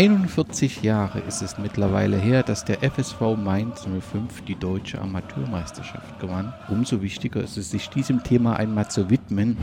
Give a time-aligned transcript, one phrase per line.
[0.00, 6.54] 41 Jahre ist es mittlerweile her, dass der FSV Mainz 05 die deutsche Amateurmeisterschaft gewann.
[6.70, 9.58] Umso wichtiger ist es, sich diesem Thema einmal zu widmen.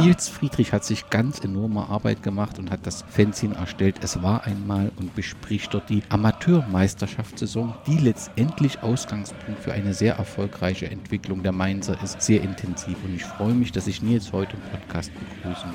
[0.00, 3.96] Nils Friedrich hat sich ganz enorme Arbeit gemacht und hat das Fanzine erstellt.
[4.02, 10.90] Es war einmal und bespricht dort die Amateurmeisterschaftssaison, die letztendlich Ausgangspunkt für eine sehr erfolgreiche
[10.90, 12.20] Entwicklung der Mainzer ist.
[12.20, 15.70] Sehr intensiv und ich freue mich, dass ich Nils heute im Podcast begrüßen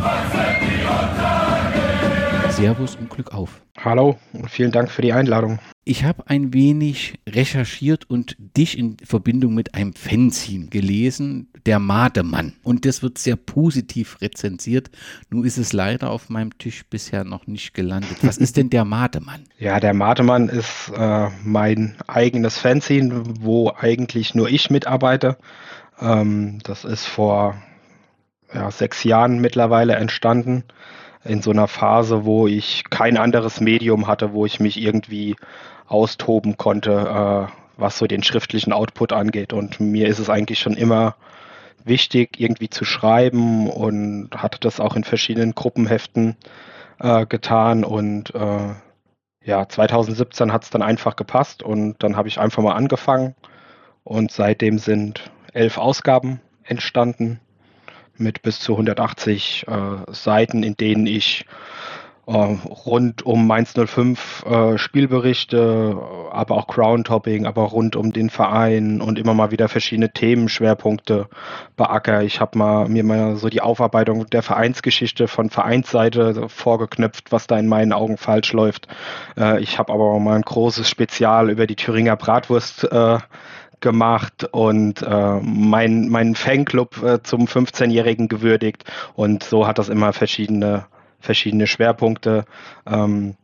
[0.00, 2.13] darf.
[2.56, 3.62] Servus und Glück auf.
[3.76, 5.58] Hallo und vielen Dank für die Einladung.
[5.82, 12.54] Ich habe ein wenig recherchiert und dich in Verbindung mit einem Fanzine gelesen, der Mademann.
[12.62, 14.92] Und das wird sehr positiv rezensiert.
[15.30, 18.18] Nun ist es leider auf meinem Tisch bisher noch nicht gelandet.
[18.22, 19.44] Was ist denn der Mademann?
[19.58, 25.38] Ja, der Mademann ist äh, mein eigenes Fanzine, wo eigentlich nur ich mitarbeite.
[26.00, 27.56] Ähm, das ist vor
[28.52, 30.62] ja, sechs Jahren mittlerweile entstanden
[31.24, 35.36] in so einer Phase, wo ich kein anderes Medium hatte, wo ich mich irgendwie
[35.86, 39.52] austoben konnte, äh, was so den schriftlichen Output angeht.
[39.52, 41.16] Und mir ist es eigentlich schon immer
[41.84, 46.36] wichtig, irgendwie zu schreiben und hatte das auch in verschiedenen Gruppenheften
[47.00, 47.84] äh, getan.
[47.84, 48.74] Und äh,
[49.44, 53.34] ja, 2017 hat es dann einfach gepasst und dann habe ich einfach mal angefangen.
[54.02, 57.40] Und seitdem sind elf Ausgaben entstanden
[58.16, 61.46] mit bis zu 180 äh, Seiten, in denen ich
[62.26, 65.98] äh, rund um Mainz 05 äh, Spielberichte,
[66.30, 71.28] aber auch Crown-Topping, aber rund um den Verein und immer mal wieder verschiedene Themenschwerpunkte
[71.76, 72.22] beacker.
[72.22, 77.58] Ich habe mal mir mal so die Aufarbeitung der Vereinsgeschichte von Vereinsseite vorgeknüpft, was da
[77.58, 78.88] in meinen Augen falsch läuft.
[79.36, 83.18] Äh, ich habe aber auch mal ein großes Spezial über die Thüringer Bratwurst äh,
[83.84, 88.84] gemacht und äh, mein, meinen Fanclub äh, zum 15-Jährigen gewürdigt.
[89.14, 90.86] Und so hat das immer verschiedene,
[91.20, 92.46] verschiedene Schwerpunkte.
[92.86, 93.36] Ähm,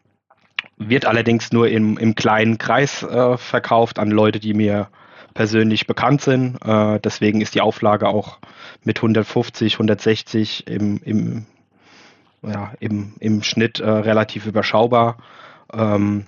[0.79, 4.89] wird allerdings nur im, im kleinen Kreis äh, verkauft an Leute, die mir
[5.35, 6.57] persönlich bekannt sind.
[6.65, 8.39] Äh, deswegen ist die Auflage auch
[8.83, 11.47] mit 150, 160 im, im,
[12.43, 15.19] ja, im, im Schnitt äh, relativ überschaubar.
[15.73, 16.25] Ähm,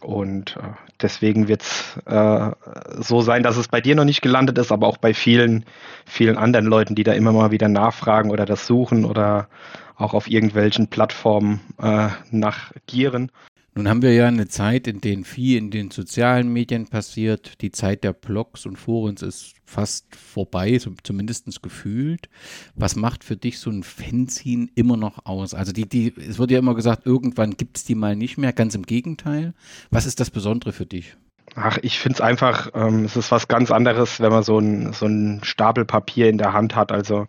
[0.00, 0.62] und äh,
[1.00, 2.50] deswegen wird es äh,
[2.98, 5.64] so sein, dass es bei dir noch nicht gelandet ist, aber auch bei vielen,
[6.04, 9.48] vielen anderen Leuten, die da immer mal wieder nachfragen oder das suchen oder
[9.96, 13.30] auch auf irgendwelchen Plattformen äh, nachgieren.
[13.76, 17.60] Nun haben wir ja eine Zeit, in der viel in den sozialen Medien passiert.
[17.60, 22.30] Die Zeit der Blogs und Forums ist fast vorbei, so zumindest gefühlt.
[22.74, 25.52] Was macht für dich so ein Fanzine immer noch aus?
[25.52, 28.54] Also die, die, es wird ja immer gesagt, irgendwann gibt es die mal nicht mehr.
[28.54, 29.52] Ganz im Gegenteil.
[29.90, 31.14] Was ist das Besondere für dich?
[31.58, 34.92] Ach, ich finde es einfach, ähm, es ist was ganz anderes, wenn man so ein,
[34.92, 36.92] so ein Stapel Papier in der Hand hat.
[36.92, 37.26] Also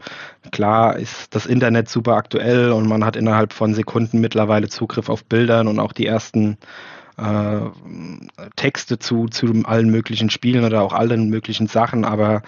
[0.52, 5.24] klar ist das Internet super aktuell und man hat innerhalb von Sekunden mittlerweile Zugriff auf
[5.24, 6.58] Bildern und auch die ersten
[7.18, 7.62] äh,
[8.58, 12.42] Texte zu, zu allen möglichen Spielen oder auch allen möglichen Sachen, aber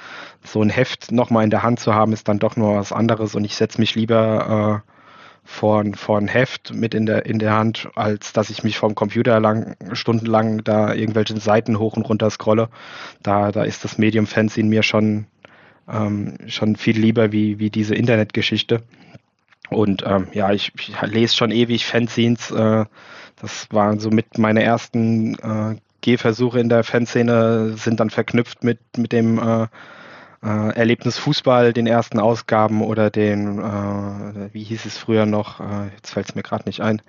[0.44, 3.36] so ein Heft nochmal in der Hand zu haben, ist dann doch nur was anderes
[3.36, 4.99] und ich setze mich lieber äh,
[5.50, 5.84] vor
[6.20, 9.76] ein Heft mit in der, in der Hand, als dass ich mich vom Computer lang,
[9.94, 12.70] stundenlang da irgendwelche Seiten hoch und runter scrolle.
[13.24, 15.26] Da, da ist das Medium Fanzine mir schon,
[15.92, 18.84] ähm, schon viel lieber wie, wie diese Internetgeschichte.
[19.70, 22.52] Und ähm, ja, ich, ich, lese schon ewig Fanzines.
[22.52, 22.86] Äh,
[23.42, 28.80] das waren so mit meine ersten äh, Gehversuche in der Fanszene, sind dann verknüpft mit,
[28.98, 29.68] mit dem äh,
[30.44, 35.88] äh, Erlebnis Fußball, den ersten Ausgaben oder den, äh, wie hieß es früher noch, äh,
[35.96, 37.02] jetzt fällt es mir gerade nicht ein.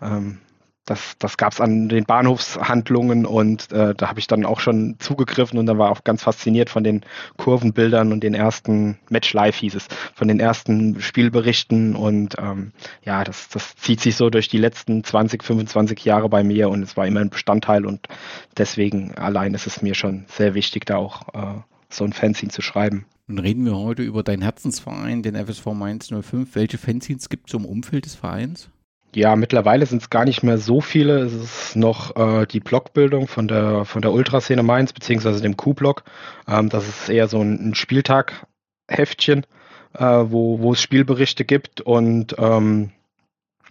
[0.00, 0.38] Ähm,
[0.84, 4.96] das, das gab es an den Bahnhofshandlungen und äh, da habe ich dann auch schon
[4.98, 7.02] zugegriffen und da war auch ganz fasziniert von den
[7.36, 12.72] Kurvenbildern und den ersten Match Live hieß es, von den ersten Spielberichten und ähm,
[13.04, 16.82] ja, das, das zieht sich so durch die letzten 20, 25 Jahre bei mir und
[16.82, 18.08] es war immer ein Bestandteil und
[18.56, 21.60] deswegen allein ist es mir schon sehr wichtig, da auch äh,
[21.94, 23.06] so ein Fanzine zu schreiben.
[23.26, 26.54] Nun reden wir heute über deinen Herzensverein, den FSV Mainz 05.
[26.54, 28.68] Welche Fanzines gibt es im Umfeld des Vereins?
[29.14, 31.18] Ja, mittlerweile sind es gar nicht mehr so viele.
[31.20, 36.04] Es ist noch äh, die Blockbildung von der, von der Ultraszene Mainz, beziehungsweise dem Q-Block.
[36.48, 39.44] Ähm, das ist eher so ein, ein Spieltag-Heftchen,
[39.92, 42.90] äh, wo, wo es Spielberichte gibt und ähm,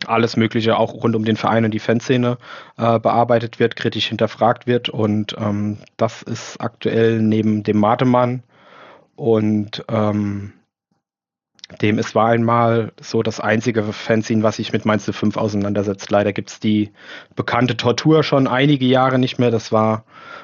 [0.07, 2.38] alles Mögliche auch rund um den Verein und die Fanszene
[2.77, 4.89] äh, bearbeitet wird, kritisch hinterfragt wird.
[4.89, 8.44] Und ähm, das ist aktuell neben dem Matemann
[9.15, 10.53] und ähm,
[11.81, 16.12] dem es war einmal so das einzige Fanzine, was sich mit Mainz 5 auseinandersetzt.
[16.12, 16.92] Leider gibt es die
[17.36, 19.51] bekannte Tortur schon einige Jahre nicht mehr.
[19.51, 20.04] Das war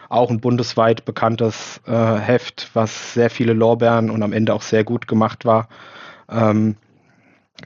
[0.09, 4.83] auch ein bundesweit bekanntes äh, Heft, was sehr viele Lorbeeren und am Ende auch sehr
[4.83, 5.67] gut gemacht war.
[6.29, 6.77] Ähm,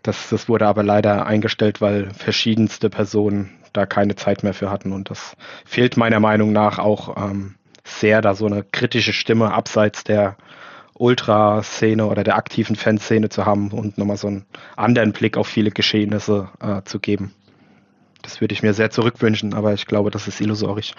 [0.03, 4.91] Das, das wurde aber leider eingestellt, weil verschiedenste Personen da keine Zeit mehr für hatten.
[4.91, 5.35] Und das
[5.65, 10.37] fehlt meiner Meinung nach auch ähm, sehr, da so eine kritische Stimme abseits der
[10.93, 14.45] Ultraszene oder der aktiven Fanszene zu haben und nochmal so einen
[14.75, 17.33] anderen Blick auf viele Geschehnisse äh, zu geben.
[18.21, 20.93] Das würde ich mir sehr zurückwünschen, aber ich glaube, das ist illusorisch.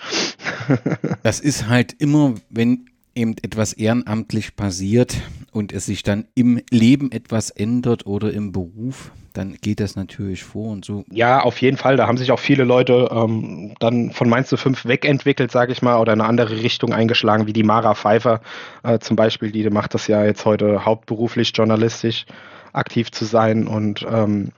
[1.22, 5.16] das ist halt immer, wenn eben etwas ehrenamtlich passiert
[5.52, 10.44] und es sich dann im Leben etwas ändert oder im Beruf, dann geht das natürlich
[10.44, 11.04] vor und so.
[11.10, 11.96] Ja, auf jeden Fall.
[11.96, 15.82] Da haben sich auch viele Leute ähm, dann von Mainz zu 5 wegentwickelt, sage ich
[15.82, 18.40] mal, oder eine andere Richtung eingeschlagen, wie die Mara Pfeiffer
[18.82, 19.52] äh, zum Beispiel.
[19.52, 22.26] Die macht das ja jetzt heute hauptberuflich journalistisch
[22.72, 24.52] aktiv zu sein und ähm,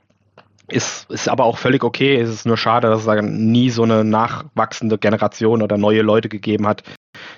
[0.69, 2.17] ist, ist aber auch völlig okay.
[2.17, 6.29] Es ist nur schade, dass es dann nie so eine nachwachsende Generation oder neue Leute
[6.29, 6.83] gegeben hat,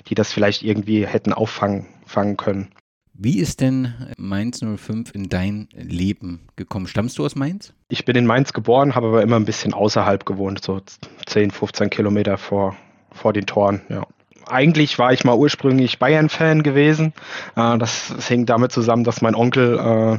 [0.09, 2.69] die das vielleicht irgendwie hätten auffangen fangen können.
[3.13, 6.87] Wie ist denn Mainz 05 in dein Leben gekommen?
[6.87, 7.73] Stammst du aus Mainz?
[7.89, 10.81] Ich bin in Mainz geboren, habe aber immer ein bisschen außerhalb gewohnt, so
[11.25, 12.77] 10, 15 Kilometer vor,
[13.13, 14.07] vor den Toren, ja.
[14.49, 17.13] Eigentlich war ich mal ursprünglich Bayern-Fan gewesen.
[17.57, 20.19] Äh, das, das hing damit zusammen, dass mein Onkel äh,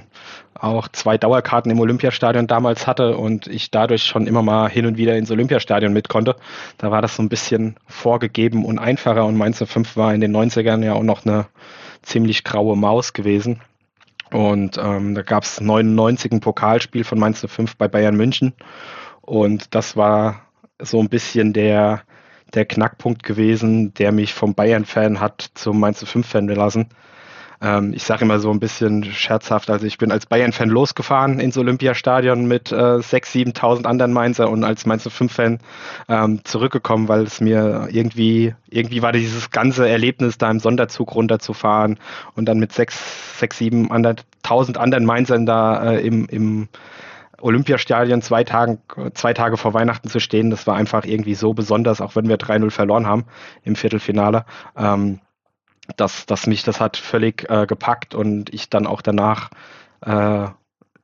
[0.60, 4.98] auch zwei Dauerkarten im Olympiastadion damals hatte und ich dadurch schon immer mal hin und
[4.98, 6.36] wieder ins Olympiastadion mit konnte.
[6.78, 10.36] Da war das so ein bisschen vorgegeben und einfacher und Mainz 05 war in den
[10.36, 11.46] 90ern ja auch noch eine
[12.02, 13.62] ziemlich graue Maus gewesen.
[14.32, 18.54] Und ähm, da gab es 99 ein Pokalspiel von Mainz 05 bei Bayern München.
[19.22, 20.42] Und das war
[20.80, 22.02] so ein bisschen der,
[22.54, 26.90] der Knackpunkt gewesen, der mich vom Bayern-Fan hat zum Mainz 05-Fan gelassen.
[27.60, 31.58] Ähm, ich sage immer so ein bisschen scherzhaft, also ich bin als Bayern-Fan losgefahren ins
[31.58, 35.60] Olympiastadion mit äh, 6.000, 7.000 anderen Mainzer und als Mainz 05-Fan
[36.08, 41.98] ähm, zurückgekommen, weil es mir irgendwie, irgendwie war dieses ganze Erlebnis, da im Sonderzug runterzufahren
[42.36, 46.68] und dann mit 6, 6 7.000 anderen Mainzern da äh, im, im
[47.42, 48.80] Olympiastadion zwei, Tagen,
[49.14, 52.38] zwei Tage vor Weihnachten zu stehen, das war einfach irgendwie so besonders, auch wenn wir
[52.38, 53.26] 3-0 verloren haben
[53.64, 54.46] im Viertelfinale.
[54.76, 55.20] Ähm,
[55.96, 59.50] dass, dass mich das hat völlig äh, gepackt und ich dann auch danach
[60.02, 60.48] äh,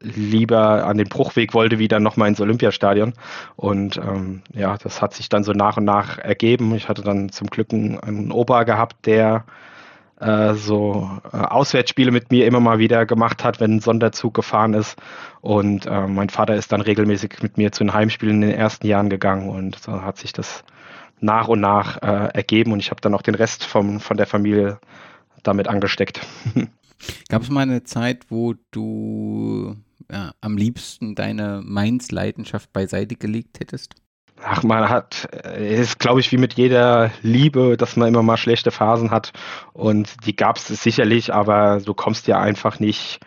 [0.03, 3.13] lieber an den Bruchweg wollte, wieder nochmal ins Olympiastadion.
[3.55, 6.75] Und ähm, ja, das hat sich dann so nach und nach ergeben.
[6.75, 9.45] Ich hatte dann zum Glück einen, einen Opa gehabt, der
[10.23, 14.73] äh, so äh, Auswärtsspiele mit mir immer mal wieder gemacht hat, wenn ein Sonderzug gefahren
[14.73, 14.97] ist.
[15.41, 18.87] Und äh, mein Vater ist dann regelmäßig mit mir zu den Heimspielen in den ersten
[18.87, 20.63] Jahren gegangen und so hat sich das
[21.19, 24.27] nach und nach äh, ergeben und ich habe dann auch den Rest vom, von der
[24.27, 24.79] Familie
[25.43, 26.21] damit angesteckt.
[27.29, 29.75] Gab es mal eine Zeit, wo du
[30.11, 33.95] ja, am liebsten deine Mainz-Leidenschaft beiseite gelegt hättest?
[34.45, 38.37] Ach, man hat, es ist glaube ich wie mit jeder Liebe, dass man immer mal
[38.37, 39.31] schlechte Phasen hat
[39.71, 43.21] und die gab es sicherlich, aber du kommst ja einfach nicht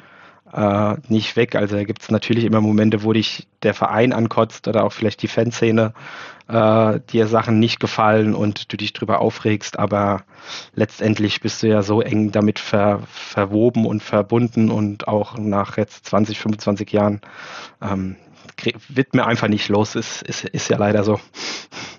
[0.53, 1.55] äh, nicht weg.
[1.55, 5.23] Also da gibt es natürlich immer Momente, wo dich der Verein ankotzt oder auch vielleicht
[5.23, 5.93] die Fanszene
[6.49, 10.23] äh, dir Sachen nicht gefallen und du dich drüber aufregst, aber
[10.75, 16.07] letztendlich bist du ja so eng damit ver, verwoben und verbunden und auch nach jetzt
[16.07, 17.21] 20, 25 Jahren
[17.83, 18.17] ähm,
[18.89, 21.21] wird mir einfach nicht los, ist, ist, ist ja leider so.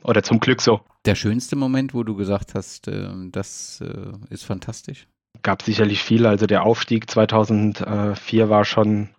[0.04, 0.82] Oder zum Glück so.
[1.06, 5.08] Der schönste Moment, wo du gesagt hast, äh, das äh, ist fantastisch?
[5.42, 6.26] gab sicherlich viel.
[6.26, 9.10] Also der Aufstieg 2004 war schon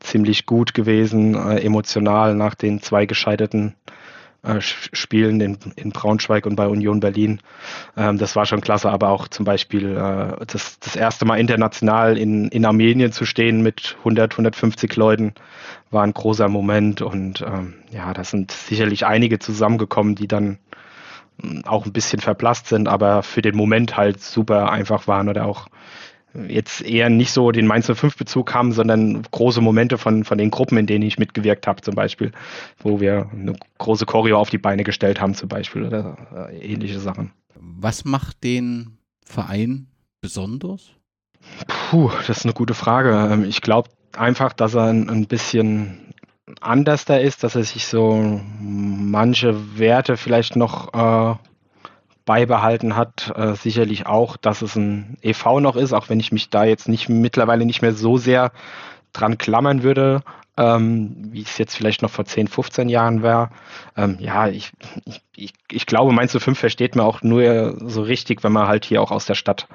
[0.00, 3.92] ziemlich gut gewesen, äh, emotional nach den zwei gescheiterten äh,
[4.60, 7.40] Spielen in, in, Braunschweig und bei Union Berlin.
[7.96, 12.18] Ähm, das war schon klasse, aber auch zum Beispiel äh, das, das erste Mal international
[12.18, 15.34] in, in Armenien zu stehen mit 100, 150 Leuten
[15.90, 20.58] war ein großer Moment und ähm, ja, da sind sicherlich einige zusammengekommen, die dann
[21.64, 25.66] auch ein bisschen verblasst sind, aber für den Moment halt super einfach waren oder auch
[26.48, 30.50] jetzt eher nicht so den Mainz 05 Bezug haben, sondern große Momente von, von den
[30.50, 32.32] Gruppen, in denen ich mitgewirkt habe, zum Beispiel,
[32.78, 36.98] wo wir eine große Choreo auf die Beine gestellt haben, zum Beispiel, oder äh, ähnliche
[36.98, 37.32] Sachen.
[37.54, 39.86] Was macht den Verein
[40.20, 40.90] besonders?
[41.90, 43.28] Puh, das ist eine gute Frage.
[43.32, 46.14] Ähm, ich glaube einfach, dass er ein, ein bisschen
[46.60, 51.36] anders da ist, dass er sich so manche Werte vielleicht noch äh,
[52.24, 53.32] beibehalten hat.
[53.36, 56.88] Äh, sicherlich auch, dass es ein EV noch ist, auch wenn ich mich da jetzt
[56.88, 58.52] nicht mittlerweile nicht mehr so sehr
[59.12, 60.22] dran klammern würde,
[60.56, 63.50] ähm, wie es jetzt vielleicht noch vor 10, 15 Jahren war.
[63.96, 64.72] Ähm, ja, ich,
[65.34, 69.02] ich, ich, glaube, Mainz 05 versteht man auch nur so richtig, wenn man halt hier
[69.02, 69.66] auch aus der Stadt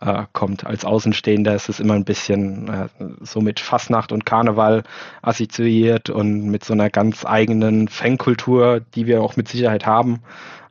[0.00, 0.66] äh, kommt.
[0.66, 2.88] Als Außenstehender ist es immer ein bisschen äh,
[3.20, 4.84] so mit Fastnacht und Karneval
[5.22, 10.20] assoziiert und mit so einer ganz eigenen Fankultur, die wir auch mit Sicherheit haben.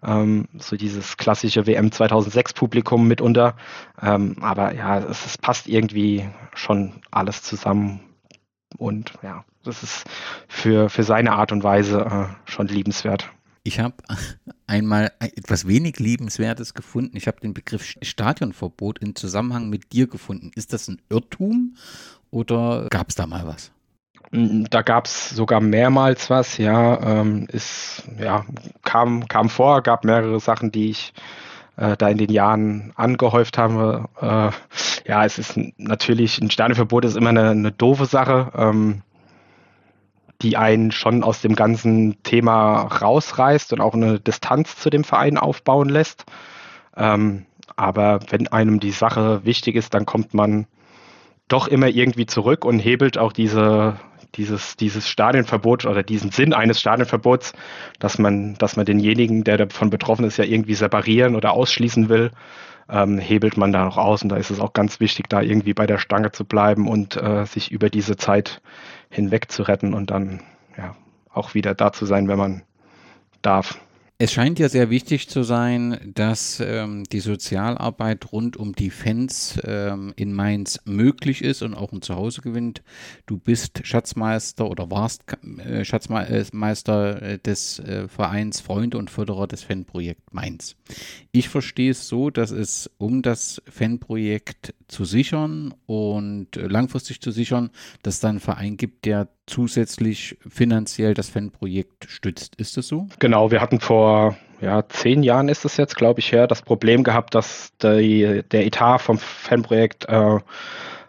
[0.03, 3.55] Ähm, so dieses klassische WM 2006 Publikum mitunter.
[4.01, 8.01] Ähm, aber ja, es, es passt irgendwie schon alles zusammen
[8.77, 10.05] und ja, das ist
[10.47, 13.31] für, für seine Art und Weise äh, schon liebenswert.
[13.63, 13.95] Ich habe
[14.67, 17.17] einmal etwas wenig Liebenswertes gefunden.
[17.17, 20.51] Ich habe den Begriff Stadionverbot in Zusammenhang mit dir gefunden.
[20.55, 21.75] Ist das ein Irrtum
[22.31, 23.71] oder gab es da mal was?
[24.31, 27.01] Da gab es sogar mehrmals was, ja.
[27.01, 28.45] Ähm, ist, ja,
[28.83, 31.13] kam, kam vor, gab mehrere Sachen, die ich
[31.77, 34.09] äh, da in den Jahren angehäuft habe.
[34.19, 34.51] Äh,
[35.09, 39.01] ja, es ist natürlich, ein Sterneverbot ist immer eine, eine doofe Sache, ähm,
[40.41, 45.37] die einen schon aus dem ganzen Thema rausreißt und auch eine Distanz zu dem Verein
[45.37, 46.25] aufbauen lässt.
[46.95, 50.67] Ähm, aber wenn einem die Sache wichtig ist, dann kommt man
[51.47, 53.97] doch immer irgendwie zurück und hebelt auch diese,
[54.35, 57.53] dieses, dieses Stadionverbot oder diesen Sinn eines Stadionverbots,
[57.99, 62.31] dass man, dass man denjenigen, der davon betroffen ist, ja irgendwie separieren oder ausschließen will,
[62.89, 64.23] ähm, hebelt man da noch aus.
[64.23, 67.15] Und da ist es auch ganz wichtig, da irgendwie bei der Stange zu bleiben und
[67.17, 68.61] äh, sich über diese Zeit
[69.09, 70.41] hinweg zu retten und dann
[70.77, 70.95] ja
[71.33, 72.63] auch wieder da zu sein, wenn man
[73.41, 73.79] darf.
[74.19, 79.59] Es scheint ja sehr wichtig zu sein, dass ähm, die Sozialarbeit rund um die Fans
[79.63, 82.81] ähm, in Mainz möglich ist und auch ein Zuhause gewinnt.
[83.27, 85.21] Du bist Schatzmeister oder warst
[85.59, 90.77] äh, Schatzmeister äh, des äh, Vereins Freunde und Förderer des Fanprojekt Mainz.
[91.31, 97.69] Ich verstehe es so, dass es um das Fanprojekt zu sichern und langfristig zu sichern,
[98.01, 102.55] dass es da einen Verein gibt, der zusätzlich finanziell das Fanprojekt stützt.
[102.55, 103.07] Ist das so?
[103.19, 107.03] Genau, wir hatten vor ja, zehn Jahren ist es jetzt, glaube ich, her, das Problem
[107.03, 110.39] gehabt, dass die, der Etat vom Fanprojekt äh,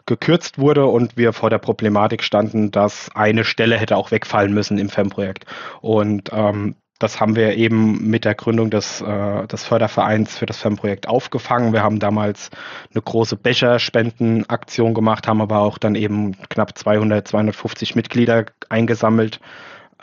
[0.07, 4.79] gekürzt wurde und wir vor der Problematik standen, dass eine Stelle hätte auch wegfallen müssen
[4.79, 5.45] im Fanprojekt.
[5.81, 10.59] Und ähm, das haben wir eben mit der Gründung des, äh, des Fördervereins für das
[10.59, 11.73] FEM-Projekt aufgefangen.
[11.73, 12.51] Wir haben damals
[12.93, 19.39] eine große Becherspendenaktion gemacht, haben aber auch dann eben knapp 200, 250 Mitglieder eingesammelt,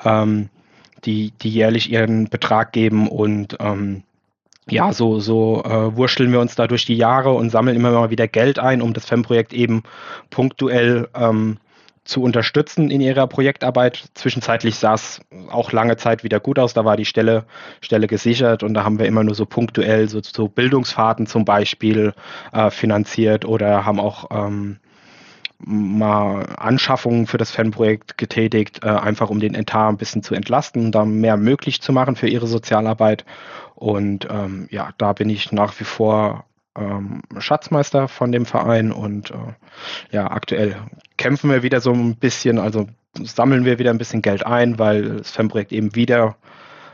[0.05, 0.49] ähm,
[1.03, 4.03] die, die jährlich ihren Betrag geben und ähm,
[4.67, 8.09] ja, so, so äh, wurschteln wir uns da durch die Jahre und sammeln immer mal
[8.09, 9.83] wieder Geld ein, um das FEM-Projekt eben
[10.31, 11.57] punktuell ähm,
[12.05, 14.05] zu unterstützen in ihrer Projektarbeit.
[14.13, 15.19] Zwischenzeitlich sah es
[15.49, 16.73] auch lange Zeit wieder gut aus.
[16.73, 17.45] Da war die Stelle,
[17.81, 22.13] Stelle gesichert und da haben wir immer nur so punktuell so, so Bildungsfahrten zum Beispiel
[22.53, 24.77] äh, finanziert oder haben auch ähm,
[25.57, 30.91] mal Anschaffungen für das Fanprojekt getätigt, äh, einfach um den Etat ein bisschen zu entlasten,
[30.91, 33.25] da mehr möglich zu machen für ihre Sozialarbeit.
[33.73, 36.45] Und ähm, ja, da bin ich nach wie vor
[36.77, 39.35] ähm, Schatzmeister von dem Verein und äh,
[40.11, 40.75] ja, aktuell
[41.17, 42.87] kämpfen wir wieder so ein bisschen, also
[43.23, 46.35] sammeln wir wieder ein bisschen Geld ein, weil das FEM-Projekt eben wieder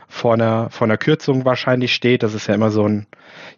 [0.08, 2.22] vor einer, vor einer Kürzung wahrscheinlich steht.
[2.22, 3.06] Das ist ja immer so ein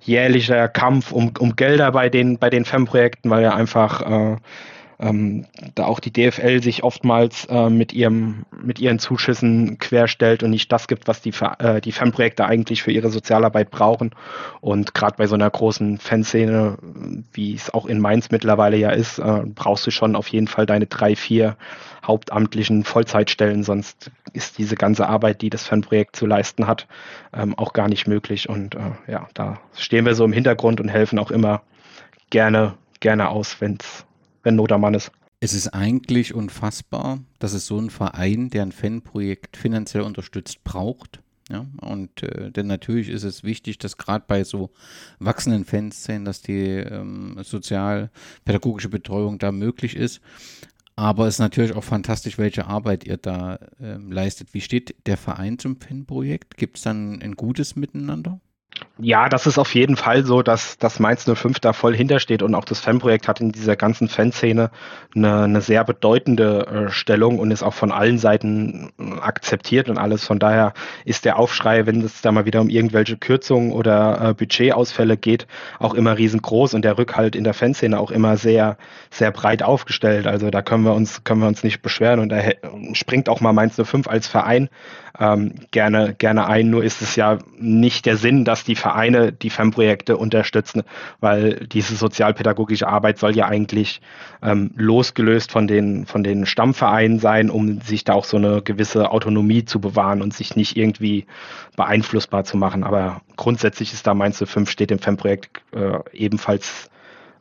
[0.00, 4.36] jährlicher Kampf um, um Gelder bei den, bei den FEM-Projekten, weil ja einfach äh,
[4.98, 10.50] ähm, da auch die DFL sich oftmals äh, mit, ihrem, mit ihren Zuschüssen querstellt und
[10.50, 14.10] nicht das gibt, was die, äh, die Fanprojekte eigentlich für ihre Sozialarbeit brauchen.
[14.60, 16.78] Und gerade bei so einer großen Fanszene,
[17.32, 20.66] wie es auch in Mainz mittlerweile ja ist, äh, brauchst du schon auf jeden Fall
[20.66, 21.56] deine drei, vier
[22.06, 26.86] hauptamtlichen Vollzeitstellen, sonst ist diese ganze Arbeit, die das Fanprojekt zu leisten hat,
[27.32, 28.48] ähm, auch gar nicht möglich.
[28.48, 31.62] Und äh, ja, da stehen wir so im Hintergrund und helfen auch immer
[32.30, 34.04] gerne, gerne aus, wenn es
[34.44, 35.10] wenn Not am Mann ist.
[35.40, 41.20] Es ist eigentlich unfassbar, dass es so einen Verein, der ein Fanprojekt finanziell unterstützt, braucht.
[41.50, 44.70] Ja, und äh, denn natürlich ist es wichtig, dass gerade bei so
[45.18, 50.22] wachsenden Fanszenen, dass die ähm, sozial-pädagogische Betreuung da möglich ist.
[50.96, 54.54] Aber es ist natürlich auch fantastisch, welche Arbeit ihr da ähm, leistet.
[54.54, 56.56] Wie steht der Verein zum Fanprojekt?
[56.56, 58.40] Gibt es dann ein gutes Miteinander?
[58.98, 62.54] Ja, das ist auf jeden Fall so, dass, dass Mainz 05 da voll hintersteht und
[62.54, 64.70] auch das Fanprojekt hat in dieser ganzen Fanszene
[65.16, 69.98] eine, eine sehr bedeutende äh, Stellung und ist auch von allen Seiten äh, akzeptiert und
[69.98, 70.24] alles.
[70.24, 74.34] Von daher ist der Aufschrei, wenn es da mal wieder um irgendwelche Kürzungen oder äh,
[74.34, 75.48] Budgetausfälle geht,
[75.80, 78.76] auch immer riesengroß und der Rückhalt in der Fanszene auch immer sehr,
[79.10, 80.28] sehr breit aufgestellt.
[80.28, 82.42] Also da können wir uns, können wir uns nicht beschweren und da
[82.92, 84.68] springt auch mal Mainz 05 als Verein
[85.18, 86.70] ähm, gerne, gerne ein.
[86.70, 90.82] Nur ist es ja nicht der Sinn, dass die Vereine die FEM-Projekte unterstützen,
[91.20, 94.00] weil diese sozialpädagogische Arbeit soll ja eigentlich
[94.42, 99.10] ähm, losgelöst von den, von den Stammvereinen sein, um sich da auch so eine gewisse
[99.10, 101.26] Autonomie zu bewahren und sich nicht irgendwie
[101.76, 102.82] beeinflussbar zu machen.
[102.82, 106.90] Aber grundsätzlich ist da Mainz 5 steht dem FEM-Projekt äh, ebenfalls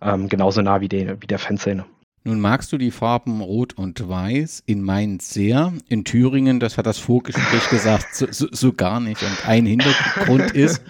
[0.01, 1.86] ähm, genauso nah wie, die, wie der Fanszene.
[2.25, 5.74] Nun magst du die Farben Rot und Weiß in Mainz sehr.
[5.89, 9.22] In Thüringen, das hat das Vorgespräch gesagt, so, so, so, gar nicht.
[9.22, 10.82] Und ein Hintergrund ist,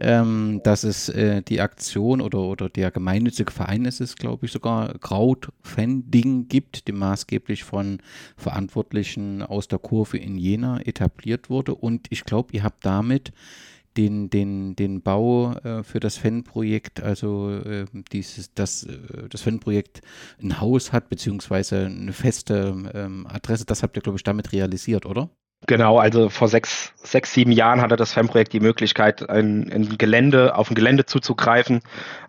[0.00, 4.52] ähm, dass es äh, die Aktion oder, oder der gemeinnützige Verein ist es, glaube ich,
[4.52, 7.98] sogar Krautfending gibt, die maßgeblich von
[8.36, 11.76] Verantwortlichen aus der Kurve in Jena etabliert wurde.
[11.76, 13.32] Und ich glaube, ihr habt damit
[13.96, 18.86] den, den, den Bau äh, für das Fanprojekt, also äh, dieses, dass
[19.30, 20.00] das Fanprojekt
[20.42, 25.06] ein Haus hat, beziehungsweise eine feste ähm, Adresse, das habt ihr, glaube ich, damit realisiert,
[25.06, 25.28] oder?
[25.66, 30.56] Genau, also vor sechs, sechs, sieben Jahren hatte das Fanprojekt die Möglichkeit, ein, ein Gelände,
[30.56, 31.80] auf ein Gelände zuzugreifen.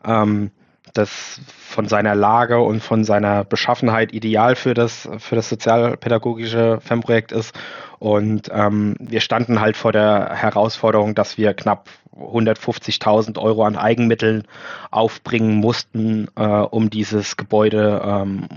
[0.05, 0.51] Ähm,
[0.93, 7.31] das von seiner Lage und von seiner Beschaffenheit ideal für das, für das sozialpädagogische FEM-Projekt
[7.31, 7.55] ist.
[8.03, 14.43] Und ähm, wir standen halt vor der Herausforderung, dass wir knapp 150.000 Euro an Eigenmitteln
[14.91, 18.49] aufbringen mussten, äh, um dieses Gebäude ähm,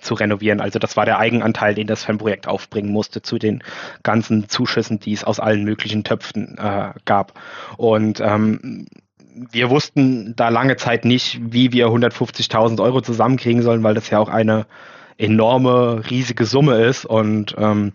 [0.00, 0.60] zu renovieren.
[0.60, 3.60] Also das war der Eigenanteil, den das FEM-Projekt aufbringen musste zu den
[4.04, 7.32] ganzen Zuschüssen, die es aus allen möglichen Töpfen äh, gab.
[7.78, 8.86] Und ähm,
[9.34, 14.20] wir wussten da lange Zeit nicht, wie wir 150.000 Euro zusammenkriegen sollen, weil das ja
[14.20, 14.64] auch eine
[15.18, 17.04] enorme, riesige Summe ist.
[17.04, 17.92] Und ähm,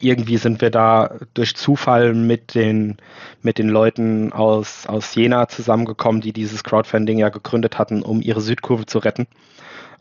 [0.00, 2.96] irgendwie sind wir da durch Zufall mit den,
[3.42, 8.40] mit den Leuten aus, aus Jena zusammengekommen, die dieses Crowdfunding ja gegründet hatten, um ihre
[8.40, 9.26] Südkurve zu retten.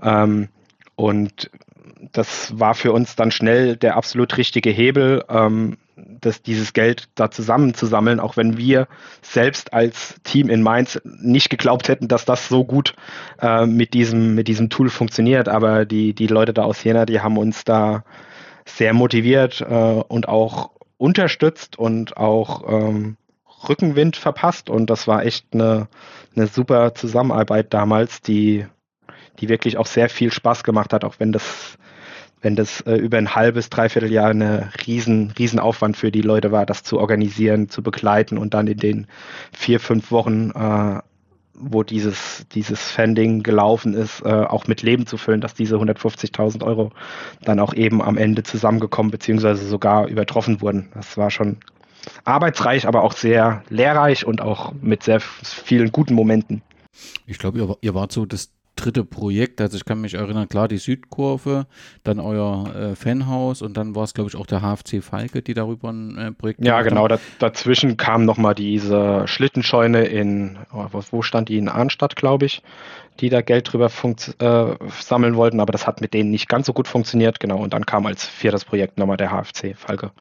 [0.01, 0.49] Ähm,
[0.95, 1.49] und
[2.11, 5.23] das war für uns dann schnell der absolut richtige Hebel.
[5.29, 8.87] Ähm, das, dieses Geld da zusammenzusammeln, auch wenn wir
[9.21, 12.95] selbst als Team in Mainz nicht geglaubt hätten, dass das so gut
[13.41, 15.49] äh, mit, diesem, mit diesem Tool funktioniert.
[15.49, 18.03] Aber die, die Leute da aus Jena, die haben uns da
[18.65, 23.17] sehr motiviert äh, und auch unterstützt und auch ähm,
[23.67, 24.69] Rückenwind verpasst.
[24.69, 25.87] Und das war echt eine,
[26.35, 28.65] eine super Zusammenarbeit damals, die,
[29.39, 31.77] die wirklich auch sehr viel Spaß gemacht hat, auch wenn das
[32.43, 36.51] wenn das äh, über ein halbes, dreiviertel Jahr eine riesen, riesen Aufwand für die Leute
[36.51, 39.07] war, das zu organisieren, zu begleiten und dann in den
[39.53, 40.99] vier, fünf Wochen, äh,
[41.55, 46.63] wo dieses, dieses Funding gelaufen ist, äh, auch mit Leben zu füllen, dass diese 150.000
[46.63, 46.91] Euro
[47.41, 50.89] dann auch eben am Ende zusammengekommen beziehungsweise sogar übertroffen wurden.
[50.93, 51.57] Das war schon
[52.25, 56.61] arbeitsreich, aber auch sehr lehrreich und auch mit sehr vielen guten Momenten.
[57.25, 59.61] Ich glaube, ihr, ihr wart so das dritte Projekt.
[59.61, 61.67] Also ich kann mich erinnern, klar, die Südkurve,
[62.03, 65.53] dann euer äh, Fanhaus und dann war es, glaube ich, auch der HFC Falke, die
[65.53, 67.07] darüber ein äh, Projekt Ja, genau.
[67.07, 71.57] Da, dazwischen kam nochmal diese Schlittenscheune in, oh, wo stand die?
[71.57, 72.63] In Arnstadt, glaube ich,
[73.19, 73.91] die da Geld drüber
[74.39, 77.39] äh, sammeln wollten, aber das hat mit denen nicht ganz so gut funktioniert.
[77.39, 77.59] Genau.
[77.59, 80.11] Und dann kam als viertes Projekt nochmal der HFC Falke.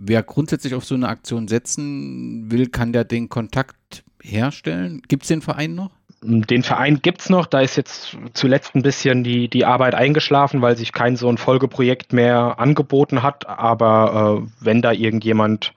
[0.00, 5.02] Wer grundsätzlich auf so eine Aktion setzen will, kann der den Kontakt herstellen.
[5.08, 5.90] Gibt es den Verein noch?
[6.20, 10.62] Den Verein gibt es noch, da ist jetzt zuletzt ein bisschen die, die Arbeit eingeschlafen,
[10.62, 13.48] weil sich kein so ein Folgeprojekt mehr angeboten hat.
[13.48, 15.74] Aber äh, wenn da irgendjemand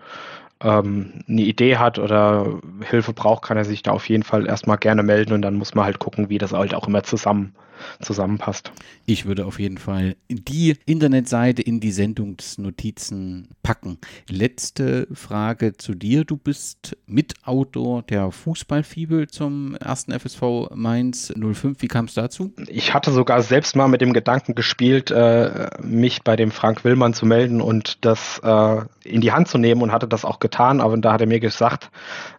[0.64, 4.78] ähm, eine Idee hat oder Hilfe braucht, kann er sich da auf jeden Fall erstmal
[4.78, 7.54] gerne melden und dann muss man halt gucken, wie das halt auch immer zusammen
[8.02, 8.72] zusammenpasst.
[9.06, 13.98] Ich würde auf jeden Fall die Internetseite in die Sendungsnotizen packen.
[14.30, 16.26] Letzte Frage zu dir.
[16.26, 21.82] Du bist Mitautor der Fußballfibel zum ersten FSV Mainz 05.
[21.82, 22.54] Wie kam es dazu?
[22.68, 27.14] Ich hatte sogar selbst mal mit dem Gedanken gespielt, äh, mich bei dem Frank Willmann
[27.14, 30.82] zu melden und das äh, in die Hand zu nehmen und hatte das auch getan.
[30.82, 31.90] Aber da hat er mir gesagt,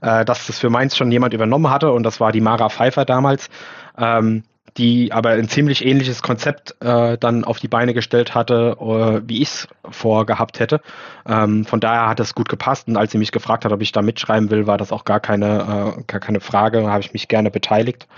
[0.01, 3.05] äh, dass das für Mainz schon jemand übernommen hatte und das war die Mara Pfeiffer
[3.05, 3.49] damals.
[3.97, 4.45] Ähm,
[4.77, 9.43] die aber ein ziemlich ähnliches Konzept äh, dann auf die Beine gestellt hatte, äh, wie
[9.43, 10.81] ich es vorgehabt hätte.
[11.27, 13.93] Ähm, von daher hat es gut gepasst und als sie mich gefragt hat, ob ich
[13.93, 16.91] da mitschreiben will, war das auch gar keine, äh, gar keine Frage.
[16.91, 18.09] Habe ich mich gerne beteiligt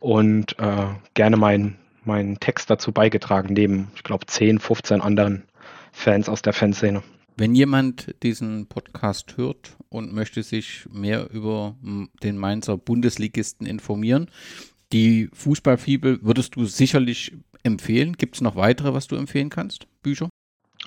[0.00, 5.44] und äh, gerne meinen mein Text dazu beigetragen, neben, ich glaube, 10, 15 anderen
[5.92, 7.02] Fans aus der Fanszene.
[7.36, 11.76] Wenn jemand diesen Podcast hört und möchte sich mehr über
[12.22, 14.28] den Mainzer Bundesligisten informieren,
[14.92, 18.14] die Fußballfibel würdest du sicherlich empfehlen.
[18.14, 19.86] Gibt es noch weitere, was du empfehlen kannst?
[20.02, 20.28] Bücher?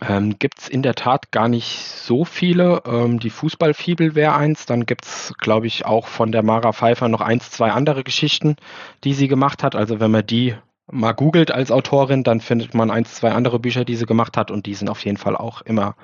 [0.01, 2.81] Ähm, gibt es in der Tat gar nicht so viele.
[2.85, 4.65] Ähm, die Fußballfibel wäre eins.
[4.65, 8.55] Dann gibt es, glaube ich, auch von der Mara Pfeiffer noch eins, zwei andere Geschichten,
[9.03, 9.75] die sie gemacht hat.
[9.75, 10.55] Also wenn man die
[10.89, 14.49] mal googelt als Autorin, dann findet man eins, zwei andere Bücher, die sie gemacht hat
[14.49, 15.95] und die sind auf jeden Fall auch immer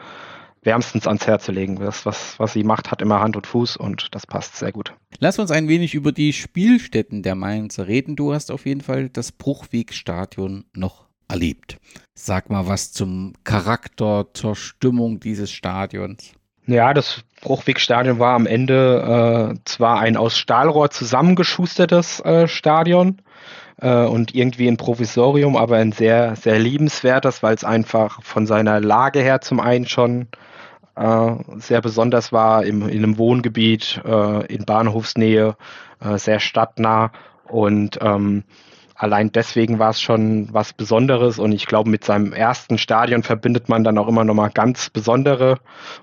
[0.68, 1.78] wärmstens ans Herz zu legen.
[1.78, 4.94] Das, was, was sie macht, hat immer Hand und Fuß und das passt sehr gut.
[5.18, 8.16] Lass uns ein wenig über die Spielstätten der Mainzer reden.
[8.16, 11.78] Du hast auf jeden Fall das Bruchwegstadion noch erlebt.
[12.14, 16.34] Sag mal was zum Charakter, zur Stimmung dieses Stadions.
[16.68, 23.22] Ja, das Bruchwegstadion war am Ende äh, zwar ein aus Stahlrohr zusammengeschustertes äh, Stadion,
[23.80, 28.82] äh, und irgendwie ein Provisorium, aber ein sehr, sehr liebenswertes, weil es einfach von seiner
[28.82, 30.28] Lage her zum einen schon
[30.98, 35.56] äh, sehr besonders war, im, in einem Wohngebiet, äh, in Bahnhofsnähe,
[36.00, 37.12] äh, sehr stadtnah.
[37.48, 38.44] Und ähm,
[38.96, 41.40] allein deswegen war es schon was Besonderes.
[41.40, 45.60] Und ich glaube, mit seinem ersten Stadion verbindet man dann auch immer nochmal ganz besondere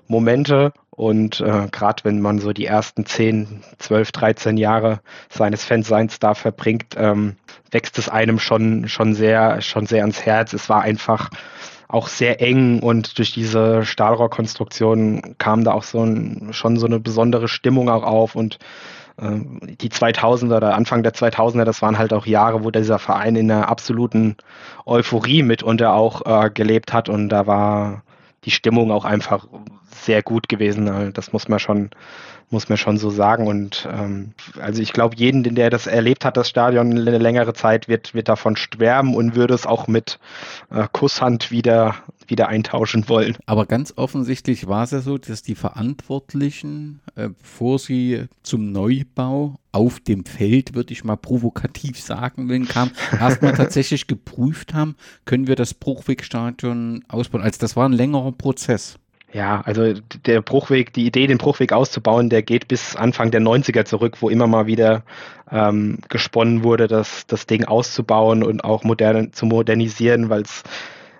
[0.07, 0.71] Momente.
[0.91, 6.35] Und äh, gerade wenn man so die ersten 10, 12, 13 Jahre seines Fanseins da
[6.35, 7.35] verbringt, ähm,
[7.69, 10.53] wächst es einem schon, schon sehr, schon sehr ans Herz.
[10.53, 11.29] Es war einfach
[11.87, 16.99] auch sehr eng und durch diese Stahlrohrkonstruktion kam da auch so ein, schon so eine
[16.99, 18.59] besondere Stimmung auch auf und
[19.17, 19.39] äh,
[19.81, 23.51] die 2000er oder Anfang der 2000er, das waren halt auch Jahre, wo dieser Verein in
[23.51, 24.35] einer absoluten
[24.85, 28.03] Euphorie mitunter auch äh, gelebt hat und da war
[28.45, 29.47] die Stimmung auch einfach
[29.89, 31.13] sehr gut gewesen.
[31.13, 31.89] Das muss man schon,
[32.49, 33.47] muss man schon so sagen.
[33.47, 37.87] Und ähm, also ich glaube, jeden, der das erlebt hat, das Stadion eine längere Zeit,
[37.87, 40.19] wird, wird davon schwärmen und würde es auch mit
[40.69, 41.95] äh, Kusshand wieder,
[42.27, 43.37] wieder eintauschen wollen.
[43.45, 49.55] Aber ganz offensichtlich war es ja so, dass die Verantwortlichen, äh, bevor sie zum Neubau
[49.71, 55.47] auf dem Feld, würde ich mal provokativ sagen, wenn kam, erstmal tatsächlich geprüft haben, können
[55.47, 57.43] wir das Bruchwegstadion ausbauen.
[57.43, 58.97] Also das war ein längerer Prozess.
[59.35, 59.91] Ja, also
[60.25, 64.29] der Bruchweg, die Idee, den Bruchweg auszubauen, der geht bis Anfang der 90er zurück, wo
[64.29, 65.03] immer mal wieder
[65.51, 70.63] ähm, gesponnen wurde, das, das Ding auszubauen und auch modern, zu modernisieren, weil es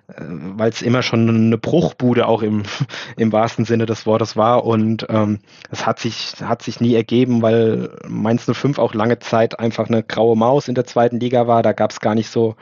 [0.08, 2.63] weil es immer schon eine Bruchbude auch im,
[3.18, 5.39] im wahrsten Sinne des Wortes war und ähm,
[5.72, 10.04] es hat sich, hat sich nie ergeben, weil Mainz 05 auch lange Zeit einfach eine
[10.04, 11.63] graue Maus in der zweiten Liga war.
[11.63, 12.56] Da gab es gar nicht so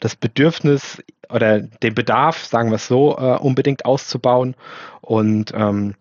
[0.00, 4.54] das Bedürfnis oder den Bedarf, sagen wir es so, äh, unbedingt auszubauen
[5.00, 5.94] und ähm,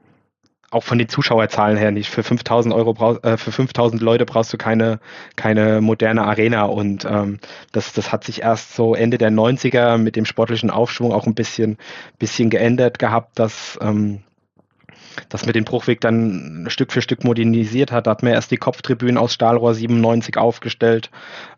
[0.74, 2.10] auch von den Zuschauerzahlen her nicht.
[2.10, 5.00] Für 5000 Euro brauch, äh, für 5000 Leute brauchst du keine,
[5.36, 7.40] keine moderne Arena und ähm,
[7.72, 11.36] das, das hat sich erst so Ende der 90er mit dem sportlichen Aufschwung auch ein
[11.36, 11.78] bisschen,
[12.20, 14.24] bisschen geändert gehabt, dass ähm,
[15.30, 18.08] das mit dem Bruchweg dann Stück für Stück modernisiert hat.
[18.08, 21.10] Da hat man erst die Kopftribünen aus Stahlrohr 97 aufgestellt.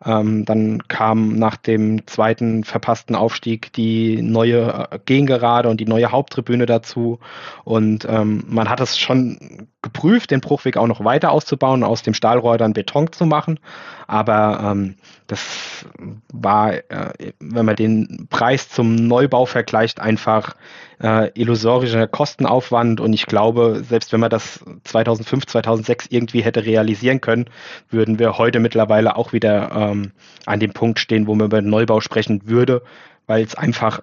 [0.04, 6.12] Ähm, dann kam nach dem zweiten verpassten Aufstieg die neue äh, Gegengerade und die neue
[6.12, 7.20] Haupttribüne dazu.
[7.63, 12.13] Und ähm, man hat es schon geprüft, den Bruchweg auch noch weiter auszubauen, aus dem
[12.13, 13.60] Stahlrohr dann Beton zu machen.
[14.08, 14.96] Aber ähm,
[15.28, 15.86] das
[16.32, 20.56] war, äh, wenn man den Preis zum Neubau vergleicht, einfach
[21.01, 22.99] äh, illusorischer Kostenaufwand.
[22.99, 27.45] Und ich glaube, selbst wenn man das 2005, 2006 irgendwie hätte realisieren können,
[27.89, 30.12] würden wir heute mittlerweile auch wieder ähm,
[30.45, 32.81] an dem Punkt stehen, wo man über Neubau sprechen würde,
[33.27, 34.01] weil es einfach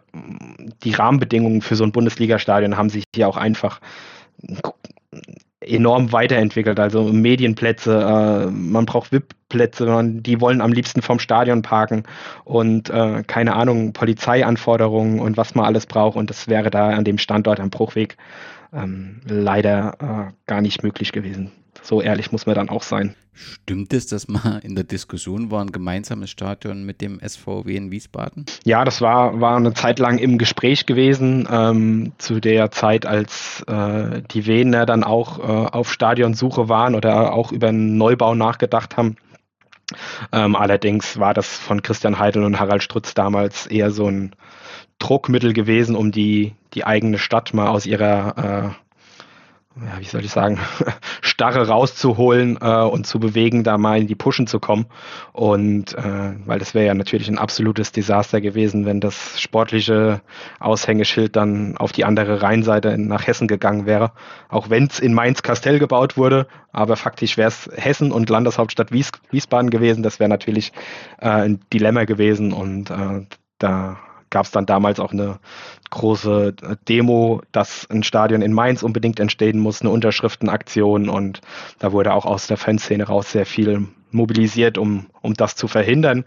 [0.83, 3.81] die Rahmenbedingungen für so ein Bundesligastadion haben sich hier auch einfach
[5.61, 6.81] enorm weiterentwickelt.
[6.81, 9.12] Also Medienplätze, äh, man braucht
[9.53, 12.05] VIP-Plätze, die wollen am liebsten vom Stadion parken
[12.45, 16.17] und äh, keine Ahnung, Polizeianforderungen und was man alles braucht.
[16.17, 18.17] Und das wäre da an dem Standort am Bruchweg
[18.73, 21.53] ähm, leider äh, gar nicht möglich gewesen.
[21.83, 23.15] So ehrlich muss man dann auch sein.
[23.35, 27.91] Stimmt es, dass mal in der Diskussion war, ein gemeinsames Stadion mit dem SVW in
[27.91, 28.45] Wiesbaden?
[28.65, 33.65] Ja, das war, war eine Zeit lang im Gespräch gewesen, ähm, zu der Zeit, als
[33.67, 38.97] äh, die Wiener dann auch äh, auf Stadionsuche waren oder auch über einen Neubau nachgedacht
[38.99, 39.17] haben.
[40.33, 44.35] Ähm, allerdings war das von Christian Heidel und Harald Strutz damals eher so ein
[44.98, 48.82] Druckmittel gewesen, um die, die eigene Stadt mal aus ihrer äh,
[49.76, 50.58] ja, wie soll ich sagen,
[51.22, 54.87] Starre rauszuholen äh, und zu bewegen, da mal in die Pushen zu kommen.
[55.32, 60.20] Und äh, weil das wäre ja natürlich ein absolutes Desaster gewesen, wenn das sportliche
[60.61, 64.12] Aushängeschild dann auf die andere Rheinseite nach Hessen gegangen wäre.
[64.48, 69.11] Auch wenn es in Mainz-Kastell gebaut wurde, aber faktisch wäre es Hessen und Landeshauptstadt Wies
[69.30, 70.02] Wiesbaden gewesen.
[70.02, 70.72] Das wäre natürlich
[71.18, 73.26] äh, ein Dilemma gewesen und äh,
[73.58, 73.98] da
[74.33, 75.38] gab es dann damals auch eine
[75.90, 76.55] große
[76.88, 81.09] Demo, dass ein Stadion in Mainz unbedingt entstehen muss, eine Unterschriftenaktion.
[81.09, 81.42] Und
[81.79, 86.25] da wurde auch aus der Fanszene raus sehr viel mobilisiert, um, um das zu verhindern,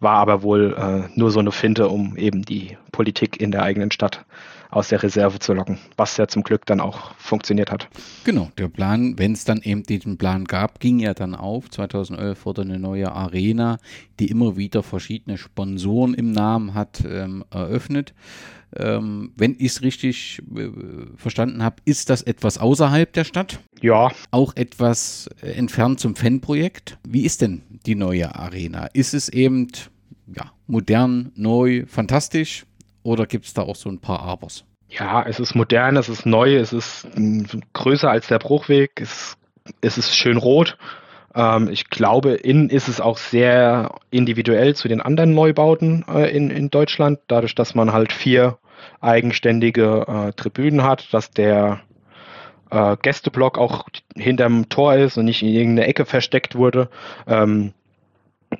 [0.00, 3.90] war aber wohl äh, nur so eine Finte, um eben die Politik in der eigenen
[3.90, 4.24] Stadt
[4.70, 7.88] aus der Reserve zu locken, was ja zum Glück dann auch funktioniert hat.
[8.24, 11.70] Genau, der Plan, wenn es dann eben diesen Plan gab, ging ja dann auf.
[11.70, 13.78] 2011 wurde eine neue Arena,
[14.20, 18.14] die immer wieder verschiedene Sponsoren im Namen hat, ähm, eröffnet.
[18.76, 20.68] Ähm, wenn ich es richtig äh,
[21.16, 23.60] verstanden habe, ist das etwas außerhalb der Stadt?
[23.80, 24.10] Ja.
[24.30, 26.98] Auch etwas äh, entfernt zum Fanprojekt.
[27.08, 28.86] Wie ist denn die neue Arena?
[28.92, 29.68] Ist es eben
[30.26, 32.66] ja, modern, neu, fantastisch?
[33.08, 34.64] Oder gibt es da auch so ein paar Abers?
[34.90, 37.08] Ja, es ist modern, es ist neu, es ist
[37.72, 39.38] größer als der Bruchweg, es,
[39.80, 40.76] es ist schön rot.
[41.34, 46.50] Ähm, ich glaube, innen ist es auch sehr individuell zu den anderen Neubauten äh, in,
[46.50, 48.58] in Deutschland, dadurch, dass man halt vier
[49.00, 51.80] eigenständige äh, Tribünen hat, dass der
[52.70, 56.90] äh, Gästeblock auch hinterm Tor ist und nicht in irgendeine Ecke versteckt wurde.
[57.26, 57.72] Ähm,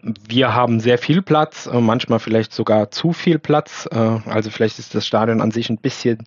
[0.02, 3.88] wir haben sehr viel Platz, äh, manchmal vielleicht sogar zu viel Platz.
[3.90, 6.24] Äh, also vielleicht ist das Stadion an sich ein bisschen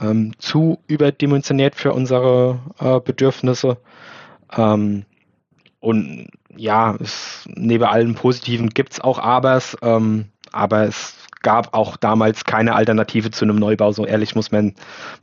[0.00, 3.78] ähm, zu überdimensioniert für unsere äh, Bedürfnisse.
[4.56, 5.04] Ähm,
[5.80, 11.96] und ja, es, neben allem Positiven gibt es auch Abers, ähm, aber es gab auch
[11.96, 14.74] damals keine Alternative zu einem Neubau, so ehrlich muss man,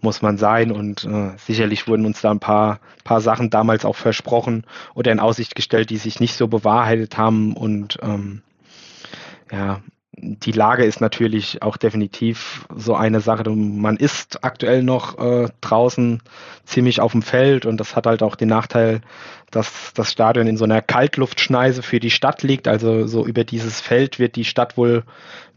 [0.01, 0.71] muss man sein.
[0.71, 5.19] Und äh, sicherlich wurden uns da ein paar, paar Sachen damals auch versprochen oder in
[5.19, 7.53] Aussicht gestellt, die sich nicht so bewahrheitet haben.
[7.53, 8.41] Und ähm,
[9.51, 9.82] ja,
[10.19, 13.47] die Lage ist natürlich auch definitiv so eine Sache.
[13.49, 16.23] Man ist aktuell noch äh, draußen
[16.65, 19.01] ziemlich auf dem Feld und das hat halt auch den Nachteil,
[19.51, 22.67] dass das Stadion in so einer Kaltluftschneise für die Stadt liegt.
[22.67, 25.03] Also so über dieses Feld wird die Stadt wohl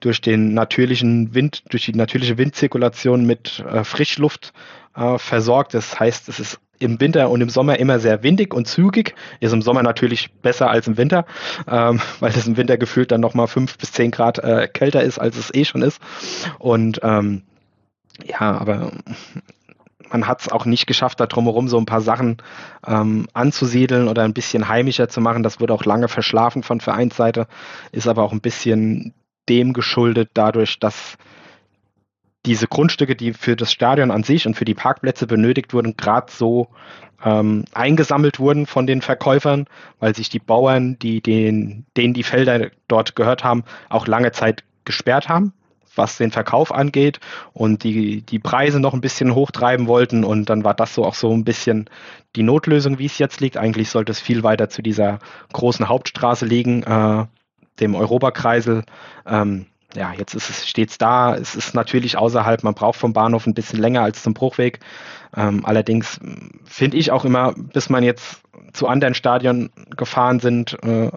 [0.01, 4.53] durch den natürlichen Wind, durch die natürliche Windzirkulation mit äh, Frischluft
[4.95, 5.73] äh, versorgt.
[5.73, 9.15] Das heißt, es ist im Winter und im Sommer immer sehr windig und zügig.
[9.39, 11.25] Ist im Sommer natürlich besser als im Winter,
[11.69, 15.19] ähm, weil es im Winter gefühlt dann nochmal fünf bis zehn Grad äh, kälter ist,
[15.19, 16.01] als es eh schon ist.
[16.59, 17.43] Und ähm,
[18.25, 18.93] ja, aber
[20.11, 22.39] man hat es auch nicht geschafft, da drumherum so ein paar Sachen
[22.87, 25.43] ähm, anzusiedeln oder ein bisschen heimischer zu machen.
[25.43, 27.47] Das wurde auch lange verschlafen von Vereinsseite,
[27.93, 29.15] ist aber auch ein bisschen
[29.49, 31.17] dem geschuldet, dadurch, dass
[32.47, 36.33] diese Grundstücke, die für das Stadion an sich und für die Parkplätze benötigt wurden, gerade
[36.33, 36.69] so
[37.23, 39.67] ähm, eingesammelt wurden von den Verkäufern,
[39.99, 44.65] weil sich die Bauern, die den, denen die Felder dort gehört haben, auch lange Zeit
[44.85, 45.53] gesperrt haben,
[45.95, 47.21] was den Verkauf angeht
[47.53, 51.15] und die, die Preise noch ein bisschen hochtreiben wollten und dann war das so auch
[51.15, 51.91] so ein bisschen
[52.37, 53.59] die Notlösung, wie es jetzt liegt.
[53.59, 55.19] Eigentlich sollte es viel weiter zu dieser
[55.53, 57.27] großen Hauptstraße liegen, äh,
[57.81, 58.85] dem Europakreisel.
[59.27, 61.35] Ähm, ja, jetzt ist es, steht's da.
[61.35, 64.81] Es ist natürlich außerhalb, man braucht vom Bahnhof ein bisschen länger als zum Bruchweg.
[65.37, 70.77] Ähm, allerdings hm, finde ich auch immer, bis man jetzt zu anderen Stadien gefahren sind,
[70.83, 71.11] äh,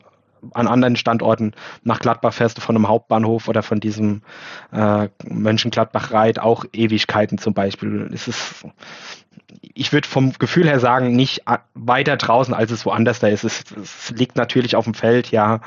[0.54, 4.22] an anderen Standorten nach Gladbach fährst du von einem Hauptbahnhof oder von diesem
[4.74, 8.10] äh, Mönchengladbach-Reit auch Ewigkeiten zum Beispiel.
[8.14, 8.66] Es ist,
[9.74, 13.44] ich würde vom Gefühl her sagen, nicht weiter draußen, als es woanders da ist.
[13.44, 15.62] Es, es liegt natürlich auf dem Feld, ja,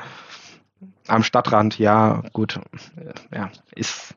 [1.07, 2.59] am Stadtrand, ja, gut,
[3.33, 4.15] ja, ist,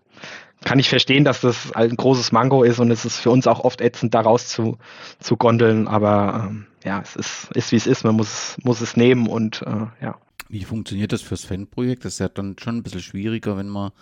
[0.64, 3.60] kann ich verstehen, dass das ein großes Mango ist und es ist für uns auch
[3.60, 4.78] oft ätzend, daraus zu,
[5.18, 8.96] zu gondeln, aber ähm, ja, es ist, ist wie es ist, man muss, muss es
[8.96, 10.18] nehmen und äh, ja.
[10.48, 12.04] Wie funktioniert das fürs Fanprojekt?
[12.04, 13.92] Das ist ja dann schon ein bisschen schwieriger, wenn man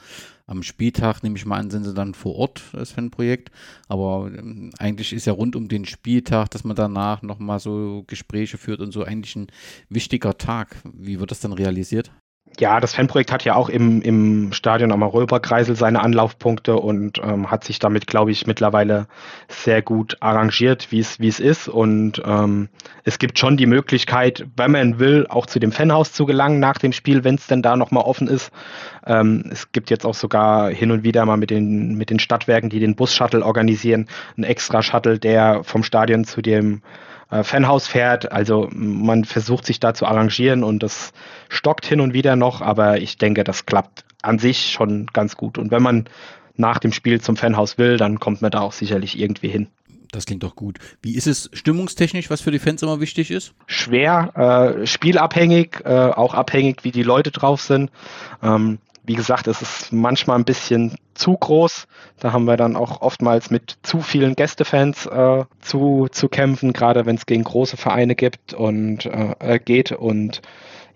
[0.47, 3.51] am Spieltag, nehme ich mal an, sind sie dann vor Ort, das Fanprojekt.
[3.87, 8.57] Aber ähm, eigentlich ist ja rund um den Spieltag, dass man danach nochmal so Gespräche
[8.57, 9.49] führt und so eigentlich ein
[9.91, 10.77] wichtiger Tag.
[10.85, 12.11] Wie wird das dann realisiert?
[12.61, 17.51] Ja, das Fanprojekt hat ja auch im, im Stadion am Europakreisel seine Anlaufpunkte und ähm,
[17.51, 19.07] hat sich damit, glaube ich, mittlerweile
[19.49, 21.69] sehr gut arrangiert, wie es wie es ist.
[21.69, 22.69] Und ähm,
[23.05, 26.79] es gibt schon die Möglichkeit, wenn man will, auch zu dem Fanhaus zu gelangen nach
[26.79, 28.51] dem Spiel, wenn es denn da nochmal offen ist.
[29.07, 32.71] Ähm, es gibt jetzt auch sogar hin und wieder mal mit den, mit den Stadtwerken,
[32.71, 36.83] die den Bus-Shuttle organisieren, einen extra Shuttle, der vom Stadion zu dem
[37.31, 38.33] äh, Fanhaus fährt.
[38.33, 41.13] Also man versucht sich da zu arrangieren und das
[41.49, 45.59] stockt hin und wieder noch, aber ich denke, das klappt an sich schon ganz gut.
[45.59, 46.05] Und wenn man
[46.57, 49.69] nach dem Spiel zum Fanhaus will, dann kommt man da auch sicherlich irgendwie hin.
[50.11, 50.79] Das klingt doch gut.
[51.03, 53.53] Wie ist es stimmungstechnisch, was für die Fans immer wichtig ist?
[53.67, 57.91] Schwer, äh, spielabhängig, äh, auch abhängig, wie die Leute drauf sind.
[58.43, 61.87] Ähm, wie gesagt, es ist manchmal ein bisschen zu groß.
[62.21, 67.07] Da haben wir dann auch oftmals mit zu vielen Gästefans äh, zu, zu kämpfen, gerade
[67.07, 69.93] wenn es gegen große Vereine gibt und äh, äh, geht.
[69.93, 70.41] Und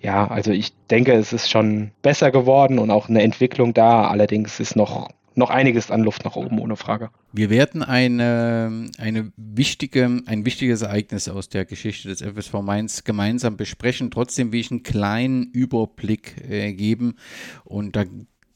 [0.00, 4.08] ja, also ich denke, es ist schon besser geworden und auch eine Entwicklung da.
[4.08, 7.10] Allerdings ist noch noch einiges an Luft nach oben, ohne Frage.
[7.32, 13.56] Wir werden eine, eine wichtige, ein wichtiges Ereignis aus der Geschichte des FSV Mainz gemeinsam
[13.56, 14.10] besprechen.
[14.10, 17.16] Trotzdem will ich einen kleinen Überblick äh, geben.
[17.64, 18.04] Und da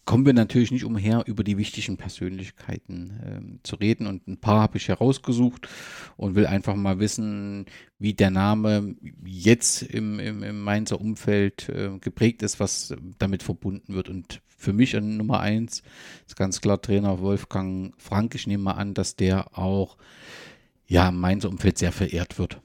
[0.06, 4.06] kommen wir natürlich nicht umher, über die wichtigen Persönlichkeiten ähm, zu reden.
[4.06, 5.68] Und ein paar habe ich herausgesucht
[6.16, 7.66] und will einfach mal wissen,
[7.98, 13.94] wie der Name jetzt im, im, im Mainzer Umfeld äh, geprägt ist, was damit verbunden
[13.94, 14.08] wird.
[14.08, 15.82] Und für mich an Nummer eins
[16.26, 18.36] ist ganz klar Trainer Wolfgang Frank.
[18.36, 19.96] Ich nehme mal an, dass der auch
[20.86, 22.60] ja, im Mainzer Umfeld sehr verehrt wird.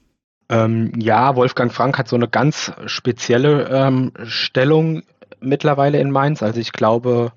[0.48, 5.02] Ähm, ja, Wolfgang Frank hat so eine ganz spezielle ähm, Stellung
[5.42, 6.42] mittlerweile in Mainz.
[6.42, 7.32] Also ich glaube,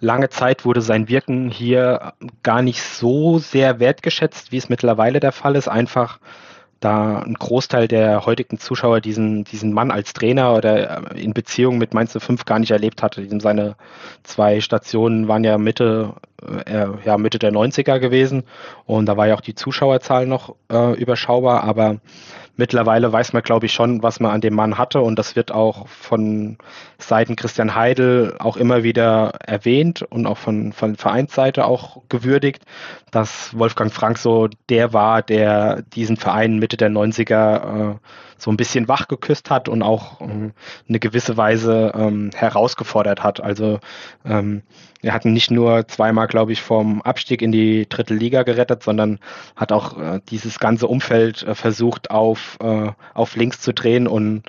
[0.00, 5.32] lange Zeit wurde sein Wirken hier gar nicht so sehr wertgeschätzt, wie es mittlerweile der
[5.32, 5.68] Fall ist.
[5.68, 6.18] Einfach
[6.84, 11.78] da ein Großteil der heutigen Zuschauer diesen, diesen Mann als Trainer oder äh, in Beziehung
[11.78, 13.26] mit Mainz 05 gar nicht erlebt hatte.
[13.40, 13.76] Seine
[14.22, 16.14] zwei Stationen waren ja Mitte,
[16.66, 18.44] äh, ja, Mitte der 90er gewesen
[18.84, 22.00] und da war ja auch die Zuschauerzahl noch äh, überschaubar, aber
[22.56, 25.52] mittlerweile weiß man, glaube ich, schon, was man an dem Mann hatte und das wird
[25.52, 26.58] auch von
[26.98, 32.64] Seiten Christian Heidel auch immer wieder erwähnt und auch von, von Vereinsseite auch gewürdigt,
[33.10, 37.94] dass Wolfgang Frank so der war, der diesen Verein Mitte der 90er äh,
[38.38, 40.52] so ein bisschen wach geküsst hat und auch ähm,
[40.88, 43.40] eine gewisse Weise ähm, herausgefordert hat.
[43.40, 43.80] Also
[44.24, 44.62] ähm,
[45.02, 49.18] er hat nicht nur zweimal, glaube ich, vom Abstieg in die dritte Liga gerettet, sondern
[49.54, 54.42] hat auch äh, dieses ganze Umfeld äh, versucht auf, äh, auf links zu drehen und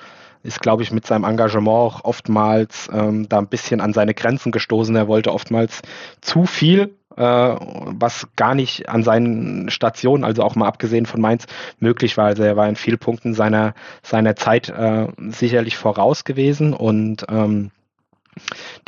[0.44, 4.52] ist, glaube ich, mit seinem Engagement auch oftmals ähm, da ein bisschen an seine Grenzen
[4.52, 4.96] gestoßen.
[4.96, 5.82] Er wollte oftmals
[6.22, 11.46] zu viel äh, was gar nicht an seinen Stationen, also auch mal abgesehen von Mainz,
[11.80, 12.26] möglich war.
[12.26, 17.72] Also er war in vielen Punkten seiner, seiner Zeit äh, sicherlich voraus gewesen und ähm,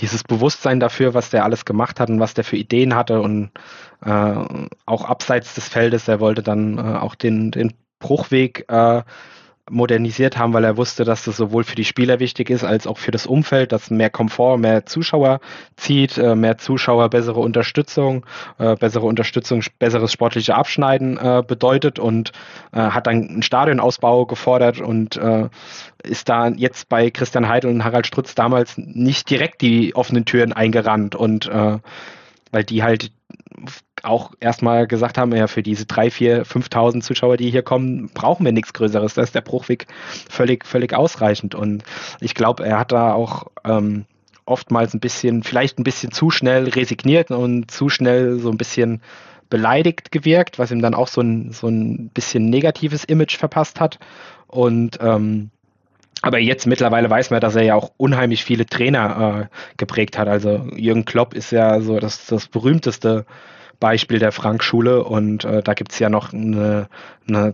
[0.01, 3.51] dieses Bewusstsein dafür, was der alles gemacht hat und was der für Ideen hatte und
[4.03, 4.35] äh,
[4.85, 9.01] auch abseits des Feldes, er wollte dann äh, auch den, den Bruchweg äh,
[9.69, 12.97] modernisiert haben, weil er wusste, dass das sowohl für die Spieler wichtig ist, als auch
[12.97, 15.39] für das Umfeld, dass mehr Komfort, mehr Zuschauer
[15.75, 18.25] zieht, äh, mehr Zuschauer, bessere Unterstützung,
[18.59, 22.31] äh, bessere Unterstützung, besseres sportliche Abschneiden äh, bedeutet und
[22.73, 25.19] hat dann einen Stadionausbau gefordert und
[26.03, 30.53] ist da jetzt bei Christian Heidel und Harald Strutz damals nicht direkt die offenen Türen
[30.53, 33.11] eingerannt und weil die halt
[34.07, 38.45] auch erstmal gesagt haben, ja, für diese drei, vier, 5.000 Zuschauer, die hier kommen, brauchen
[38.45, 39.15] wir nichts Größeres.
[39.15, 39.87] Da ist der Bruchweg
[40.29, 41.55] völlig, völlig ausreichend.
[41.55, 41.83] Und
[42.19, 44.05] ich glaube, er hat da auch ähm,
[44.45, 49.01] oftmals ein bisschen, vielleicht ein bisschen zu schnell resigniert und zu schnell so ein bisschen
[49.49, 53.99] beleidigt gewirkt, was ihm dann auch so ein, so ein bisschen negatives Image verpasst hat.
[54.47, 55.51] Und ähm,
[56.21, 60.27] aber jetzt mittlerweile weiß man, dass er ja auch unheimlich viele Trainer äh, geprägt hat.
[60.27, 63.25] Also Jürgen Klopp ist ja so das, das berühmteste
[63.79, 66.87] Beispiel der Frank-Schule und äh, da gibt's ja noch eine,
[67.27, 67.53] eine,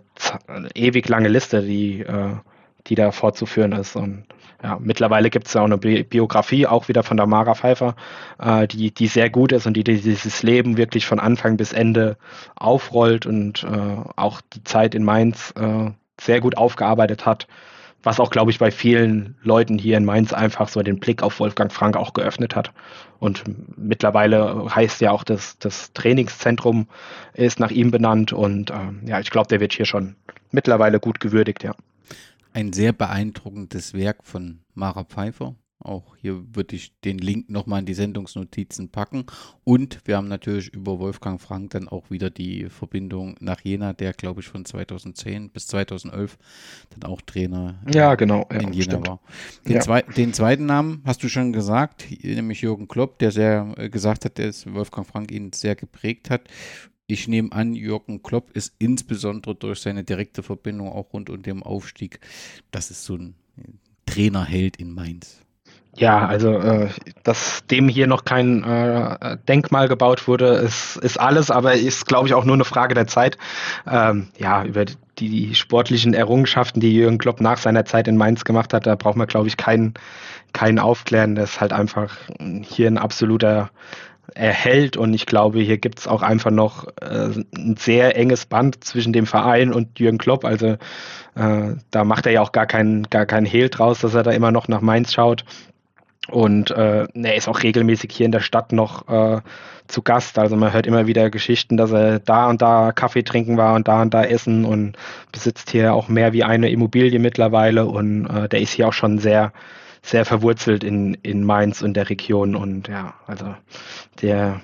[0.74, 2.36] ewig lange Liste, die, äh,
[2.88, 3.96] die da fortzuführen ist.
[3.96, 4.26] Und
[4.62, 7.96] ja, mittlerweile gibt's ja auch eine Bi Biografie, auch wieder von der Mara Pfeiffer,
[8.40, 12.18] äh, die, die sehr gut ist und die dieses Leben wirklich von Anfang bis Ende
[12.56, 17.48] aufrollt und äh, auch die Zeit in Mainz äh, sehr gut aufgearbeitet hat
[18.04, 21.40] was auch, glaube ich, bei vielen Leuten hier in Mainz einfach so den Blick auf
[21.40, 22.72] Wolfgang Frank auch geöffnet hat.
[23.20, 23.44] Und
[23.78, 26.88] mittlerweile heißt ja auch, dass das Trainingszentrum
[27.34, 30.16] ist nach ihm benannt und ähm, ja, ich glaube, der wird hier schon
[30.52, 31.74] mittlerweile gut gewürdigt, ja.
[32.52, 35.56] Ein sehr beeindruckendes Werk von Mara Pfeiffer.
[35.84, 39.26] Auch hier würde ich den Link nochmal in die Sendungsnotizen packen.
[39.64, 44.14] Und wir haben natürlich über Wolfgang Frank dann auch wieder die Verbindung nach Jena, der
[44.14, 46.38] glaube ich von 2010 bis 2011
[46.92, 49.08] dann auch Trainer ja, genau, ja, in Jena stimmt.
[49.08, 49.20] war.
[49.68, 49.82] Den, ja.
[49.82, 54.26] zwei, den, zweiten Namen hast du schon gesagt, nämlich Jürgen Klopp, der sehr äh, gesagt
[54.26, 56.48] hat, dass Wolfgang Frank ihn sehr geprägt hat.
[57.08, 61.62] Ich nehme an, Jürgen Klopp ist insbesondere durch seine direkte Verbindung auch rund um den
[61.62, 62.20] Aufstieg,
[62.72, 63.36] das ist so ein
[64.06, 65.42] Trainerheld in Mainz.
[65.96, 66.90] Ja, also äh,
[67.22, 72.28] dass dem hier noch kein äh, Denkmal gebaut wurde, ist, ist alles, aber ist, glaube
[72.28, 73.38] ich, auch nur eine Frage der Zeit.
[73.90, 74.96] Ähm, ja, über die,
[75.30, 79.18] die sportlichen Errungenschaften, die Jürgen Klopp nach seiner Zeit in Mainz gemacht hat, da braucht
[79.18, 79.94] man, glaube ich, keinen,
[80.52, 81.36] keinen aufklären.
[81.36, 83.70] Das ist halt einfach hier ein absoluter
[84.34, 88.84] erhält und ich glaube, hier gibt es auch einfach noch äh, ein sehr enges Band
[88.84, 90.44] zwischen dem Verein und Jürgen Klopp.
[90.44, 90.78] Also
[91.36, 94.32] äh, da macht er ja auch gar keinen gar keinen Hehl draus, dass er da
[94.32, 95.46] immer noch nach Mainz schaut.
[96.30, 99.42] Und äh, er ist auch regelmäßig hier in der Stadt noch äh,
[99.88, 100.40] zu Gast.
[100.40, 103.88] Also man hört immer wieder Geschichten, dass er da und da Kaffee trinken war und
[103.88, 104.96] da und da essen und
[105.32, 107.86] besitzt hier auch mehr wie eine Immobilie mittlerweile.
[107.86, 109.52] Und äh, der ist hier auch schon sehr,
[110.02, 112.56] sehr verwurzelt in, in Mainz und der Region.
[112.56, 113.54] Und ja, also
[114.22, 114.62] der,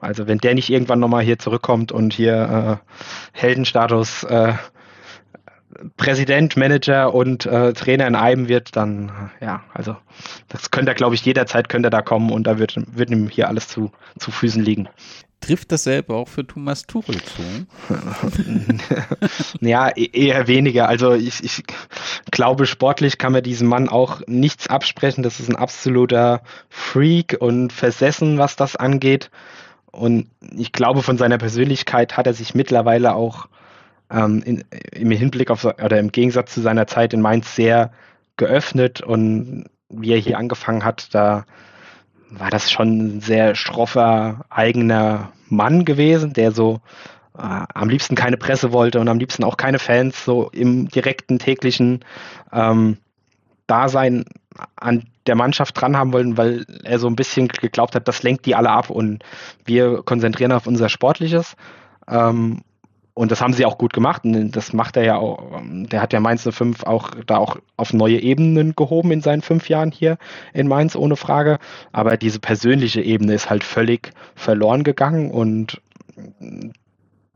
[0.00, 2.86] also wenn der nicht irgendwann nochmal hier zurückkommt und hier äh,
[3.32, 4.52] Heldenstatus äh,
[5.96, 9.96] Präsident, Manager und äh, Trainer in einem wird, dann ja, also
[10.48, 13.28] das könnte er, glaube ich, jederzeit könnte er da kommen und da wird, wird ihm
[13.28, 14.88] hier alles zu, zu Füßen liegen.
[15.40, 17.42] Trifft dasselbe auch für Thomas Tuchel zu?
[19.66, 20.86] ja, e-, eher weniger.
[20.86, 21.62] Also ich, ich
[22.30, 25.22] glaube, sportlich kann man diesem Mann auch nichts absprechen.
[25.22, 29.30] Das ist ein absoluter Freak und versessen, was das angeht.
[29.90, 33.48] Und ich glaube, von seiner Persönlichkeit hat er sich mittlerweile auch
[34.10, 37.92] ähm, in, im Hinblick auf oder im Gegensatz zu seiner Zeit in Mainz sehr
[38.36, 41.44] geöffnet und wie er hier angefangen hat, da
[42.30, 46.80] war das schon ein sehr schroffer eigener Mann gewesen, der so
[47.36, 51.38] äh, am liebsten keine Presse wollte und am liebsten auch keine Fans so im direkten
[51.38, 52.04] täglichen
[52.52, 52.98] ähm,
[53.66, 54.24] Dasein
[54.76, 58.46] an der Mannschaft dran haben wollen, weil er so ein bisschen geglaubt hat, das lenkt
[58.46, 59.22] die alle ab und
[59.64, 61.56] wir konzentrieren auf unser Sportliches.
[62.08, 62.62] Ähm,
[63.20, 64.24] und das haben sie auch gut gemacht.
[64.24, 65.60] Und das macht er ja auch.
[65.60, 69.42] Ähm, der hat ja Mainz 05 auch da auch auf neue Ebenen gehoben in seinen
[69.42, 70.16] fünf Jahren hier
[70.54, 71.58] in Mainz, ohne Frage.
[71.92, 75.82] Aber diese persönliche Ebene ist halt völlig verloren gegangen und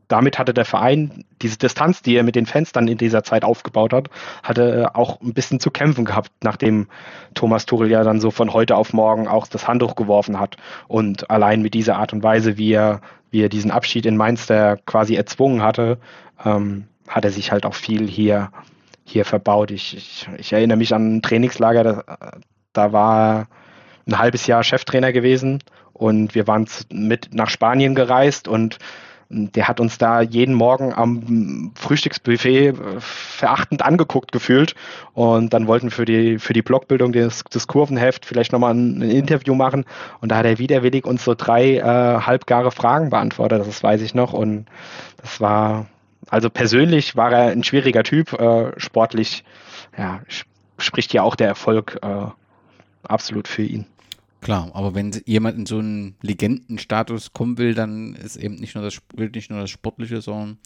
[0.07, 3.43] damit hatte der Verein diese Distanz, die er mit den Fans dann in dieser Zeit
[3.43, 4.09] aufgebaut hat,
[4.43, 6.87] hatte auch ein bisschen zu kämpfen gehabt, nachdem
[7.33, 10.57] Thomas Tuchel ja dann so von heute auf morgen auch das Handtuch geworfen hat.
[10.87, 13.01] Und allein mit dieser Art und Weise, wie er,
[13.31, 15.97] wie er diesen Abschied in Mainz der quasi erzwungen hatte,
[16.43, 18.51] ähm, hat er sich halt auch viel hier,
[19.03, 19.71] hier verbaut.
[19.71, 22.03] Ich, ich, ich erinnere mich an ein Trainingslager, da,
[22.73, 23.47] da war
[24.07, 28.77] ein halbes Jahr Cheftrainer gewesen und wir waren mit nach Spanien gereist und
[29.29, 34.75] der hat uns da jeden Morgen am Frühstücksbuffet äh, verachtend angeguckt gefühlt.
[35.13, 39.09] Und dann wollten für die, für die Blockbildung des, des Kurvenheft vielleicht nochmal ein, ein
[39.09, 39.85] Interview machen.
[40.21, 44.13] Und da hat er widerwillig uns so drei äh, halbgare Fragen beantwortet, das weiß ich
[44.13, 44.33] noch.
[44.33, 44.65] Und
[45.21, 45.87] das war,
[46.29, 49.43] also persönlich war er ein schwieriger Typ, äh, sportlich,
[49.97, 50.21] ja,
[50.77, 52.27] spricht ja auch der Erfolg äh,
[53.03, 53.85] absolut für ihn.
[54.45, 58.83] Klar, aber wenn jemand in so einen Legendenstatus kommen will, dann ist eben nicht nur
[58.83, 60.59] das, nicht nur das Sportliche, sondern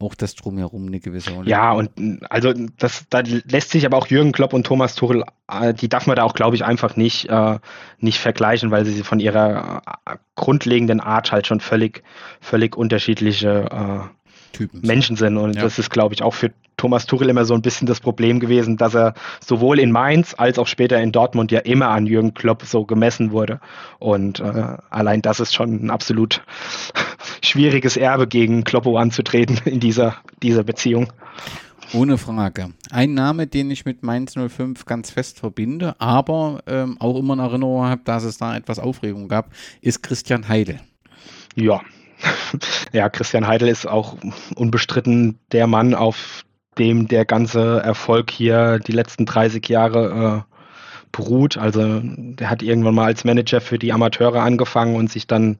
[0.00, 1.48] auch das Drumherum eine gewisse Rolle.
[1.48, 1.92] Ja, und
[2.28, 6.08] also das, da lässt sich aber auch Jürgen Klopp und Thomas Tuchel, äh, die darf
[6.08, 7.60] man da auch, glaube ich, einfach nicht, äh,
[8.00, 12.02] nicht vergleichen, weil sie von ihrer äh, grundlegenden Art halt schon völlig,
[12.40, 15.36] völlig unterschiedliche äh, Typen Menschen sind.
[15.36, 15.62] Und ja.
[15.62, 16.50] das ist, glaube ich, auch für
[16.80, 20.58] Thomas Tuchel immer so ein bisschen das Problem gewesen, dass er sowohl in Mainz als
[20.58, 23.60] auch später in Dortmund ja immer an Jürgen Klopp so gemessen wurde.
[23.98, 26.42] Und äh, allein das ist schon ein absolut
[27.42, 31.12] schwieriges Erbe gegen Kloppo anzutreten in dieser, dieser Beziehung.
[31.92, 32.70] Ohne Frage.
[32.90, 37.40] Ein Name, den ich mit Mainz 05 ganz fest verbinde, aber ähm, auch immer in
[37.40, 39.50] Erinnerung habe, dass es da etwas Aufregung gab,
[39.82, 40.80] ist Christian Heidel.
[41.54, 41.82] Ja.
[42.92, 44.16] Ja, Christian Heidel ist auch
[44.56, 46.44] unbestritten der Mann, auf
[46.78, 50.56] dem der ganze Erfolg hier die letzten 30 Jahre äh,
[51.12, 51.56] beruht.
[51.56, 55.58] Also der hat irgendwann mal als Manager für die Amateure angefangen und sich dann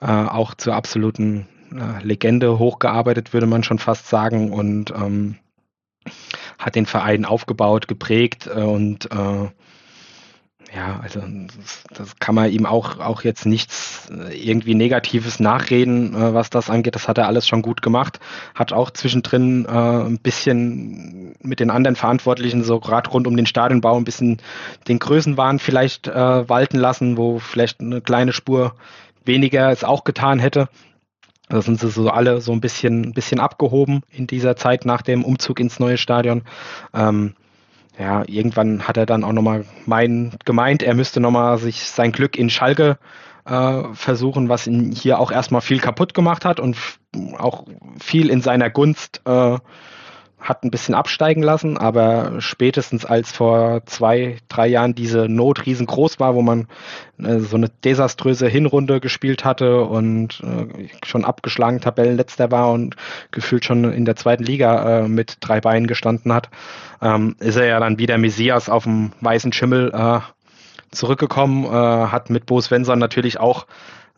[0.00, 4.52] äh, auch zur absoluten äh, Legende hochgearbeitet, würde man schon fast sagen.
[4.52, 5.36] Und ähm,
[6.58, 9.48] hat den Verein aufgebaut, geprägt äh, und äh,
[10.74, 11.20] ja, also
[11.92, 16.70] das, kann man ihm auch, auch jetzt nichts äh, irgendwie Negatives nachreden, äh, was das
[16.70, 16.94] angeht.
[16.94, 18.20] Das hat er alles schon gut gemacht.
[18.54, 23.46] Hat auch zwischendrin äh, ein bisschen mit den anderen Verantwortlichen, so gerade rund um den
[23.46, 24.40] Stadionbau, ein bisschen
[24.86, 28.74] den Größenwahn vielleicht äh, walten lassen, wo vielleicht eine kleine Spur
[29.24, 30.68] weniger es auch getan hätte.
[31.48, 35.02] Da sind sie so alle so ein bisschen, ein bisschen abgehoben in dieser Zeit nach
[35.02, 36.42] dem Umzug ins neue Stadion.
[36.94, 37.34] Ähm,
[38.00, 42.38] ja, irgendwann hat er dann auch nochmal mein, gemeint, er müsste nochmal sich sein Glück
[42.38, 42.96] in Schalke
[43.44, 46.78] äh, versuchen, was ihn hier auch erstmal viel kaputt gemacht hat und
[47.36, 47.66] auch
[48.00, 49.58] viel in seiner Gunst äh,
[50.40, 56.18] hat ein bisschen absteigen lassen, aber spätestens als vor zwei, drei Jahren diese Not riesengroß
[56.18, 56.66] war, wo man
[57.18, 62.96] äh, so eine desaströse Hinrunde gespielt hatte und äh, schon abgeschlagen Tabellenletzter war und
[63.30, 66.48] gefühlt schon in der zweiten Liga äh, mit drei Beinen gestanden hat,
[67.02, 70.20] ähm, ist er ja dann wieder Messias auf dem weißen Schimmel äh,
[70.90, 73.66] zurückgekommen, äh, hat mit Bo Svensson natürlich auch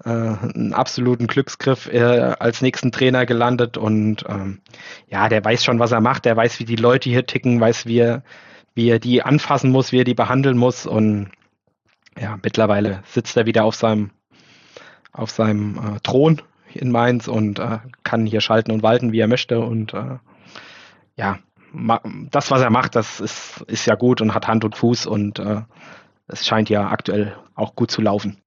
[0.04, 4.60] äh, einen absoluten Glücksgriff äh, als nächsten Trainer gelandet und ähm,
[5.08, 7.86] ja, der weiß schon, was er macht, der weiß, wie die Leute hier ticken, weiß,
[7.86, 8.22] wie er,
[8.74, 11.30] wie er die anfassen muss, wie er die behandeln muss und
[12.18, 14.10] ja, mittlerweile sitzt er wieder auf seinem
[15.12, 16.40] auf seinem äh, Thron
[16.72, 20.18] in Mainz und äh, kann hier schalten und walten, wie er möchte und äh,
[21.16, 21.38] ja,
[22.30, 25.38] das, was er macht, das ist, ist ja gut und hat Hand und Fuß und
[25.38, 25.62] äh,
[26.26, 28.41] es scheint ja aktuell auch gut zu laufen.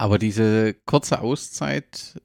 [0.00, 2.18] Aber diese kurze Auszeit,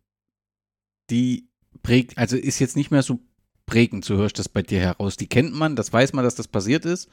[1.09, 1.49] die
[1.84, 3.19] prägt, also ist jetzt nicht mehr so
[3.65, 5.17] prägend, so höre ich das bei dir heraus.
[5.17, 7.09] Die kennt man, das weiß man, dass das passiert ist,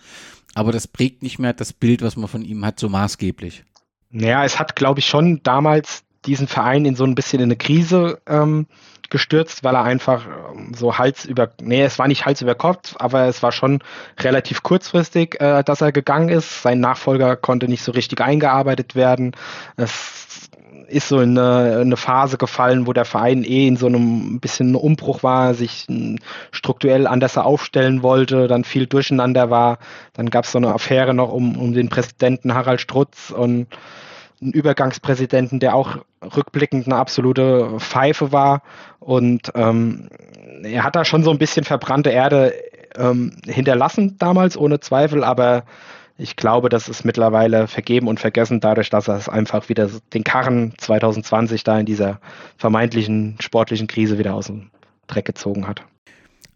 [0.55, 3.65] aber das prägt nicht mehr das Bild, was man von ihm hat, so maßgeblich.
[4.11, 7.57] Naja, es hat, glaube ich, schon damals diesen Verein in so ein bisschen in eine
[7.57, 8.69] Krise ähm,
[9.11, 12.95] gestürzt, weil er einfach ähm, so Hals über, nee, es war nicht Hals über Kopf,
[13.01, 13.83] aber es war schon
[14.21, 16.63] relativ kurzfristig, äh, dass er gegangen ist.
[16.63, 19.33] Sein Nachfolger konnte nicht so richtig eingearbeitet werden.
[19.77, 20.32] Es
[20.93, 24.75] ist so in eine, eine, Phase gefallen, wo der Verein eh in so einem bisschen
[24.75, 25.87] Umbruch war, sich
[26.51, 29.79] strukturell anders aufstellen wollte, dann viel Durcheinander war.
[30.13, 33.67] Dann gab es so eine Affäre noch um, um den Präsidenten Harald Strutz und
[34.41, 38.63] einen Übergangspräsidenten, der auch rückblickend eine absolute Pfeife war.
[38.99, 40.09] Und ähm,
[40.63, 42.53] er hat da schon so ein bisschen verbrannte Erde
[42.97, 45.65] ähm, hinterlassen damals, ohne Zweifel, aber
[46.23, 50.25] ich glaube, das ist mittlerweile vergeben und vergessen, dadurch, dass er es einfach wieder den
[50.25, 52.21] Karren 2020 da in dieser
[52.57, 54.71] vermeintlichen sportlichen Krise wieder aus dem
[55.09, 55.83] Dreck gezogen hat.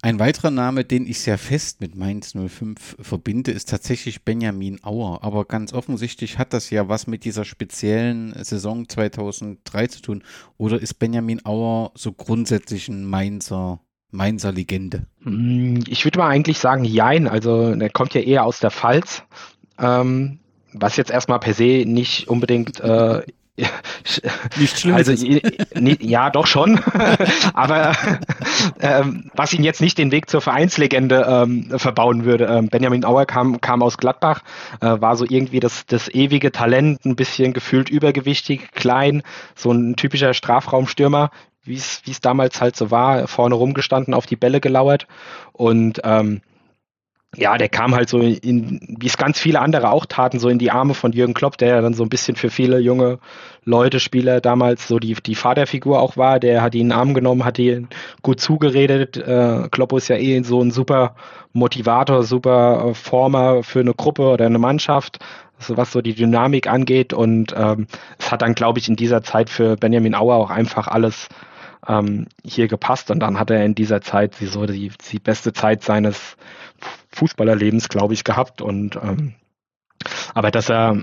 [0.03, 5.25] Ein weiterer Name, den ich sehr fest mit Mainz 05 verbinde, ist tatsächlich Benjamin Auer.
[5.25, 10.23] Aber ganz offensichtlich hat das ja was mit dieser speziellen Saison 2003 zu tun.
[10.59, 13.81] Oder ist Benjamin Auer so grundsätzlich ein Mainzer,
[14.13, 15.07] Mainzer Legende?
[15.23, 17.27] Hm, ich würde mal eigentlich sagen, jein.
[17.27, 19.25] Also der kommt ja eher aus der Pfalz.
[19.79, 20.39] Ähm,
[20.73, 23.23] was jetzt erstmal per se nicht unbedingt äh,
[24.59, 24.95] nicht schlimm.
[24.95, 25.13] Also
[26.01, 26.81] ja, doch schon.
[27.55, 27.93] Aber
[28.81, 32.45] ähm, was ihn jetzt nicht den Weg zur Vereinslegende ähm, verbauen würde.
[32.47, 34.43] Ähm, Benjamin Auer kam, kam aus Gladbach,
[34.81, 39.23] äh, war so irgendwie das, das ewige Talent, ein bisschen gefühlt übergewichtig, klein,
[39.55, 41.31] so ein typischer Strafraumstürmer,
[41.65, 45.07] wie es damals halt so war, vorne rumgestanden, auf die Bälle gelauert
[45.53, 46.43] und ähm,
[47.37, 50.59] ja, der kam halt so in, wie es ganz viele andere auch taten, so in
[50.59, 53.19] die Arme von Jürgen Klopp, der ja dann so ein bisschen für viele junge
[53.65, 56.41] Leute, Spieler damals so die, die Vaterfigur auch war.
[56.41, 57.89] Der hat ihn in den Arm genommen, hat ihn
[58.23, 59.19] gut zugeredet.
[59.19, 61.15] Äh, Klopp ist ja eh so ein super
[61.53, 65.19] Motivator, super Former für eine Gruppe oder eine Mannschaft,
[65.59, 67.13] also was so die Dynamik angeht.
[67.13, 67.87] Und ähm,
[68.19, 71.29] es hat dann, glaube ich, in dieser Zeit für Benjamin Auer auch einfach alles
[71.87, 73.11] ähm, hier gepasst.
[73.11, 76.37] Und dann hat er in dieser Zeit so die, die beste Zeit seines
[77.17, 78.63] Fußballerlebens, glaube ich, gehabt.
[78.63, 79.35] Und ähm,
[80.35, 81.03] aber dass er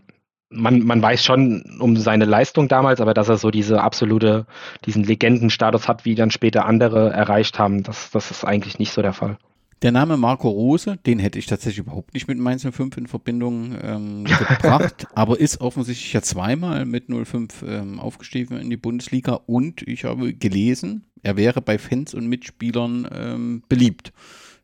[0.55, 4.45] man, man weiß schon um seine Leistung damals, aber dass er so diese absolute,
[4.85, 9.01] diesen Legendenstatus hat, wie dann später andere erreicht haben, das, das ist eigentlich nicht so
[9.01, 9.37] der Fall.
[9.81, 13.75] Der Name Marco Rose, den hätte ich tatsächlich überhaupt nicht mit Mainz 05 in Verbindung
[13.81, 19.81] ähm, gebracht, aber ist offensichtlich ja zweimal mit 05 ähm, aufgestiegen in die Bundesliga und
[19.85, 24.13] ich habe gelesen, er wäre bei Fans und Mitspielern ähm, beliebt.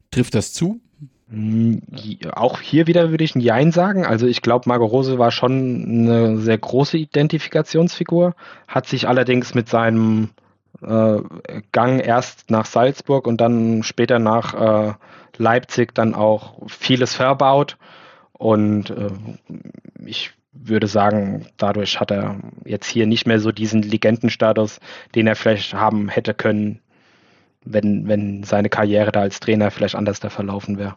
[0.09, 0.79] Trifft das zu?
[1.30, 1.82] Hm,
[2.34, 4.05] auch hier wieder würde ich ein Jein sagen.
[4.05, 8.36] Also ich glaube, Margot Rose war schon eine sehr große Identifikationsfigur,
[8.67, 10.30] hat sich allerdings mit seinem
[10.82, 11.19] äh,
[11.71, 14.53] Gang erst nach Salzburg und dann später nach
[14.89, 14.93] äh,
[15.38, 17.77] Leipzig dann auch vieles verbaut.
[18.34, 19.09] Und äh,
[20.05, 24.80] ich würde sagen, dadurch hat er jetzt hier nicht mehr so diesen Legendenstatus,
[25.13, 26.80] den er vielleicht haben hätte können,
[27.63, 30.95] wenn, wenn seine Karriere da als Trainer vielleicht anders da verlaufen wäre.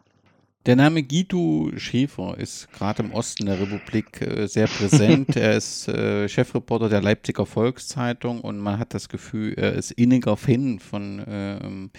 [0.64, 5.34] Der Name Guido Schäfer ist gerade im Osten der Republik äh, sehr präsent.
[5.36, 10.36] er ist äh, Chefreporter der Leipziger Volkszeitung und man hat das Gefühl, er ist inniger
[10.36, 11.90] Fan von ähm,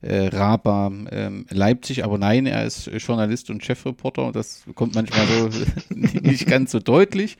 [0.00, 2.04] äh, Raba ähm, Leipzig.
[2.04, 4.32] Aber nein, er ist Journalist und Chefreporter.
[4.32, 5.50] Das kommt manchmal so
[5.94, 7.36] nicht ganz so deutlich.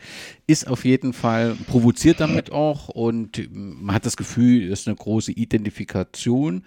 [0.47, 4.97] Ist auf jeden Fall provoziert damit auch und man hat das Gefühl, es ist eine
[4.97, 6.65] große Identifikation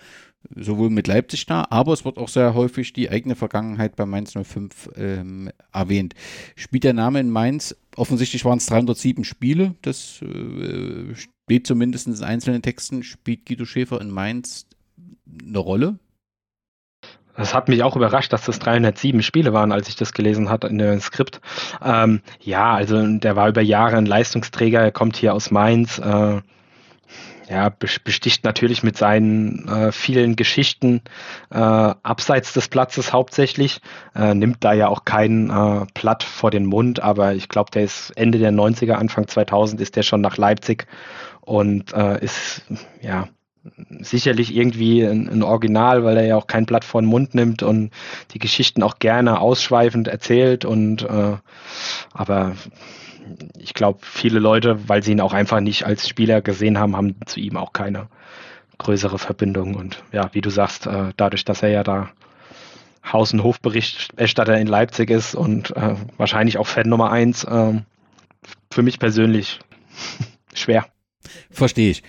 [0.56, 4.34] sowohl mit Leipzig da, aber es wird auch sehr häufig die eigene Vergangenheit bei Mainz
[4.34, 6.16] 05 ähm, erwähnt.
[6.56, 12.24] Spielt der Name in Mainz, offensichtlich waren es 307 Spiele, das äh, steht zumindest in
[12.24, 14.66] einzelnen Texten, spielt Guido Schäfer in Mainz
[15.46, 16.00] eine Rolle?
[17.36, 20.68] Das hat mich auch überrascht, dass das 307 Spiele waren, als ich das gelesen hatte
[20.68, 21.40] in dem Skript.
[21.82, 26.00] Ähm, ja, also der war über Jahre ein Leistungsträger, er kommt hier aus Mainz.
[26.00, 26.42] Äh,
[27.50, 31.02] ja, besticht natürlich mit seinen äh, vielen Geschichten
[31.50, 33.82] äh, abseits des Platzes hauptsächlich,
[34.16, 37.84] äh, nimmt da ja auch kein äh, Platt vor den Mund, aber ich glaube, der
[37.84, 40.86] ist Ende der 90er, Anfang 2000 ist der schon nach Leipzig
[41.42, 42.62] und äh, ist
[43.02, 43.28] ja
[44.00, 47.64] sicherlich irgendwie ein, ein, Original, weil er ja auch kein Blatt vor den Mund nimmt
[47.64, 47.92] und
[48.32, 51.38] die Geschichten auch gerne ausschweifend erzählt und äh,
[52.14, 52.56] aber
[53.58, 57.16] ich glaube, viele Leute, weil sie ihn auch einfach nicht als Spieler gesehen haben, haben
[57.26, 58.08] zu ihm auch keine
[58.78, 59.76] größere Verbindung.
[59.76, 62.10] Und ja, wie du sagst, äh, dadurch, dass er ja da
[63.06, 67.82] Haus- und Hofberichterstatter in Leipzig ist und äh, wahrscheinlich auch Fan Nummer eins, äh,
[68.72, 69.60] für mich persönlich
[70.54, 70.86] schwer.
[71.52, 72.04] Verstehe ich.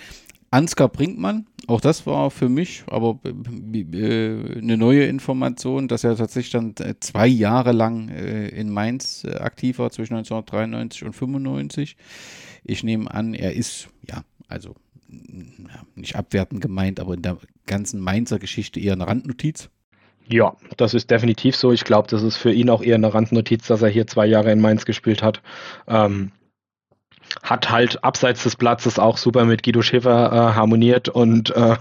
[0.53, 6.53] Ansgar Brinkmann, auch das war für mich aber äh, eine neue Information, dass er tatsächlich
[6.53, 11.97] dann äh, zwei Jahre lang äh, in Mainz äh, aktiv war, zwischen 1993 und 95.
[12.65, 14.75] Ich nehme an, er ist, ja, also
[15.09, 19.71] ja, nicht abwertend gemeint, aber in der ganzen Mainzer Geschichte eher eine Randnotiz.
[20.29, 21.73] Ja, das ist definitiv so.
[21.73, 24.53] Ich glaube, das ist für ihn auch eher eine Randnotiz, dass er hier zwei Jahre
[24.53, 25.43] in Mainz gespielt hat.
[25.89, 26.31] Ähm,
[27.43, 31.77] hat halt abseits des Platzes auch super mit Guido Schäfer äh, harmoniert und äh,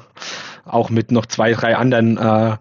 [0.66, 2.58] auch mit noch zwei, drei anderen äh,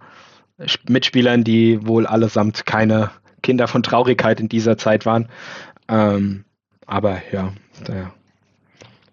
[0.89, 3.11] Mitspielern, die wohl allesamt keine
[3.43, 5.29] Kinder von Traurigkeit in dieser Zeit waren.
[5.89, 6.45] Ähm,
[6.87, 7.53] aber ja,
[7.87, 8.13] der,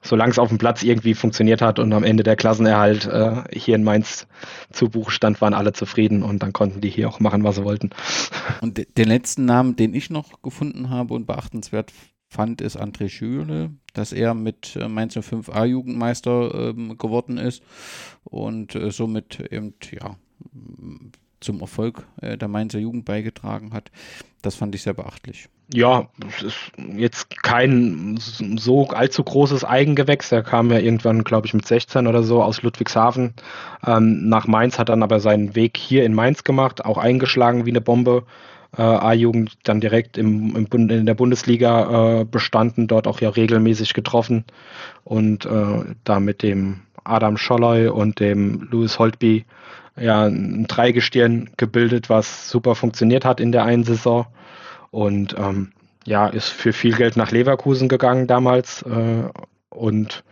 [0.01, 3.75] solange es auf dem Platz irgendwie funktioniert hat und am Ende der Klassenerhalt äh, hier
[3.75, 4.27] in Mainz
[4.71, 7.63] zu Buch stand, waren alle zufrieden und dann konnten die hier auch machen, was sie
[7.63, 7.91] wollten.
[8.61, 11.91] Und den letzten Namen, den ich noch gefunden habe und beachtenswert
[12.35, 17.63] fand, ist André Schüle, dass er mit äh, Mainz 05 A-Jugendmeister ähm, geworden ist
[18.25, 20.17] und äh, somit eben, ja,
[21.39, 23.91] zum Erfolg äh, der Mainzer Jugend beigetragen hat.
[24.41, 25.47] Das fand ich sehr beachtlich.
[25.73, 30.31] Ja, es ist jetzt kein so allzu großes Eigengewächs.
[30.31, 33.33] Er kam ja irgendwann, glaube ich, mit 16 oder so aus Ludwigshafen
[33.85, 37.71] ähm, nach Mainz, hat dann aber seinen Weg hier in Mainz gemacht, auch eingeschlagen wie
[37.71, 38.25] eine Bombe.
[38.77, 43.29] Äh, A-Jugend dann direkt im, im Bund, in der Bundesliga äh, bestanden, dort auch ja
[43.29, 44.45] regelmäßig getroffen
[45.03, 49.45] und äh, da mit dem Adam Scholloy und dem Louis Holtby
[49.97, 54.25] ja ein Dreigestirn gebildet, was super funktioniert hat in der einen Saison.
[54.91, 55.71] Und ähm,
[56.05, 58.81] ja, ist für viel Geld nach Leverkusen gegangen damals.
[58.83, 59.29] Äh,
[59.69, 60.23] und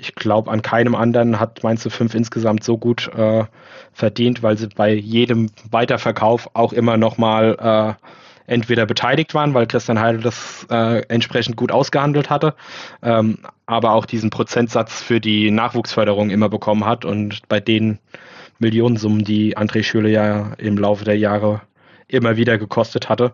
[0.00, 3.44] ich glaube, an keinem anderen hat Mainz 5 insgesamt so gut äh,
[3.92, 8.06] verdient, weil sie bei jedem Weiterverkauf auch immer nochmal äh,
[8.46, 12.54] entweder beteiligt waren, weil Christian Heidel das äh, entsprechend gut ausgehandelt hatte,
[13.02, 17.98] ähm, aber auch diesen Prozentsatz für die Nachwuchsförderung immer bekommen hat und bei den
[18.58, 21.62] Millionensummen, die André Schüle ja im Laufe der Jahre
[22.08, 23.32] immer wieder gekostet hatte,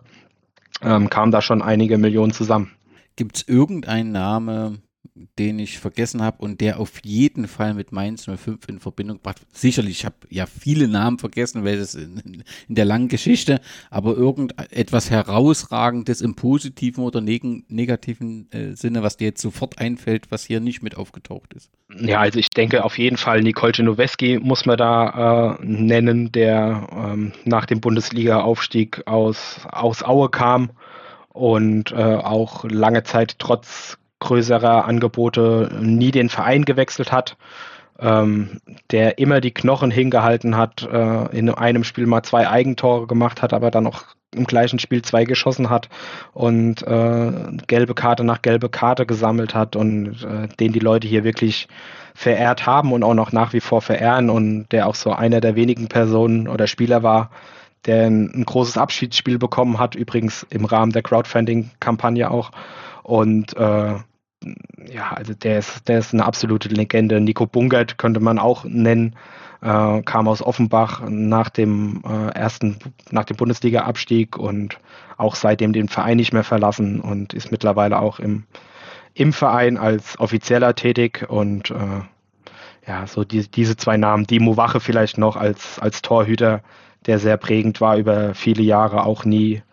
[0.81, 2.71] ähm, kamen da schon einige Millionen zusammen.
[3.15, 4.83] Gibt es irgendeinen Namen,
[5.39, 9.41] den ich vergessen habe und der auf jeden Fall mit Mainz 05 in Verbindung brachte.
[9.51, 14.15] Sicherlich, ich habe ja viele Namen vergessen, weil das in, in, der langen Geschichte, aber
[14.15, 20.45] irgendetwas herausragendes im positiven oder neg negativen äh, Sinne, was dir jetzt sofort einfällt, was
[20.45, 21.69] hier nicht mit aufgetaucht ist.
[21.99, 26.87] Ja, also ich denke auf jeden Fall Nicole Genoweski muss man da äh, nennen, der
[26.91, 30.71] ähm, nach dem Bundesliga-Aufstieg aus, aus Aue kam
[31.37, 37.37] und äh, auch lange Zeit trotz größerer Angebote nie den Verein gewechselt hat,
[37.99, 38.59] ähm,
[38.91, 43.53] der immer die Knochen hingehalten hat, äh, in einem Spiel mal zwei Eigentore gemacht hat,
[43.53, 44.03] aber dann auch
[44.35, 45.89] im gleichen Spiel zwei geschossen hat
[46.33, 47.31] und äh,
[47.67, 51.67] gelbe Karte nach gelbe Karte gesammelt hat und äh, den die Leute hier wirklich
[52.13, 55.55] verehrt haben und auch noch nach wie vor verehren und der auch so einer der
[55.55, 57.29] wenigen Personen oder Spieler war,
[57.85, 62.51] der ein, ein großes Abschiedsspiel bekommen hat, übrigens im Rahmen der Crowdfunding-Kampagne auch.
[63.07, 63.95] Und äh,
[64.91, 67.21] ja, also der ist, der ist eine absolute Legende.
[67.21, 69.15] Nico Bungert könnte man auch nennen,
[69.61, 72.77] äh, kam aus Offenbach nach dem äh, ersten,
[73.09, 74.77] nach dem Bundesliga-Abstieg und
[75.15, 78.43] auch seitdem den Verein nicht mehr verlassen und ist mittlerweile auch im,
[79.13, 82.01] im Verein als Offizieller tätig und äh,
[82.85, 86.61] ja, so die, diese zwei Namen, Dimo Wache vielleicht noch als, als Torhüter,
[87.05, 89.63] der sehr prägend war über viele Jahre, auch nie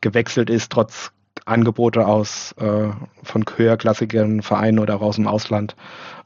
[0.00, 1.12] gewechselt ist, trotz
[1.48, 2.88] Angebote aus äh,
[3.22, 5.76] von höherklassigen Vereinen oder auch aus dem Ausland.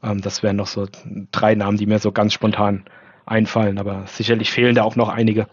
[0.03, 0.87] Ähm, das wären noch so
[1.31, 2.83] drei Namen, die mir so ganz spontan
[3.25, 5.47] einfallen, aber sicherlich fehlen da auch noch einige.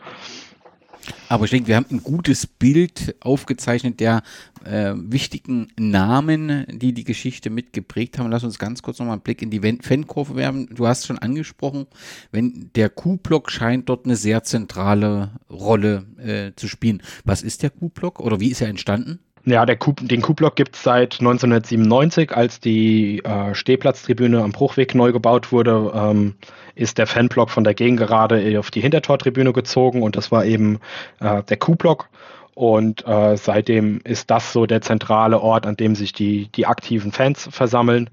[1.29, 4.23] Aber ich denke, wir haben ein gutes Bild aufgezeichnet der
[4.64, 8.31] äh, wichtigen Namen, die die Geschichte mitgeprägt haben.
[8.31, 10.68] Lass uns ganz kurz nochmal einen Blick in die Fankurve werfen.
[10.75, 11.87] Du hast schon angesprochen,
[12.33, 17.03] wenn der Q-Block scheint dort eine sehr zentrale Rolle äh, zu spielen.
[17.25, 19.21] Was ist der Q-Block oder wie ist er entstanden?
[19.45, 25.12] Ja, Kuh, den Kuhblock gibt es seit 1997, als die äh, Stehplatztribüne am Bruchweg neu
[25.12, 26.34] gebaut wurde, ähm,
[26.74, 30.78] ist der Fanblock von der Gegengerade auf die Hintertortribüne gezogen und das war eben
[31.20, 32.11] äh, der Kuhblock.
[32.55, 37.11] Und äh, seitdem ist das so der zentrale Ort, an dem sich die, die aktiven
[37.11, 38.11] Fans versammeln.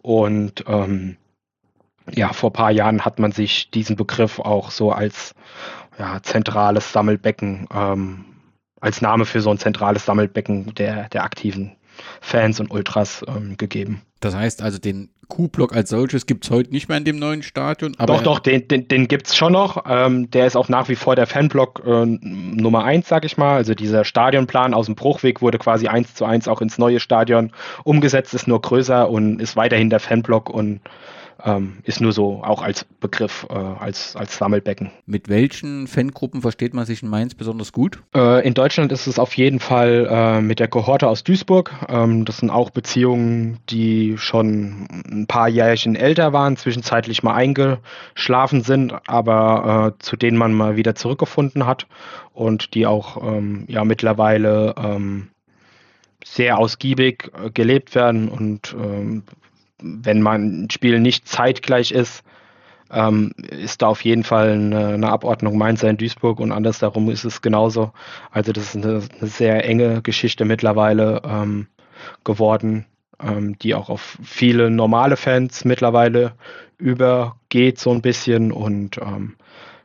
[0.00, 1.16] Und ähm,
[2.10, 5.34] ja, vor ein paar Jahren hat man sich diesen Begriff auch so als
[5.98, 8.24] ja, zentrales Sammelbecken ähm,
[8.80, 11.72] als Name für so ein zentrales Sammelbecken der, der aktiven
[12.20, 14.02] Fans und Ultras ähm, gegeben.
[14.20, 17.42] Das heißt also, den Q-Block als solches gibt es heute nicht mehr in dem neuen
[17.42, 17.94] Stadion.
[17.98, 19.84] doch, doch, den, den, den gibt es schon noch.
[19.86, 23.54] Ähm, der ist auch nach wie vor der Fanblock äh, Nummer eins, sag ich mal.
[23.54, 27.52] Also dieser Stadionplan aus dem Bruchweg wurde quasi eins zu eins auch ins neue Stadion
[27.84, 30.80] umgesetzt, ist nur größer und ist weiterhin der Fanblock und
[31.44, 34.90] ähm, ist nur so auch als Begriff, äh, als, als Sammelbecken.
[35.06, 38.02] Mit welchen Fangruppen versteht man sich in Mainz besonders gut?
[38.14, 41.72] Äh, in Deutschland ist es auf jeden Fall äh, mit der Kohorte aus Duisburg.
[41.88, 48.62] Ähm, das sind auch Beziehungen, die schon ein paar Jährchen älter waren, zwischenzeitlich mal eingeschlafen
[48.62, 51.86] sind, aber äh, zu denen man mal wieder zurückgefunden hat
[52.32, 55.28] und die auch ähm, ja mittlerweile ähm,
[56.24, 59.24] sehr ausgiebig äh, gelebt werden und ähm,
[59.82, 62.22] wenn man ein Spiel nicht zeitgleich ist,
[62.90, 67.24] ähm, ist da auf jeden Fall eine, eine, Abordnung Mainzer in Duisburg und andersherum ist
[67.24, 67.92] es genauso.
[68.30, 71.68] Also das ist eine, eine sehr enge Geschichte mittlerweile ähm,
[72.24, 72.86] geworden.
[73.22, 76.32] ähm, die auch auf viele normale Fans mittlerweile
[76.78, 79.36] übergeht so ein bisschen und ähm,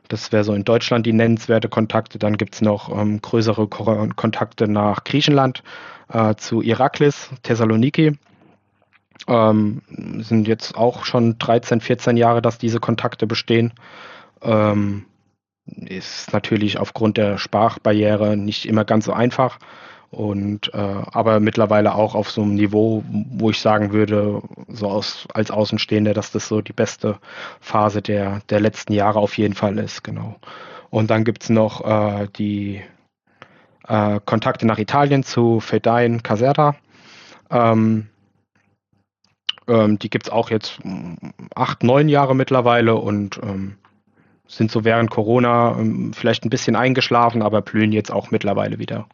[0.08, 2.18] das wäre so in Deutschland die nennenswerte Kontakte.
[2.18, 5.62] Dann gibt es noch ähm, größere Ko Kontakte nach Griechenland,
[6.12, 8.16] äh, zu Iraklis, Thessaloniki.
[9.28, 9.82] Ähm,
[10.18, 13.72] sind jetzt auch schon 13, 14 Jahre, dass diese Kontakte bestehen.
[14.42, 15.06] Ähm,
[15.66, 19.58] ist natürlich aufgrund der Sprachbarriere nicht immer ganz so einfach.
[20.10, 25.26] Und äh, aber mittlerweile auch auf so einem Niveau, wo ich sagen würde, so aus,
[25.34, 27.18] als Außenstehender, dass das so die beste
[27.60, 30.36] Phase der, der letzten Jahre auf jeden Fall ist, genau.
[30.90, 32.82] Und dann gibt es noch äh, die
[33.88, 36.76] äh, Kontakte nach Italien zu Fedain Caserta.
[37.50, 38.08] Ähm,
[39.68, 40.80] ähm, die gibt es auch jetzt
[41.54, 43.76] acht, neun Jahre mittlerweile und ähm,
[44.48, 49.08] sind so während Corona ähm, vielleicht ein bisschen eingeschlafen, aber blühen jetzt auch mittlerweile wieder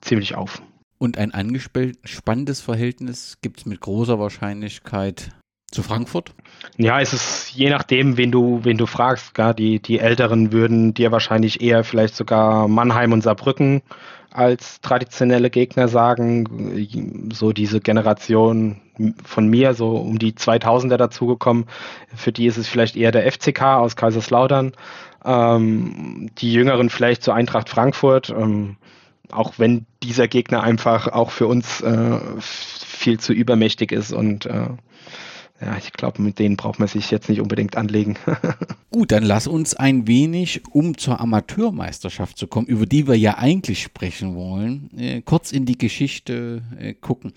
[0.00, 0.62] ziemlich auf.
[0.98, 5.30] Und ein angespanntes Verhältnis gibt es mit großer Wahrscheinlichkeit
[5.70, 6.34] zu Frankfurt?
[6.76, 9.34] Ja, es ist je nachdem, wen du, wen du fragst.
[9.34, 13.82] Gar die, die Älteren würden dir wahrscheinlich eher vielleicht sogar Mannheim und Saarbrücken
[14.30, 17.28] als traditionelle Gegner sagen.
[17.32, 18.80] So diese Generation
[19.24, 21.66] von mir, so um die 2000er dazugekommen.
[22.14, 24.72] Für die ist es vielleicht eher der FCK aus Kaiserslautern.
[25.24, 28.30] Ähm, die Jüngeren vielleicht zur Eintracht Frankfurt.
[28.30, 28.76] Ähm,
[29.30, 34.68] auch wenn dieser Gegner einfach auch für uns äh, viel zu übermächtig ist und äh,
[35.60, 38.16] ja, ich glaube, mit denen braucht man sich jetzt nicht unbedingt anlegen.
[38.90, 43.38] Gut, dann lass uns ein wenig, um zur Amateurmeisterschaft zu kommen, über die wir ja
[43.38, 47.32] eigentlich sprechen wollen, äh, kurz in die Geschichte äh, gucken.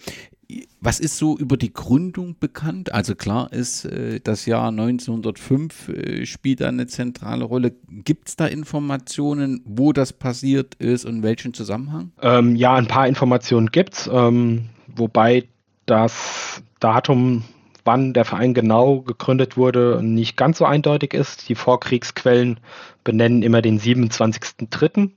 [0.81, 2.93] Was ist so über die Gründung bekannt?
[2.93, 7.73] Also klar ist, äh, das Jahr 1905 äh, spielt da eine zentrale Rolle.
[7.89, 12.11] Gibt es da Informationen, wo das passiert ist und welchen Zusammenhang?
[12.21, 14.65] Ähm, ja, ein paar Informationen gibt es, ähm,
[14.95, 15.47] wobei
[15.85, 17.43] das Datum,
[17.85, 21.49] wann der Verein genau gegründet wurde, nicht ganz so eindeutig ist.
[21.49, 22.59] Die Vorkriegsquellen
[23.03, 25.09] benennen immer den 27.03.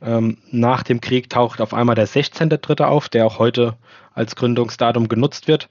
[0.00, 2.84] Ähm, nach dem Krieg taucht auf einmal der 16.3.
[2.84, 3.76] auf, der auch heute
[4.14, 5.68] als Gründungsdatum genutzt wird.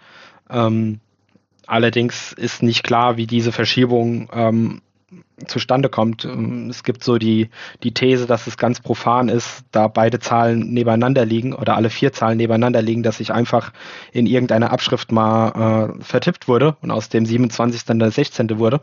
[0.50, 1.00] Ähm,
[1.66, 4.82] allerdings ist nicht klar, wie diese Verschiebung ähm,
[5.48, 6.26] zustande kommt.
[6.26, 7.50] Ähm, es gibt so die,
[7.84, 12.12] die These, dass es ganz profan ist, da beide Zahlen nebeneinander liegen oder alle vier
[12.12, 13.72] Zahlen nebeneinander liegen, dass sich einfach
[14.12, 17.86] in irgendeiner Abschrift mal äh, vertippt wurde und aus dem 27.
[17.86, 18.58] dann der 16.
[18.60, 18.82] wurde.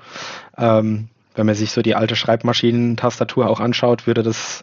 [0.56, 4.62] Ähm, wenn man sich so die alte Schreibmaschinentastatur auch anschaut, würde das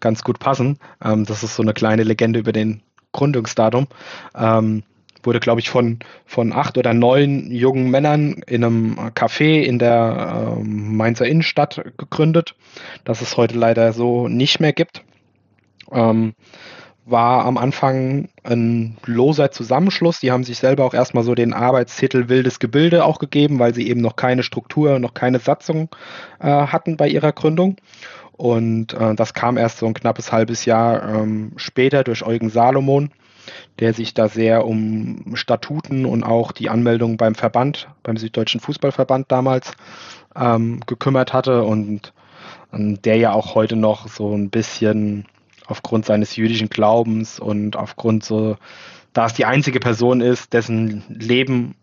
[0.00, 0.78] ganz gut passen.
[1.04, 2.82] Ähm, das ist so eine kleine Legende über den
[3.12, 3.88] Gründungsdatum.
[4.34, 4.84] Ähm,
[5.22, 10.56] wurde, glaube ich, von, von acht oder neun jungen Männern in einem Café in der
[10.58, 12.54] äh, Mainzer Innenstadt gegründet,
[13.04, 15.04] das es heute leider so nicht mehr gibt.
[15.90, 16.34] Ähm,
[17.04, 20.20] war am Anfang ein loser Zusammenschluss.
[20.20, 23.88] Die haben sich selber auch erstmal so den Arbeitstitel Wildes Gebilde auch gegeben, weil sie
[23.88, 25.88] eben noch keine Struktur, noch keine Satzung
[26.38, 27.76] äh, hatten bei ihrer Gründung.
[28.32, 33.10] Und äh, das kam erst so ein knappes halbes Jahr ähm, später durch Eugen Salomon,
[33.80, 39.30] der sich da sehr um Statuten und auch die Anmeldung beim Verband, beim Süddeutschen Fußballverband
[39.30, 39.72] damals
[40.36, 42.12] ähm, gekümmert hatte und
[42.72, 45.26] ähm, der ja auch heute noch so ein bisschen
[45.66, 48.56] aufgrund seines jüdischen Glaubens und aufgrund so,
[49.12, 51.74] da es die einzige Person ist, dessen Leben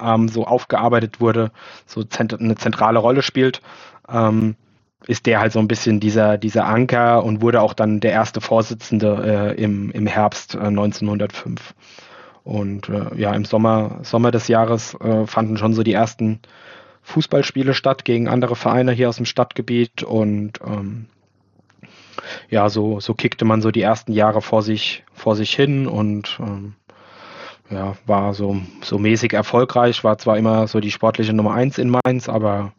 [0.00, 1.50] ähm, so aufgearbeitet wurde,
[1.86, 3.60] so zent eine zentrale Rolle spielt.
[4.08, 4.56] Ähm,
[5.06, 8.40] ist der halt so ein bisschen dieser, dieser Anker und wurde auch dann der erste
[8.40, 11.74] Vorsitzende äh, im, im Herbst äh, 1905.
[12.44, 16.40] Und äh, ja, im Sommer, Sommer des Jahres äh, fanden schon so die ersten
[17.02, 21.06] Fußballspiele statt gegen andere Vereine hier aus dem Stadtgebiet und ähm,
[22.48, 26.38] ja, so, so kickte man so die ersten Jahre vor sich, vor sich hin und
[26.40, 26.74] ähm,
[27.70, 31.90] ja, war so, so mäßig erfolgreich, war zwar immer so die sportliche Nummer eins in
[31.90, 32.72] Mainz, aber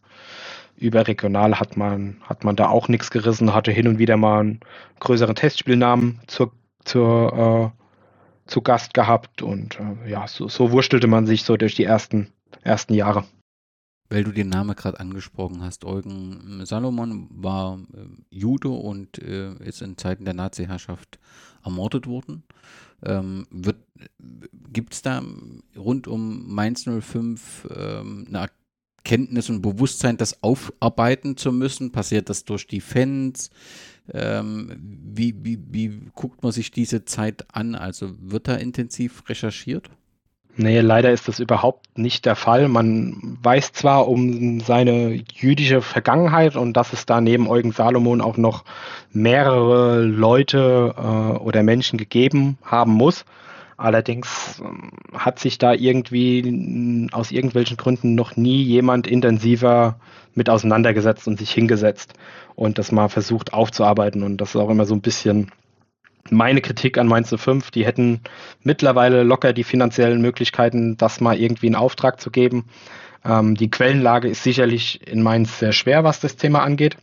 [0.81, 4.59] überregional hat man, hat man da auch nichts gerissen, hatte hin und wieder mal einen
[4.99, 6.51] größeren Testspielnamen zur,
[6.83, 11.75] zur, äh, zu Gast gehabt und äh, ja, so, so wurstelte man sich so durch
[11.75, 13.25] die ersten, ersten Jahre.
[14.09, 19.81] Weil du den Namen gerade angesprochen hast, Eugen Salomon war äh, Jude und äh, ist
[19.81, 21.19] in Zeiten der Nazi-Herrschaft
[21.63, 22.43] ermordet worden.
[23.03, 23.47] Ähm,
[24.73, 25.21] Gibt es da
[25.77, 28.41] rund um Mainz 05 ähm, eine
[29.03, 31.91] Kenntnis und Bewusstsein, das aufarbeiten zu müssen?
[31.91, 33.49] Passiert das durch die Fans?
[34.13, 37.75] Ähm, wie, wie, wie guckt man sich diese Zeit an?
[37.75, 39.89] Also wird da intensiv recherchiert?
[40.57, 42.67] Nee, leider ist das überhaupt nicht der Fall.
[42.67, 48.37] Man weiß zwar um seine jüdische Vergangenheit und dass es da neben Eugen Salomon auch
[48.37, 48.65] noch
[49.11, 53.23] mehrere Leute äh, oder Menschen gegeben haben muss,
[53.81, 59.99] Allerdings ähm, hat sich da irgendwie aus irgendwelchen Gründen noch nie jemand intensiver
[60.35, 62.13] mit auseinandergesetzt und sich hingesetzt
[62.53, 64.21] und das mal versucht aufzuarbeiten.
[64.21, 65.51] Und das ist auch immer so ein bisschen
[66.29, 67.71] meine Kritik an Mainz 05.
[67.71, 68.21] Die hätten
[68.61, 72.65] mittlerweile locker die finanziellen Möglichkeiten, das mal irgendwie in Auftrag zu geben.
[73.25, 76.97] Ähm, die Quellenlage ist sicherlich in Mainz sehr schwer, was das Thema angeht,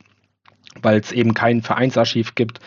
[0.81, 2.61] weil es eben kein Vereinsarchiv gibt,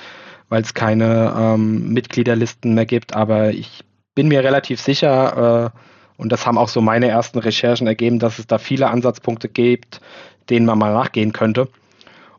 [0.49, 3.13] weil es keine ähm, Mitgliederlisten mehr gibt.
[3.13, 3.85] Aber ich
[4.15, 5.77] bin mir relativ sicher, äh,
[6.17, 10.01] und das haben auch so meine ersten Recherchen ergeben, dass es da viele Ansatzpunkte gibt,
[10.49, 11.67] denen man mal nachgehen könnte.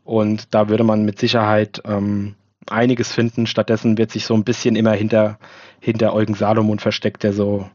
[0.05, 2.35] Und da würde man mit Sicherheit ähm,
[2.69, 3.47] einiges finden.
[3.47, 5.37] Stattdessen wird sich so ein bisschen immer hinter,
[5.79, 7.69] hinter Eugen Salomon versteckt, der so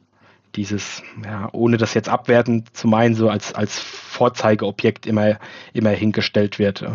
[0.54, 5.38] dieses, ja, ohne das jetzt abwertend zu meinen, so als, als Vorzeigeobjekt immer,
[5.72, 6.82] immer hingestellt wird.
[6.82, 6.86] Äh,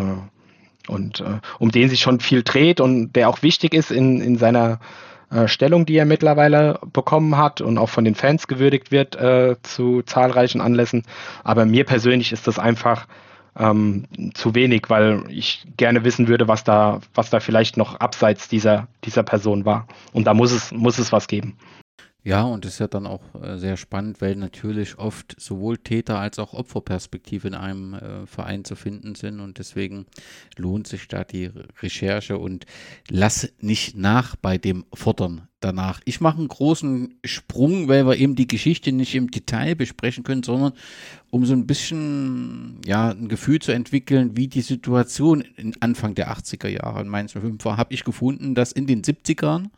[0.88, 4.38] und äh, um den sich schon viel dreht und der auch wichtig ist in, in
[4.38, 4.80] seiner
[5.34, 9.56] äh, Stellung, die er mittlerweile bekommen hat und auch von den Fans gewürdigt wird äh,
[9.64, 11.04] zu zahlreichen Anlässen.
[11.44, 13.08] Aber mir persönlich ist das einfach
[13.58, 18.48] ähm, zu wenig, weil ich gerne wissen würde, was da, was da vielleicht noch abseits
[18.48, 19.88] dieser, dieser Person war.
[20.12, 21.56] Und da muss es, muss es was geben.
[22.26, 26.20] Ja, und das ist ja dann auch äh, sehr spannend, weil natürlich oft sowohl Täter
[26.20, 29.42] als auch Opferperspektive in einem äh, Verein zu finden sind.
[29.42, 30.06] Und deswegen
[30.58, 31.52] lohnt sich da die
[31.82, 32.66] Recherche und
[33.10, 36.02] lass nicht nach bei dem Fordern danach.
[36.06, 40.44] Ich mache einen großen Sprung, weil wir eben die Geschichte nicht im Detail besprechen können,
[40.44, 40.74] sondern
[41.30, 46.32] um so ein bisschen ja, ein Gefühl zu entwickeln, wie die Situation in Anfang der
[46.32, 49.70] 80er Jahre in Mainz 05 war, habe ich gefunden, dass in den 70ern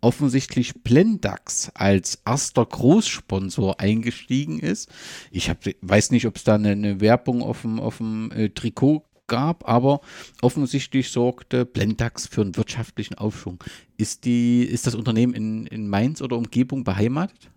[0.00, 4.90] offensichtlich Plendax als erster Großsponsor eingestiegen ist.
[5.30, 9.04] Ich hab, weiß nicht, ob es da eine, Werbung auf dem, auf dem äh, Trikot
[9.32, 10.02] gab, aber
[10.42, 13.64] offensichtlich sorgte Blendax für einen wirtschaftlichen Aufschwung.
[13.96, 17.50] Ist, die, ist das Unternehmen in, in Mainz oder Umgebung beheimatet?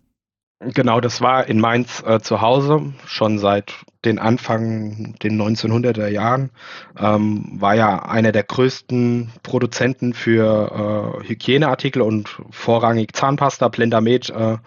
[0.61, 3.73] Genau, das war in Mainz äh, zu Hause, schon seit
[4.05, 6.49] den Anfang, den 1900er Jahren.
[6.97, 13.67] Ähm, war ja einer der größten Produzenten für äh, Hygieneartikel und vorrangig Zahnpasta.
[13.67, 14.57] Blendamed äh,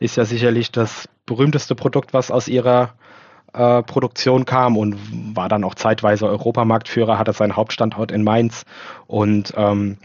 [0.00, 2.94] ist ja sicherlich das berühmteste Produkt, was aus ihrer
[3.56, 4.96] äh, Produktion kam und
[5.36, 8.64] war dann auch zeitweise Europamarktführer, hatte seinen Hauptstandort in Mainz
[9.06, 9.98] und ähm,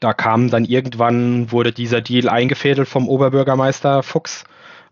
[0.00, 4.44] da kam dann irgendwann, wurde dieser Deal eingefädelt vom Oberbürgermeister Fuchs,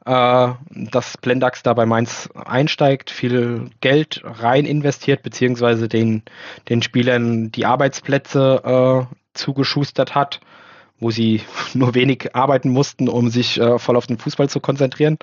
[0.04, 6.22] äh, dass Blendax da bei Mainz einsteigt, viel Geld rein investiert, beziehungsweise den,
[6.68, 10.40] den Spielern die Arbeitsplätze äh, zugeschustert hat,
[10.98, 11.42] wo sie
[11.74, 15.18] nur wenig arbeiten mussten, um sich äh, voll auf den Fußball zu konzentrieren.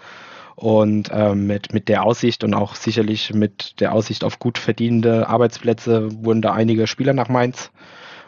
[0.59, 5.29] Und ähm, mit, mit der Aussicht und auch sicherlich mit der Aussicht auf gut verdienende
[5.29, 7.71] Arbeitsplätze wurden da einige Spieler nach Mainz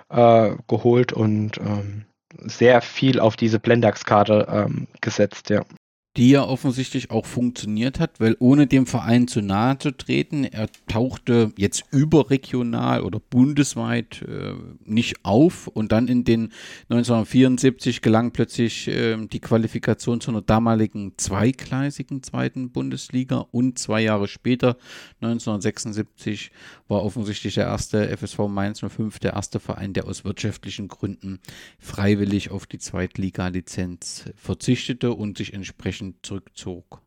[0.07, 2.05] äh, geholt und ähm,
[2.37, 5.63] sehr viel auf diese Blendax-Karte ähm, gesetzt, ja
[6.17, 10.67] die ja offensichtlich auch funktioniert hat, weil ohne dem Verein zu nahe zu treten, er
[10.87, 14.53] tauchte jetzt überregional oder bundesweit äh,
[14.83, 15.67] nicht auf.
[15.67, 16.51] Und dann in den
[16.89, 23.47] 1974 gelang plötzlich äh, die Qualifikation zu einer damaligen zweigleisigen zweiten Bundesliga.
[23.51, 24.75] Und zwei Jahre später,
[25.21, 26.51] 1976,
[26.89, 31.39] war offensichtlich der erste FSV Mainz 05 der erste Verein, der aus wirtschaftlichen Gründen
[31.79, 37.01] freiwillig auf die Zweitliga-Lizenz verzichtete und sich entsprechend München zurückzog.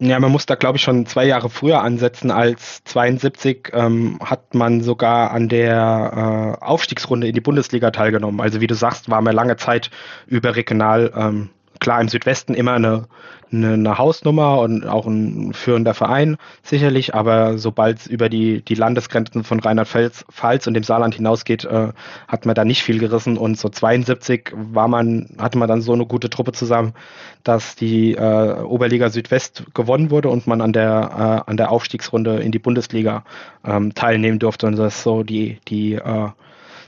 [0.00, 2.30] Ja, man muss da, glaube ich, schon zwei Jahre früher ansetzen.
[2.30, 8.40] Als 72 ähm, hat man sogar an der äh, Aufstiegsrunde in die Bundesliga teilgenommen.
[8.40, 9.90] Also wie du sagst, war man lange Zeit
[10.26, 11.50] überregional ähm,
[11.80, 13.06] klar im Südwesten immer eine,
[13.52, 18.74] eine, eine, Hausnummer und auch ein führender Verein sicherlich, aber sobald es über die, die
[18.74, 21.88] Landesgrenzen von Rheinland-Pfalz und dem Saarland hinausgeht, äh,
[22.28, 25.92] hat man da nicht viel gerissen und so 72 war man, hatte man dann so
[25.92, 26.94] eine gute Truppe zusammen,
[27.42, 32.40] dass die äh, Oberliga Südwest gewonnen wurde und man an der, äh, an der Aufstiegsrunde
[32.40, 33.24] in die Bundesliga
[33.64, 36.28] ähm, teilnehmen durfte und das so die, die, äh,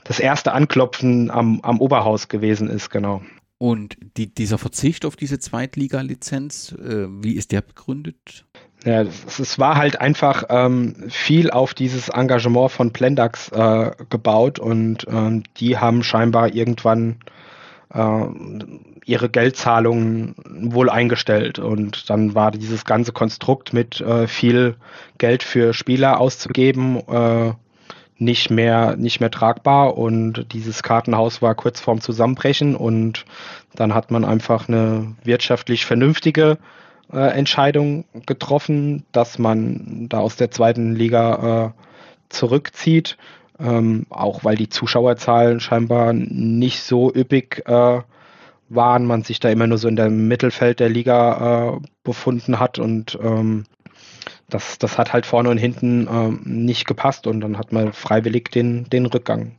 [0.03, 3.21] das erste Anklopfen am, am Oberhaus gewesen ist, genau.
[3.59, 8.45] Und die, dieser Verzicht auf diese Zweitliga-Lizenz, äh, wie ist der begründet?
[8.85, 15.07] Ja, es, war halt einfach ähm, viel auf dieses Engagement von Plendax äh, gebaut und
[15.09, 17.17] ähm, die haben scheinbar irgendwann
[17.91, 18.25] äh,
[19.05, 24.75] ihre Geldzahlungen wohl eingestellt und dann war dieses ganze Konstrukt mit äh, viel
[25.17, 27.53] Geld für Spieler auszugeben äh,
[28.19, 33.25] nicht mehr, nicht mehr tragbar und dieses Kartenhaus war kurz vorm Zusammenbrechen und
[33.75, 36.57] dann hat man einfach eine wirtschaftlich vernünftige
[37.13, 41.83] äh, Entscheidung getroffen, dass man da aus der zweiten Liga äh,
[42.29, 43.17] zurückzieht,
[43.59, 48.01] ähm, auch weil die Zuschauerzahlen scheinbar nicht so üppig äh,
[48.69, 52.79] waren, man sich da immer nur so in dem Mittelfeld der Liga äh, befunden hat
[52.79, 53.65] und ähm,
[54.49, 58.49] das, das hat halt vorne und hinten ähm, nicht gepasst und dann hat man freiwillig
[58.49, 59.57] den, den Rückgang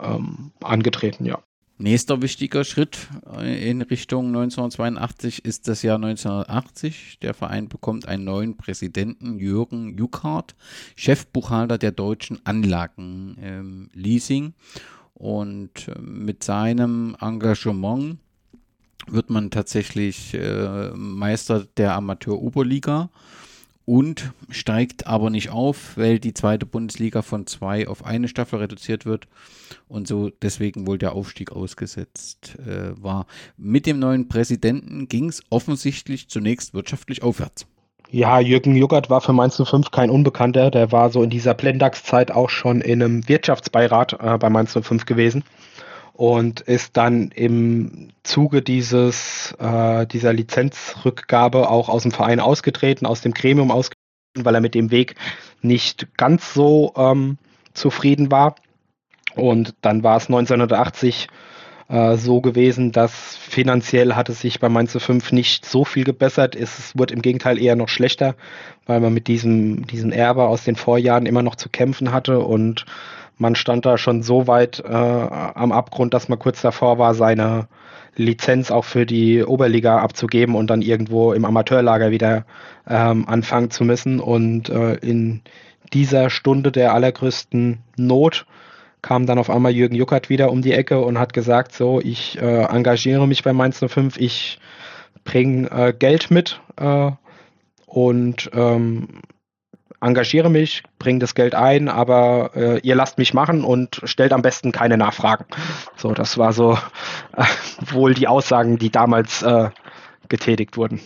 [0.00, 1.38] ähm, angetreten, ja.
[1.76, 7.18] Nächster wichtiger Schritt äh, in Richtung 1982 ist das Jahr 1980.
[7.20, 10.54] Der Verein bekommt einen neuen Präsidenten, Jürgen Juckhardt,
[10.94, 14.44] Chefbuchhalter der deutschen Anlagenleasing.
[14.44, 14.54] Ähm,
[15.14, 18.18] und äh, mit seinem Engagement
[19.08, 23.10] wird man tatsächlich äh, Meister der Amateur-Oberliga
[23.86, 29.04] und steigt aber nicht auf, weil die zweite Bundesliga von zwei auf eine Staffel reduziert
[29.04, 29.26] wird
[29.88, 33.26] und so deswegen wohl der Aufstieg ausgesetzt äh, war.
[33.56, 37.66] Mit dem neuen Präsidenten ging es offensichtlich zunächst wirtschaftlich aufwärts.
[38.10, 40.70] Ja, Jürgen Juckert war für Mainz 05 kein Unbekannter.
[40.70, 45.04] Der war so in dieser Plendax-Zeit auch schon in einem Wirtschaftsbeirat äh, bei Mainz 05
[45.04, 45.42] gewesen
[46.14, 53.20] und ist dann im Zuge dieses, äh, dieser Lizenzrückgabe auch aus dem Verein ausgetreten, aus
[53.20, 55.16] dem Gremium ausgetreten, weil er mit dem Weg
[55.60, 57.36] nicht ganz so ähm,
[57.72, 58.54] zufrieden war.
[59.34, 61.26] Und dann war es 1980
[61.88, 66.54] äh, so gewesen, dass finanziell hat es sich bei Mainz 5 nicht so viel gebessert.
[66.54, 68.36] Es wurde im Gegenteil eher noch schlechter,
[68.86, 72.86] weil man mit diesem, diesem Erbe aus den Vorjahren immer noch zu kämpfen hatte und
[73.38, 77.68] man stand da schon so weit äh, am Abgrund, dass man kurz davor war, seine
[78.16, 82.44] Lizenz auch für die Oberliga abzugeben und dann irgendwo im Amateurlager wieder
[82.88, 84.20] ähm, anfangen zu müssen.
[84.20, 85.42] Und äh, in
[85.92, 88.46] dieser Stunde der allergrößten Not
[89.02, 92.40] kam dann auf einmal Jürgen Juckert wieder um die Ecke und hat gesagt, so, ich
[92.40, 94.58] äh, engagiere mich bei Mainz 05, ich
[95.24, 97.10] bringe äh, Geld mit äh,
[97.86, 99.08] und ähm,
[100.04, 104.42] engagiere mich, bringe das Geld ein, aber äh, ihr lasst mich machen und stellt am
[104.42, 105.44] besten keine Nachfragen.
[105.96, 106.78] So, das war so
[107.36, 107.44] äh,
[107.92, 109.70] wohl die Aussagen, die damals äh,
[110.28, 111.00] getätigt wurden.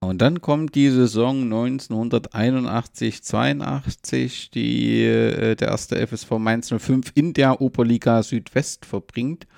[0.00, 7.60] Und dann kommt die Saison 1981-82, die äh, der erste FSV Mainz 05 in der
[7.60, 9.48] Oberliga Südwest verbringt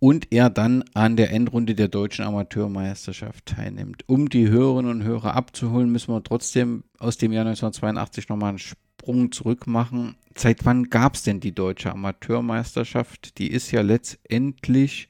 [0.00, 4.02] und er dann an der Endrunde der deutschen Amateurmeisterschaft teilnimmt.
[4.08, 8.58] Um die Hörerinnen und Hörer abzuholen, müssen wir trotzdem aus dem Jahr 1982 nochmal einen
[8.58, 10.16] Sprung zurück machen.
[10.34, 13.38] Seit wann gab es denn die deutsche Amateurmeisterschaft?
[13.38, 15.08] Die ist ja letztendlich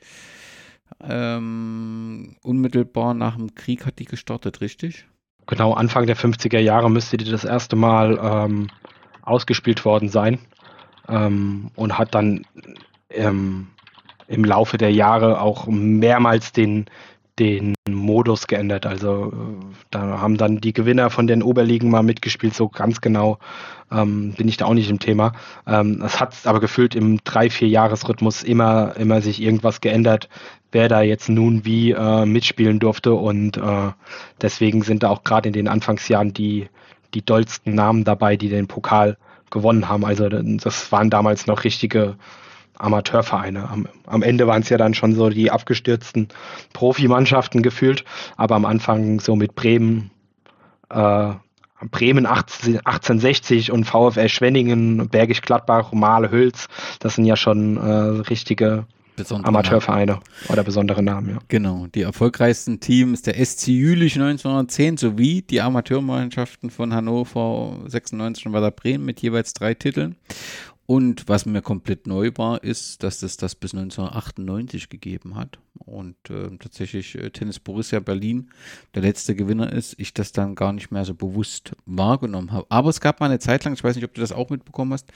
[1.00, 5.06] ähm, unmittelbar nach dem Krieg hat die gestartet, richtig?
[5.46, 8.68] Genau, Anfang der 50er Jahre müsste die das erste Mal ähm,
[9.22, 10.40] ausgespielt worden sein
[11.08, 12.44] ähm, und hat dann
[13.10, 13.68] ähm,
[14.30, 16.86] im Laufe der Jahre auch mehrmals den,
[17.38, 18.86] den Modus geändert.
[18.86, 19.32] Also
[19.90, 23.38] da haben dann die Gewinner von den Oberligen mal mitgespielt, so ganz genau
[23.90, 25.32] ähm, bin ich da auch nicht im Thema.
[25.66, 30.28] Ähm, es hat aber gefühlt im drei, vier Jahresrhythmus immer, immer sich irgendwas geändert,
[30.70, 33.90] wer da jetzt nun wie äh, mitspielen durfte und äh,
[34.40, 36.68] deswegen sind da auch gerade in den Anfangsjahren die,
[37.14, 39.16] die dollsten Namen dabei, die den Pokal
[39.50, 40.04] gewonnen haben.
[40.04, 42.14] Also das waren damals noch richtige
[42.80, 43.68] Amateurvereine.
[43.68, 46.28] Am, am Ende waren es ja dann schon so die abgestürzten
[46.72, 48.04] Profimannschaften gefühlt,
[48.36, 50.10] aber am Anfang so mit Bremen,
[50.90, 51.32] äh,
[51.90, 56.68] Bremen 18, 1860 und VfL Schwenningen, Bergisch Gladbach, Male Hülz,
[56.98, 57.90] das sind ja schon äh,
[58.28, 60.24] richtige besondere Amateurvereine Namen.
[60.48, 61.38] oder besondere Namen, ja.
[61.48, 61.86] Genau.
[61.94, 68.70] Die erfolgreichsten Teams der SC Jülich 1910 sowie die Amateurmannschaften von Hannover 96 und Werder
[68.70, 70.16] Bremen mit jeweils drei Titeln.
[70.90, 75.60] Und was mir komplett neu war, ist, dass es das bis 1998 gegeben hat.
[75.74, 78.50] Und äh, tatsächlich äh, Tennis Borussia Berlin
[78.96, 82.66] der letzte Gewinner ist, ich das dann gar nicht mehr so bewusst wahrgenommen habe.
[82.70, 84.92] Aber es gab mal eine Zeit lang, ich weiß nicht, ob du das auch mitbekommen
[84.92, 85.06] hast,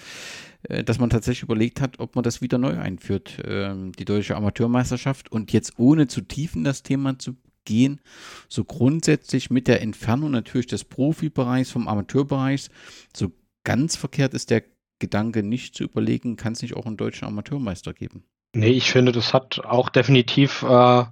[0.69, 4.37] äh, dass man tatsächlich überlegt hat, ob man das wieder neu einführt, ähm, die deutsche
[4.37, 5.33] Amateurmeisterschaft.
[5.33, 8.01] Und jetzt ohne zu tief in das Thema zu gehen,
[8.49, 12.69] so grundsätzlich mit der Entfernung natürlich des Profibereichs vom Amateurbereich,
[13.13, 13.33] so
[13.65, 14.63] ganz verkehrt ist der
[14.99, 18.25] Gedanke nicht zu überlegen, kann es nicht auch einen deutschen Amateurmeister geben?
[18.55, 21.09] Nee, ich finde, das hat auch definitiv äh, einen,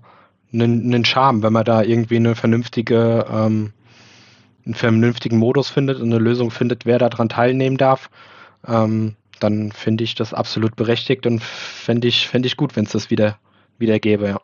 [0.53, 3.73] einen Charme, wenn man da irgendwie eine vernünftige, ähm,
[4.65, 8.11] einen vernünftigen Modus findet und eine Lösung findet, wer daran teilnehmen darf.
[8.67, 12.93] Ähm, dann finde ich das absolut berechtigt und fände ich, fänd ich gut, wenn es
[12.93, 13.39] das wieder,
[13.79, 14.41] wieder gäbe, ja.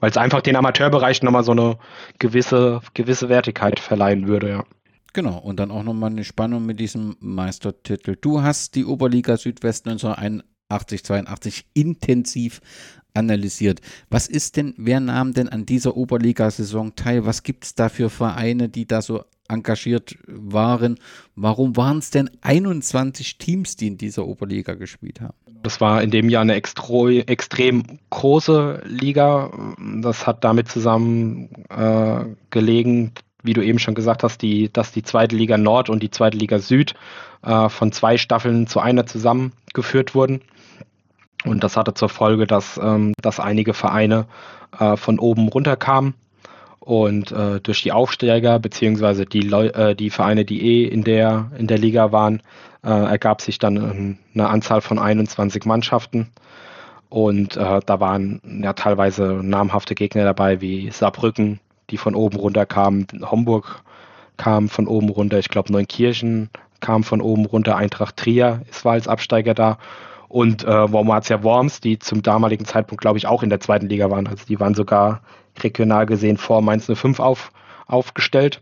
[0.00, 1.78] Weil es einfach den Amateurbereich nochmal so eine
[2.18, 4.64] gewisse, gewisse Wertigkeit verleihen würde, ja.
[5.14, 8.16] Genau, und dann auch nochmal eine Spannung mit diesem Meistertitel.
[8.20, 12.60] Du hast die Oberliga Südwest 1981, 82 intensiv
[13.14, 13.80] analysiert.
[14.10, 17.24] Was ist denn, wer nahm denn an dieser Oberliga-Saison teil?
[17.26, 20.98] Was gibt es da für Vereine, die da so engagiert waren?
[21.36, 25.34] Warum waren es denn 21 Teams, die in dieser Oberliga gespielt haben?
[25.62, 29.76] Das war in dem Jahr eine extrem große Liga.
[30.02, 33.12] Das hat damit zusammen äh, gelegen,
[33.44, 36.36] wie du eben schon gesagt hast, die, dass die zweite Liga Nord und die zweite
[36.36, 36.94] Liga Süd
[37.42, 40.40] äh, von zwei Staffeln zu einer zusammengeführt wurden.
[41.44, 44.26] Und das hatte zur Folge, dass, ähm, dass einige Vereine
[44.78, 46.14] äh, von oben runterkamen
[46.80, 51.66] und äh, durch die Aufsteiger beziehungsweise die, äh, die Vereine, die eh in der, in
[51.66, 52.42] der Liga waren,
[52.82, 56.30] äh, ergab sich dann ähm, eine Anzahl von 21 Mannschaften.
[57.08, 62.66] Und äh, da waren ja teilweise namhafte Gegner dabei wie Saarbrücken, die von oben runter
[62.66, 63.06] kamen.
[63.22, 63.82] Homburg
[64.36, 65.38] kam von oben runter.
[65.38, 67.76] Ich glaube, Neunkirchen kam von oben runter.
[67.76, 69.78] Eintracht Trier ist, war als Absteiger da.
[70.28, 74.10] Und äh, Wormatia Worms, die zum damaligen Zeitpunkt, glaube ich, auch in der zweiten Liga
[74.10, 74.26] waren.
[74.26, 75.20] Also die waren sogar
[75.62, 77.52] regional gesehen vor Mainz 05 auf,
[77.86, 78.60] aufgestellt.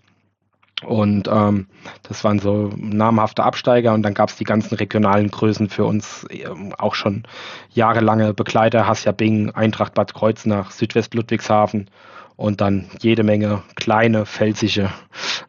[0.85, 1.69] Und ähm,
[2.03, 6.27] das waren so namhafte Absteiger und dann gab es die ganzen regionalen Größen für uns
[6.31, 7.23] ähm, auch schon
[7.71, 11.89] jahrelange Begleiter, Hassia Bing, Eintracht Bad Kreuznach, Südwest Ludwigshafen
[12.37, 14.91] und dann jede Menge kleine, felsige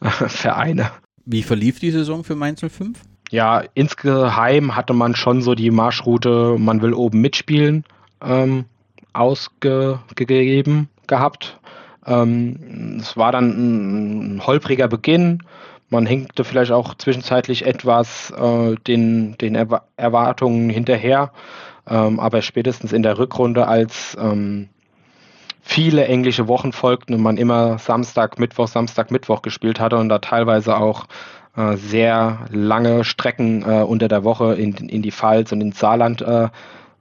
[0.02, 0.92] äh, Vereine.
[1.26, 3.00] Wie verlief die Saison für Mainz 05?
[3.30, 7.84] Ja, insgeheim hatte man schon so die Marschroute, man will oben mitspielen,
[8.22, 8.66] ähm,
[9.14, 11.60] ausgegeben gehabt.
[12.06, 15.44] Ähm, es war dann ein holpriger Beginn.
[15.90, 21.32] Man hinkte vielleicht auch zwischenzeitlich etwas äh, den, den Erwa Erwartungen hinterher.
[21.88, 24.70] Ähm, aber spätestens in der Rückrunde, als ähm,
[25.64, 30.20] viele englische Wochen folgten und man immer Samstag, Mittwoch, Samstag, Mittwoch gespielt hatte und da
[30.20, 31.06] teilweise auch
[31.56, 36.22] äh, sehr lange Strecken äh, unter der Woche in, in die Pfalz und ins Saarland
[36.22, 36.50] äh,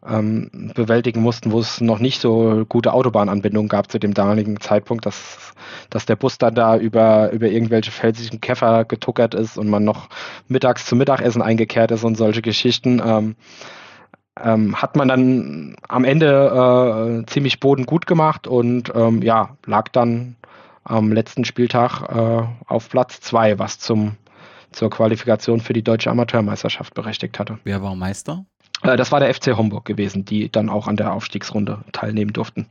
[0.08, 5.06] ähm, bewältigen mussten, wo es noch nicht so gute Autobahnanbindungen gab zu dem damaligen Zeitpunkt,
[5.06, 5.54] dass,
[5.90, 10.08] dass der Bus dann da über, über irgendwelche felsigen Käfer getuckert ist und man noch
[10.48, 13.00] mittags zum Mittagessen eingekehrt ist und solche Geschichten.
[13.04, 13.36] Ähm,
[14.40, 19.88] ähm, hat man dann am Ende äh, ziemlich Boden gut gemacht und ähm, ja, lag
[19.88, 20.36] dann
[20.84, 24.16] am letzten Spieltag äh, auf Platz zwei, was zum,
[24.72, 27.58] zur Qualifikation für die deutsche Amateurmeisterschaft berechtigt hatte.
[27.64, 28.44] Wer war Meister?
[28.82, 32.66] Äh, das war der FC Homburg gewesen, die dann auch an der Aufstiegsrunde teilnehmen durften.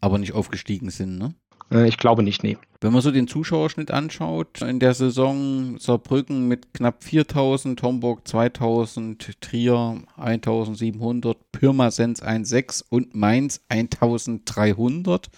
[0.00, 1.34] Aber nicht aufgestiegen sind, ne?
[1.70, 2.58] Äh, ich glaube nicht, nee.
[2.80, 9.40] Wenn man so den Zuschauerschnitt anschaut, in der Saison Saarbrücken mit knapp 4000, Homburg 2000,
[9.40, 15.28] Trier 1700, Pirmasens 1,6 und Mainz 1300.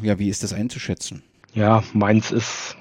[0.00, 1.22] Ja, wie ist das einzuschätzen?
[1.52, 2.76] Ja, Mainz ist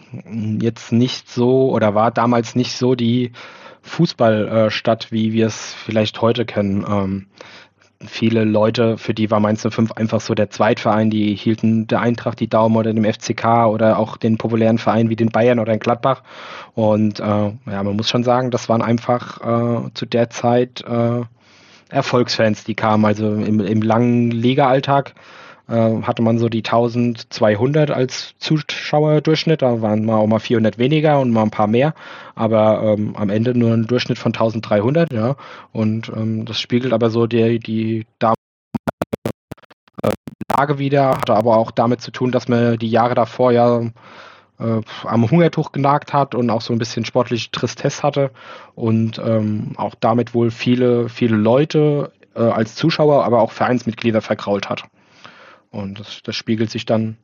[0.61, 3.33] jetzt nicht so oder war damals nicht so die
[3.81, 7.27] Fußballstadt, wie wir es vielleicht heute kennen.
[8.05, 12.39] Viele Leute, für die war Mainz 05 einfach so der Zweitverein, die hielten der Eintracht
[12.39, 15.79] die Daumen oder dem FCK oder auch den populären Verein wie den Bayern oder in
[15.79, 16.23] Gladbach.
[16.75, 21.23] Und äh, ja, man muss schon sagen, das waren einfach äh, zu der Zeit äh,
[21.89, 23.03] Erfolgsfans, die kamen.
[23.03, 25.13] Also im, im langen Liga-Alltag
[25.75, 29.61] hatte man so die 1200 als Zuschauerdurchschnitt.
[29.61, 31.93] Da waren mal auch mal 400 weniger und mal ein paar mehr.
[32.35, 35.35] Aber ähm, am Ende nur ein Durchschnitt von 1300, ja.
[35.71, 38.33] Und ähm, das spiegelt aber so die, die äh,
[40.57, 43.81] Lage wieder, hatte aber auch damit zu tun, dass man die Jahre davor ja
[44.59, 48.31] äh, am Hungertuch genagt hat und auch so ein bisschen sportliche Tristesse hatte
[48.75, 54.69] und ähm, auch damit wohl viele, viele Leute äh, als Zuschauer, aber auch Vereinsmitglieder vergrault
[54.69, 54.83] hat.
[55.69, 57.17] Und das, das spiegelt sich dann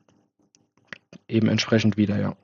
[1.28, 2.36] eben entsprechend wieder, ja.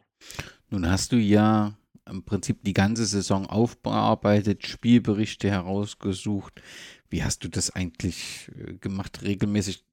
[0.69, 1.73] Nun hast du ja
[2.09, 6.61] im Prinzip die ganze Saison aufbearbeitet, Spielberichte herausgesucht.
[7.09, 9.21] Wie hast du das eigentlich äh, gemacht?
[9.23, 9.85] Regelmäßig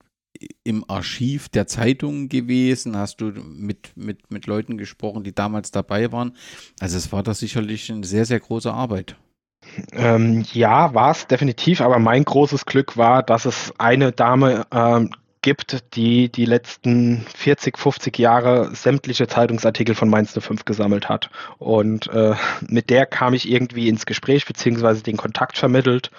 [0.62, 2.96] im Archiv der Zeitungen gewesen?
[2.96, 6.36] Hast du mit, mit, mit Leuten gesprochen, die damals dabei waren?
[6.80, 9.16] Also es war da sicherlich eine sehr, sehr große Arbeit.
[9.92, 15.10] Ähm, ja, war es definitiv, aber mein großes Glück war, dass es eine Dame ähm,
[15.48, 21.30] gibt, die die letzten 40, 50 Jahre sämtliche Zeitungsartikel von Mainz 05 gesammelt hat.
[21.56, 22.34] Und äh,
[22.68, 26.10] mit der kam ich irgendwie ins Gespräch, beziehungsweise den Kontakt vermittelt.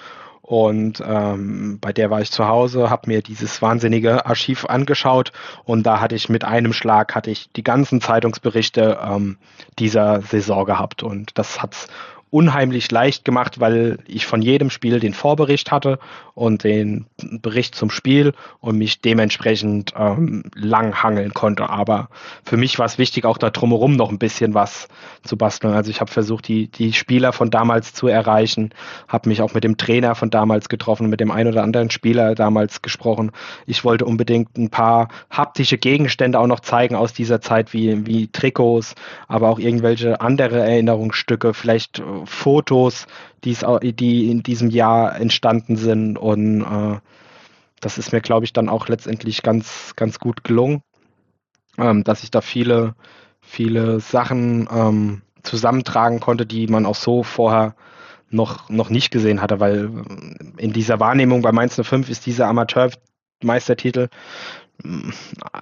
[0.41, 5.31] Und ähm, bei der war ich zu Hause, habe mir dieses wahnsinnige Archiv angeschaut
[5.63, 9.37] und da hatte ich mit einem Schlag hatte ich die ganzen Zeitungsberichte ähm,
[9.77, 11.87] dieser Saison gehabt und das hat's
[12.31, 15.99] unheimlich leicht gemacht, weil ich von jedem Spiel den Vorbericht hatte
[16.35, 21.69] und den Bericht zum Spiel und mich dementsprechend ähm, lang hangeln konnte.
[21.69, 22.09] Aber
[22.43, 24.87] für mich war es wichtig, auch da drumherum noch ein bisschen was
[25.23, 25.73] zu basteln.
[25.73, 28.69] Also ich habe versucht, die, die Spieler von damals zu erreichen,
[29.07, 32.35] habe mich auch mit dem Trainer von damals getroffen, mit dem einen oder anderen Spieler
[32.35, 33.31] damals gesprochen.
[33.65, 38.27] Ich wollte unbedingt ein paar haptische Gegenstände auch noch zeigen aus dieser Zeit, wie, wie
[38.27, 38.95] Trikots,
[39.27, 43.07] aber auch irgendwelche andere Erinnerungsstücke, vielleicht Fotos,
[43.43, 46.17] die's, die in diesem Jahr entstanden sind.
[46.17, 46.99] Und äh,
[47.79, 50.81] das ist mir, glaube ich, dann auch letztendlich ganz, ganz gut gelungen,
[51.77, 52.95] ähm, dass ich da viele,
[53.41, 57.75] viele Sachen ähm, zusammentragen konnte, die man auch so vorher
[58.29, 59.89] noch, noch nicht gesehen hatte, weil
[60.57, 64.09] in dieser Wahrnehmung bei Mainz 05 ist dieser Amateurmeistertitel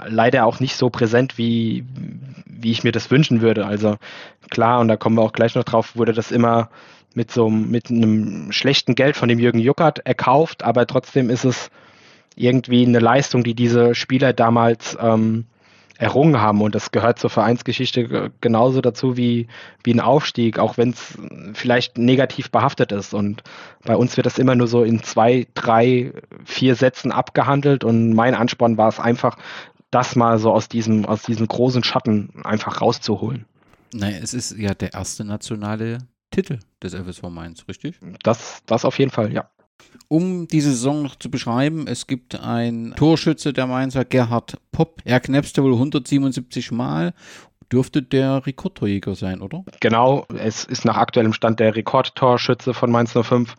[0.06, 1.86] leider auch nicht so präsent, wie,
[2.46, 3.66] wie ich mir das wünschen würde.
[3.66, 3.98] Also
[4.50, 6.70] klar, und da kommen wir auch gleich noch drauf, wurde das immer
[7.14, 11.72] mit so mit einem schlechten Geld von dem Jürgen Juckert erkauft, aber trotzdem ist es
[12.36, 15.46] irgendwie eine Leistung, die diese Spieler damals ähm,
[15.98, 16.62] errungen haben.
[16.62, 19.48] Und das gehört zur Vereinsgeschichte genauso dazu wie,
[19.84, 21.18] wie ein Aufstieg, auch wenn es
[21.54, 23.14] vielleicht negativ behaftet ist.
[23.14, 23.44] Und
[23.84, 26.14] bei uns wird das immer nur so in zwei, drei,
[26.46, 27.84] vier Sätzen abgehandelt.
[27.84, 29.38] Und mein Ansporn war es einfach,
[29.92, 33.46] das mal so aus diesem, aus diesem großen Schatten einfach rauszuholen.
[33.94, 36.00] Naja, es ist ja der erste nationale
[36.32, 38.00] Titel des FSV Mainz, richtig?
[38.24, 39.50] Das, das auf jeden Fall, ja.
[40.10, 45.02] Um diese Saison noch zu beschreiben, es gibt ein Torschütze der Mainzer, Gerhard Popp.
[45.04, 47.14] Er knäpste wohl 177 Mal
[47.72, 49.64] dürfte der Rekordtorjäger sein, oder?
[49.80, 53.56] Genau, es ist nach aktuellem Stand der Rekordtorschütze von Mainz 05,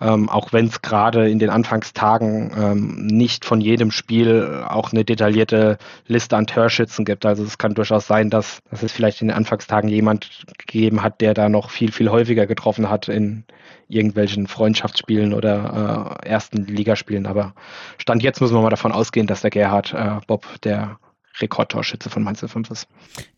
[0.00, 5.04] ähm, auch wenn es gerade in den Anfangstagen ähm, nicht von jedem Spiel auch eine
[5.04, 7.24] detaillierte Liste an Torschützen gibt.
[7.24, 11.20] Also es kann durchaus sein, dass, dass es vielleicht in den Anfangstagen jemand gegeben hat,
[11.20, 13.44] der da noch viel, viel häufiger getroffen hat in
[13.92, 17.26] irgendwelchen Freundschaftsspielen oder äh, ersten Ligaspielen.
[17.26, 17.54] Aber
[17.98, 20.98] Stand jetzt müssen wir mal davon ausgehen, dass der Gerhard äh, Bob der
[21.40, 22.88] Rekordtorschütze von Mainz 05 ist.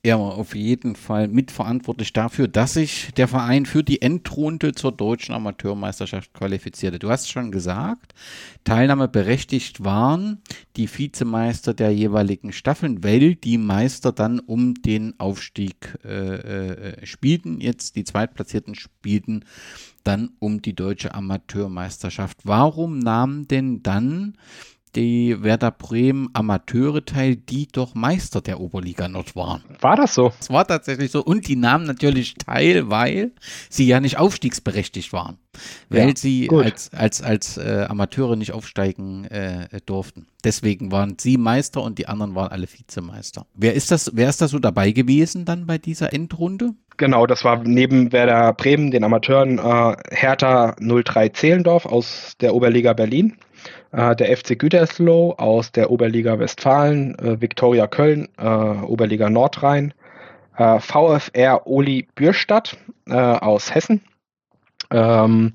[0.02, 4.92] Er war auf jeden Fall mitverantwortlich dafür, dass sich der Verein für die Endrunde zur
[4.92, 6.98] deutschen Amateurmeisterschaft qualifizierte.
[6.98, 8.14] Du hast schon gesagt,
[8.64, 10.42] teilnahmeberechtigt waren
[10.76, 17.60] die Vizemeister der jeweiligen Staffeln, weil die Meister dann um den Aufstieg äh, äh, spielten.
[17.60, 19.44] Jetzt die Zweitplatzierten spielten
[20.02, 22.38] dann um die deutsche Amateurmeisterschaft.
[22.44, 24.36] Warum nahmen denn dann
[24.96, 29.62] die Werder Bremen Amateure teil, die doch Meister der Oberliga Nord waren.
[29.80, 30.32] War das so?
[30.40, 31.22] Es war tatsächlich so.
[31.24, 33.32] Und die nahmen natürlich teil, weil
[33.68, 35.38] sie ja nicht aufstiegsberechtigt waren.
[35.88, 36.64] Weil ja, sie gut.
[36.64, 40.26] als, als, als äh, Amateure nicht aufsteigen äh, durften.
[40.42, 43.46] Deswegen waren sie Meister und die anderen waren alle Vizemeister.
[43.54, 46.74] Wer ist das, wer ist da so dabei gewesen dann bei dieser Endrunde?
[46.96, 52.92] Genau, das war neben Werder Bremen, den Amateuren, äh, Hertha 03 Zehlendorf aus der Oberliga
[52.92, 53.36] Berlin
[53.94, 59.94] äh, der FC Gütersloh aus der Oberliga Westfalen, äh, Viktoria Köln, äh, Oberliga Nordrhein,
[60.56, 62.76] VfR Oli Bürstadt
[63.08, 64.02] aus Hessen,
[64.92, 65.50] ähm,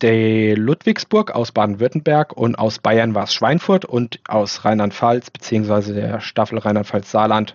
[0.00, 6.20] der Ludwigsburg aus Baden-Württemberg und aus Bayern war es Schweinfurt und aus Rheinland-Pfalz beziehungsweise der
[6.20, 7.54] Staffel Rheinland-Pfalz-Saarland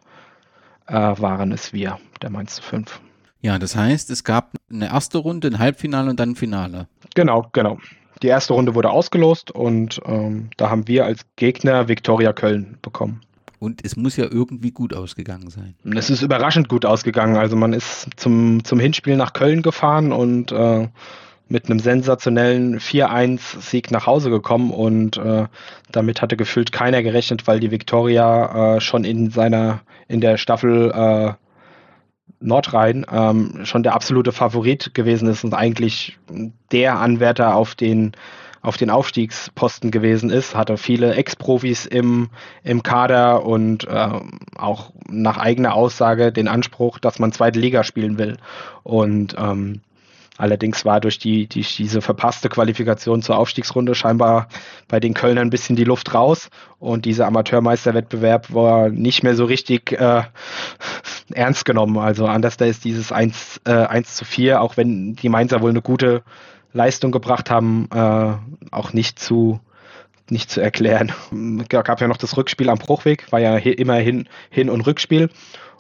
[0.86, 3.02] waren es wir, der Mainz 5.
[3.42, 6.88] Ja, das heißt, es gab eine erste Runde, ein Halbfinale und dann ein Finale.
[7.16, 7.80] Genau, genau.
[8.22, 13.22] Die erste Runde wurde ausgelost und ähm, da haben wir als Gegner Viktoria Köln bekommen.
[13.60, 15.76] Und es muss ja irgendwie gut ausgegangen sein.
[15.96, 17.36] Es ist überraschend gut ausgegangen.
[17.36, 20.88] Also man ist zum, zum Hinspiel nach Köln gefahren und äh,
[21.50, 25.48] mit einem sensationellen 4-1-Sieg nach Hause gekommen und äh,
[25.92, 30.92] damit hatte gefühlt keiner gerechnet, weil die Viktoria äh, schon in seiner in der Staffel
[30.92, 31.34] äh,
[32.40, 36.18] Nordrhein ähm, schon der absolute Favorit gewesen ist und eigentlich
[36.72, 38.14] der Anwärter auf den
[38.62, 42.30] auf den Aufstiegsposten gewesen ist, hatte viele Ex-Profis im,
[42.62, 44.10] im Kader und äh,
[44.58, 48.36] auch nach eigener Aussage den Anspruch, dass man zweite Liga spielen will.
[48.84, 49.80] Und ähm,
[50.40, 54.48] Allerdings war durch die, die, diese verpasste Qualifikation zur Aufstiegsrunde scheinbar
[54.88, 56.50] bei den Kölnern ein bisschen die Luft raus
[56.80, 60.24] und dieser Amateurmeisterwettbewerb war nicht mehr so richtig äh,
[61.34, 61.98] ernst genommen.
[61.98, 65.72] Also anders da ist dieses 1, äh, 1 zu 4, auch wenn die Mainzer wohl
[65.72, 66.24] eine gute
[66.72, 68.34] Leistung gebracht haben, äh,
[68.72, 69.60] auch nicht zu
[70.32, 71.12] nicht zu erklären.
[71.60, 75.30] Es gab ja noch das Rückspiel am Bruchweg, war ja immer Hin-, Hin und Rückspiel.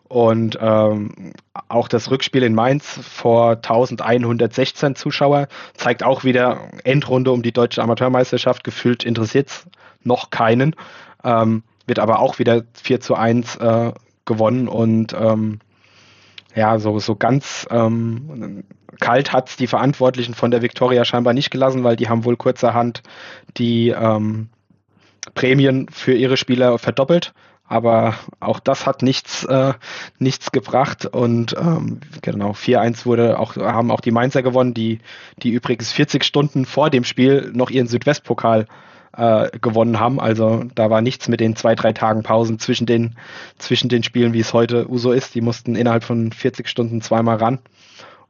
[0.09, 1.33] Und ähm,
[1.67, 7.83] auch das Rückspiel in Mainz vor 1116 Zuschauer zeigt auch wieder Endrunde um die deutsche
[7.83, 8.63] Amateurmeisterschaft.
[8.63, 9.67] Gefühlt interessiert es
[10.03, 10.75] noch keinen.
[11.23, 13.91] Ähm, wird aber auch wieder 4 zu 1 äh,
[14.25, 15.59] gewonnen und ähm,
[16.55, 18.63] ja, so, so ganz ähm,
[18.99, 22.35] kalt hat es die Verantwortlichen von der Viktoria scheinbar nicht gelassen, weil die haben wohl
[22.35, 23.03] kurzerhand
[23.57, 24.49] die ähm,
[25.35, 27.33] Prämien für ihre Spieler verdoppelt
[27.69, 29.73] aber auch das hat nichts, äh,
[30.17, 34.99] nichts gebracht und ähm, genau 4-1 wurde auch, haben auch die Mainzer gewonnen, die,
[35.43, 38.65] die übrigens 40 Stunden vor dem Spiel noch ihren Südwestpokal
[39.15, 40.19] äh, gewonnen haben.
[40.19, 43.15] Also da war nichts mit den zwei, drei Tagen Pausen zwischen den,
[43.59, 45.35] zwischen den Spielen, wie es heute Uso ist.
[45.35, 47.59] Die mussten innerhalb von 40 Stunden zweimal ran.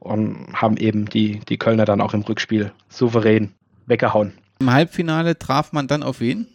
[0.00, 3.54] und haben eben die, die Kölner dann auch im Rückspiel souverän
[3.86, 4.34] weggehauen.
[4.60, 6.46] Im Halbfinale traf man dann auf wen?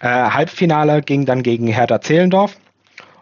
[0.00, 2.56] Äh, Halbfinale ging dann gegen Hertha Zehlendorf.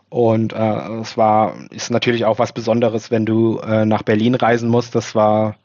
[0.08, 4.68] Und äh, es war, ist natürlich auch was Besonderes, wenn du äh, nach Berlin reisen
[4.68, 4.94] musst.
[4.94, 5.56] Das war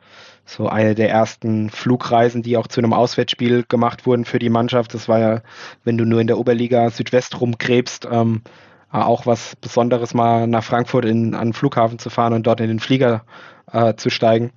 [0.46, 4.94] so eine der ersten Flugreisen, die auch zu einem Auswärtsspiel gemacht wurden für die Mannschaft.
[4.94, 5.42] Das war ja,
[5.84, 8.42] wenn du nur in der Oberliga Südwest rumgräbst, ähm,
[8.90, 12.70] auch was Besonderes, mal nach Frankfurt in, an den Flughafen zu fahren und dort in
[12.70, 13.26] den Flieger
[13.72, 14.52] äh, zu steigen.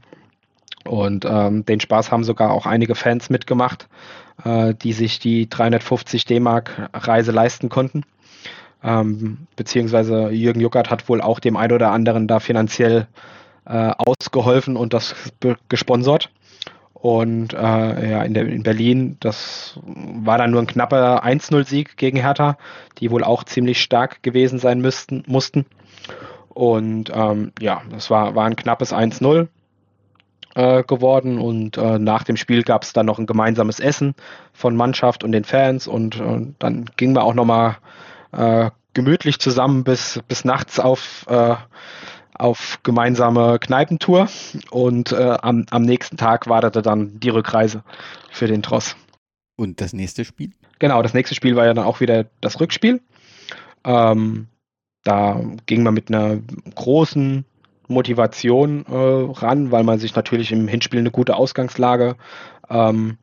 [0.85, 3.89] Und ähm, den Spaß haben sogar auch einige Fans mitgemacht,
[4.45, 8.05] äh, die sich die 350 D-Mark Reise leisten konnten.
[8.83, 13.07] Ähm, beziehungsweise Jürgen Juckert hat wohl auch dem einen oder anderen da finanziell
[13.67, 15.15] äh, ausgeholfen und das
[15.69, 16.31] gesponsert.
[16.95, 22.19] Und äh, ja, in, der, in Berlin, das war dann nur ein knapper 1-0-Sieg gegen
[22.19, 22.59] Hertha,
[22.99, 25.65] die wohl auch ziemlich stark gewesen sein müssten, mussten.
[26.51, 29.49] Und ähm, ja, das war, war ein knappes 1-0
[30.55, 31.39] äh, geworden.
[31.39, 34.15] Und äh, nach dem Spiel gab es dann noch ein gemeinsames Essen
[34.53, 35.87] von Mannschaft und den Fans.
[35.87, 37.77] Und äh, dann ging man auch nochmal
[38.33, 41.55] äh, gemütlich zusammen bis, bis nachts auf äh,
[42.41, 44.29] auf gemeinsame Kneipentour
[44.71, 47.85] und äh, am, am nächsten Tag wartete dann die Rückreise
[48.31, 48.97] für den Tross.
[49.57, 50.53] Und das nächste Spiel?
[50.79, 53.03] Genau, das nächste Spiel war ja dann auch wieder das Rückspiel.
[53.85, 54.49] Ähm,
[55.05, 56.39] da ging man mit einer
[56.75, 57.45] großen
[57.91, 62.17] Motivation äh, ran, weil man sich natürlich im Hinspiel eine gute Ausgangslage
[62.69, 63.19] ähm,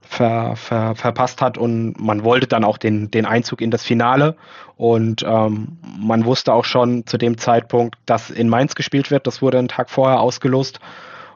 [0.00, 4.36] ver, ver, verpasst hat und man wollte dann auch den, den Einzug in das Finale.
[4.76, 9.26] Und ähm, man wusste auch schon zu dem Zeitpunkt, dass in Mainz gespielt wird.
[9.26, 10.80] Das wurde einen Tag vorher ausgelost.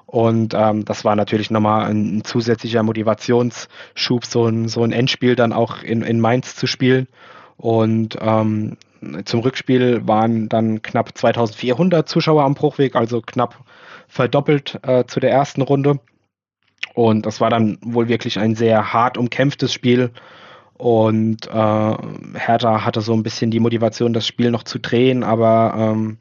[0.07, 5.35] Und ähm, das war natürlich nochmal ein, ein, zusätzlicher Motivationsschub, so ein, so ein Endspiel
[5.35, 7.09] dann auch in, in Mainz zu spielen.
[7.57, 8.77] Und ähm,
[9.25, 13.65] zum Rückspiel waren dann knapp 2400 Zuschauer am Bruchweg, also knapp
[14.09, 16.01] verdoppelt äh, zu der ersten Runde.
[16.95, 20.11] Und das war dann wohl wirklich ein sehr hart umkämpftes Spiel.
[20.79, 21.51] Und äh,
[22.39, 26.19] Hertha hatte so ein bisschen die Motivation, das Spiel noch zu drehen, aber ähm,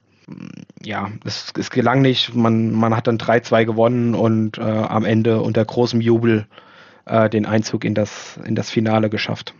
[0.81, 2.33] ja, es, es, gelang nicht.
[2.33, 6.47] Man, man hat dann 3-2 gewonnen und äh, am Ende unter großem Jubel
[7.05, 9.53] äh, den Einzug in das, in das Finale geschafft.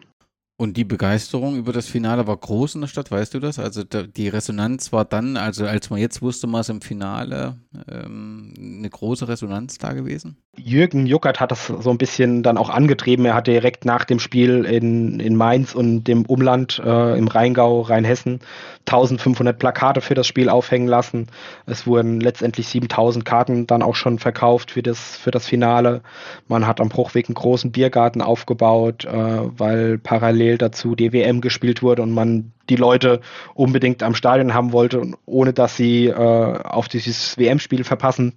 [0.57, 3.59] Und die Begeisterung über das Finale war groß in der Stadt, weißt du das?
[3.59, 7.57] Also die Resonanz war dann, also als man jetzt wusste, man es im Finale,
[7.91, 10.37] ähm, eine große Resonanz da gewesen?
[10.57, 13.25] Jürgen Juckert hat das so ein bisschen dann auch angetrieben.
[13.25, 17.81] Er hat direkt nach dem Spiel in, in Mainz und dem Umland äh, im Rheingau,
[17.81, 18.39] Rheinhessen
[18.85, 21.27] 1500 Plakate für das Spiel aufhängen lassen.
[21.65, 26.01] Es wurden letztendlich 7000 Karten dann auch schon verkauft für das, für das Finale.
[26.47, 31.81] Man hat am Bruchweg einen großen Biergarten aufgebaut, äh, weil parallel dazu die WM gespielt
[31.81, 33.21] wurde und man die Leute
[33.53, 38.33] unbedingt am Stadion haben wollte, ohne dass sie äh, auf dieses WM-Spiel verpassen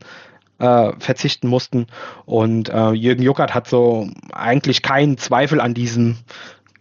[0.59, 1.86] äh, verzichten mussten.
[2.24, 6.16] Und äh, Jürgen Juckert hat so eigentlich keinen Zweifel an diesem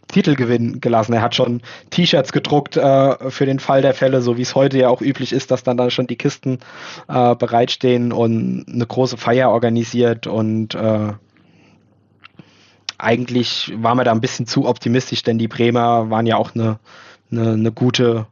[0.07, 1.13] Titelgewinn gelassen.
[1.13, 4.77] Er hat schon T-Shirts gedruckt äh, für den Fall der Fälle, so wie es heute
[4.77, 6.59] ja auch üblich ist, dass dann da schon die Kisten
[7.07, 11.13] äh, bereitstehen und eine große Feier organisiert und äh,
[12.97, 16.79] eigentlich war man da ein bisschen zu optimistisch, denn die Bremer waren ja auch eine,
[17.31, 18.27] eine, eine gute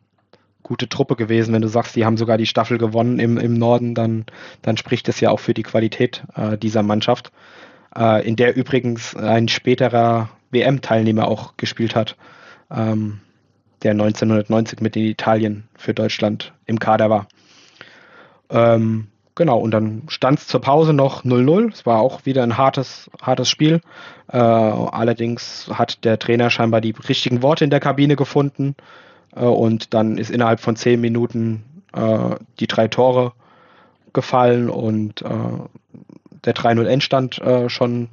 [0.66, 1.54] gute Truppe gewesen.
[1.54, 4.26] Wenn du sagst, die haben sogar die Staffel gewonnen im, im Norden, dann,
[4.64, 7.32] dann spricht das ja auch für die Qualität äh, dieser Mannschaft,
[7.96, 12.18] äh, in der übrigens ein späterer WM-Teilnehmer auch gespielt hat,
[12.72, 13.20] ähm,
[13.84, 17.28] der 1990 mit in Italien für Deutschland im Kader war.
[18.50, 21.72] Ähm, genau, und dann stand es zur Pause noch 0-0.
[21.72, 23.82] Es war auch wieder ein hartes, hartes Spiel.
[24.32, 28.76] Äh, allerdings hat der Trainer scheinbar die richtigen Worte in der Kabine gefunden
[29.36, 31.64] äh, und dann ist innerhalb von zehn Minuten
[31.94, 33.34] äh, die drei Tore
[34.14, 35.28] gefallen und äh,
[36.46, 38.10] der 3-0 Endstand äh, schon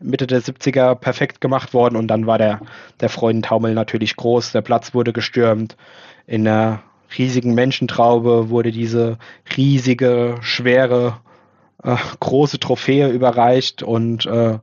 [0.00, 2.60] Mitte der 70er perfekt gemacht worden und dann war der,
[3.00, 4.52] der Freudentaumel natürlich groß.
[4.52, 5.76] Der Platz wurde gestürmt.
[6.26, 6.82] In einer
[7.18, 9.18] riesigen Menschentraube wurde diese
[9.56, 11.18] riesige, schwere
[11.82, 14.58] äh, große Trophäe überreicht und äh,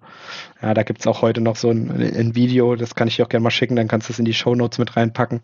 [0.61, 3.25] ja, da gibt es auch heute noch so ein, ein, Video, das kann ich dir
[3.25, 5.41] auch gerne mal schicken, dann kannst du es in die Show Notes mit reinpacken,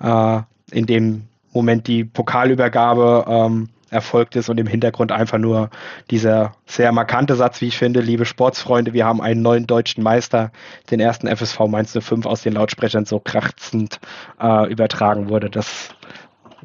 [0.00, 5.70] äh, in dem Moment die Pokalübergabe ähm, erfolgt ist und im Hintergrund einfach nur
[6.10, 10.50] dieser sehr markante Satz, wie ich finde, liebe Sportsfreunde, wir haben einen neuen deutschen Meister,
[10.90, 14.00] den ersten FSV Mainz 05 aus den Lautsprechern so krachzend
[14.40, 15.50] äh, übertragen wurde.
[15.50, 15.90] Das,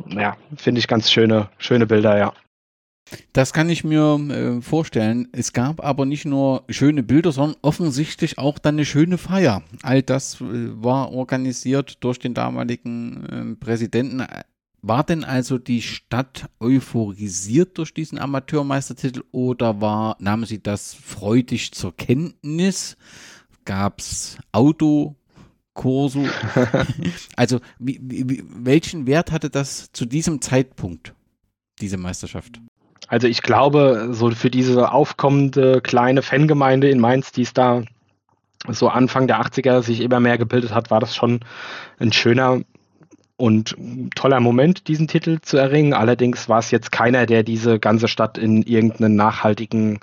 [0.10, 2.34] ja, finde ich ganz schöne, schöne Bilder, ja.
[3.34, 5.28] Das kann ich mir äh, vorstellen.
[5.32, 9.64] Es gab aber nicht nur schöne Bilder, sondern offensichtlich auch dann eine schöne Feier.
[9.82, 10.44] All das äh,
[10.82, 14.26] war organisiert durch den damaligen äh, Präsidenten.
[14.82, 21.74] war denn also die Stadt euphorisiert durch diesen Amateurmeistertitel oder war, nahmen Sie das freudig
[21.74, 22.98] zur Kenntnis?
[23.66, 24.38] Gab es
[25.82, 26.30] Autokurse?
[27.36, 31.14] also wie, wie, welchen Wert hatte das zu diesem Zeitpunkt,
[31.80, 32.60] diese Meisterschaft?
[33.08, 37.84] Also ich glaube, so für diese aufkommende kleine Fangemeinde in Mainz, die es da
[38.70, 41.40] so Anfang der 80er sich immer mehr gebildet hat, war das schon
[42.00, 42.62] ein schöner
[43.42, 43.76] und
[44.16, 45.94] toller Moment, diesen Titel zu erringen.
[45.94, 50.00] Allerdings war es jetzt keiner, der diese ganze Stadt in irgendeinen nachhaltigen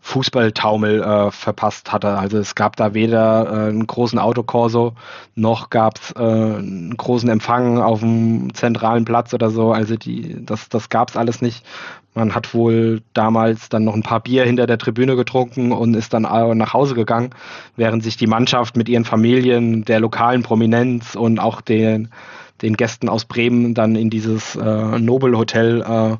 [0.00, 2.16] Fußballtaumel äh, verpasst hatte.
[2.16, 4.94] Also es gab da weder äh, einen großen Autokorso,
[5.34, 9.72] noch gab es äh, einen großen Empfang auf dem zentralen Platz oder so.
[9.72, 11.66] Also die, das, das gab es alles nicht.
[12.14, 16.14] Man hat wohl damals dann noch ein paar Bier hinter der Tribüne getrunken und ist
[16.14, 17.30] dann nach Hause gegangen,
[17.76, 22.08] während sich die Mannschaft mit ihren Familien, der lokalen Prominenz und auch den
[22.62, 26.16] den Gästen aus Bremen dann in dieses äh, Nobel Hotel äh,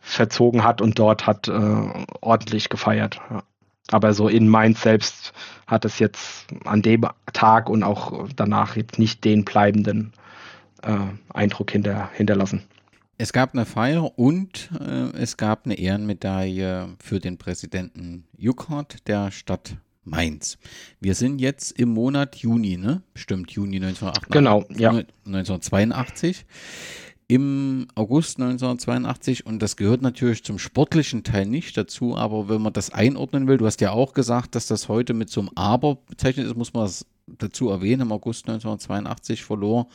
[0.00, 3.20] verzogen hat und dort hat äh, ordentlich gefeiert.
[3.30, 3.42] Ja.
[3.90, 5.32] Aber so in Mainz selbst
[5.66, 10.12] hat es jetzt an dem Tag und auch danach jetzt nicht den bleibenden
[10.82, 10.98] äh,
[11.32, 12.62] Eindruck hinter, hinterlassen.
[13.16, 19.32] Es gab eine Feier und äh, es gab eine Ehrenmedaille für den Präsidenten Juckhardt der
[19.32, 19.76] Stadt
[20.08, 20.58] Mainz.
[21.00, 23.02] Wir sind jetzt im Monat Juni, ne?
[23.14, 24.32] Stimmt, Juni 1988.
[24.32, 24.90] Genau, ja.
[25.26, 26.46] 1982.
[27.30, 32.72] Im August 1982 und das gehört natürlich zum sportlichen Teil nicht dazu, aber wenn man
[32.72, 35.96] das einordnen will, du hast ja auch gesagt, dass das heute mit so einem Aber
[35.96, 38.02] bezeichnet ist, muss man es dazu erwähnen.
[38.02, 39.88] Im August 1982 verlor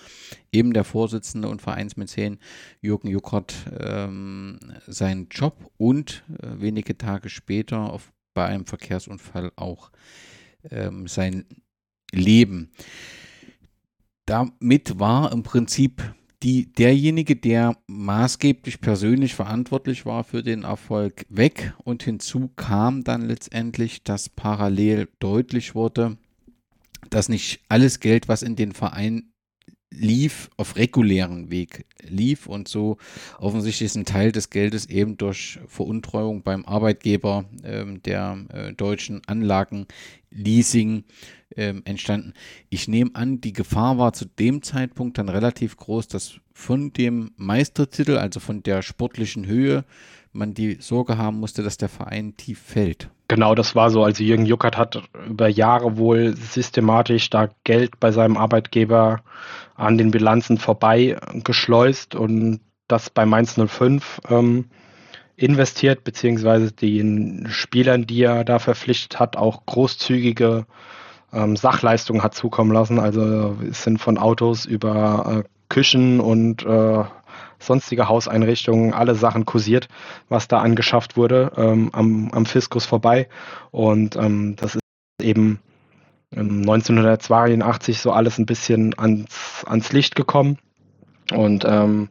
[0.51, 2.37] eben der Vorsitzende und Vereinsmäzen
[2.81, 9.91] Jürgen Juckert ähm, seinen Job und äh, wenige Tage später auf bei einem Verkehrsunfall auch
[10.69, 11.45] ähm, sein
[12.11, 12.71] Leben.
[14.25, 21.73] Damit war im Prinzip die, derjenige, der maßgeblich persönlich verantwortlich war für den Erfolg, weg.
[21.83, 26.17] Und hinzu kam dann letztendlich, dass parallel deutlich wurde,
[27.09, 29.32] dass nicht alles Geld, was in den Verein
[29.97, 32.97] lief, auf regulären Weg lief und so
[33.39, 39.21] offensichtlich ist ein Teil des Geldes eben durch Veruntreuung beim Arbeitgeber ähm, der äh, deutschen
[39.27, 41.03] Anlagenleasing
[41.55, 42.33] ähm, entstanden.
[42.69, 47.31] Ich nehme an, die Gefahr war zu dem Zeitpunkt dann relativ groß, dass von dem
[47.35, 49.85] Meistertitel, also von der sportlichen Höhe,
[50.31, 53.09] man die Sorge haben musste, dass der Verein tief fällt.
[53.27, 54.03] Genau, das war so.
[54.03, 59.21] Also Jürgen Juckert hat über Jahre wohl systematisch da Geld bei seinem Arbeitgeber
[59.75, 64.65] an den Bilanzen vorbei geschleust und das bei Mainz 05 ähm,
[65.35, 70.65] investiert, beziehungsweise den Spielern, die er da verpflichtet hat, auch großzügige
[71.31, 72.99] ähm, Sachleistungen hat zukommen lassen.
[72.99, 77.03] Also es sind von Autos über äh, Küchen und äh,
[77.59, 79.87] sonstige Hauseinrichtungen, alle Sachen kursiert,
[80.29, 83.27] was da angeschafft wurde, ähm, am, am Fiskus vorbei.
[83.71, 84.81] Und ähm, das ist
[85.21, 85.59] eben
[86.35, 90.57] 1982 so alles ein bisschen ans, ans Licht gekommen.
[91.31, 92.09] Und ähm,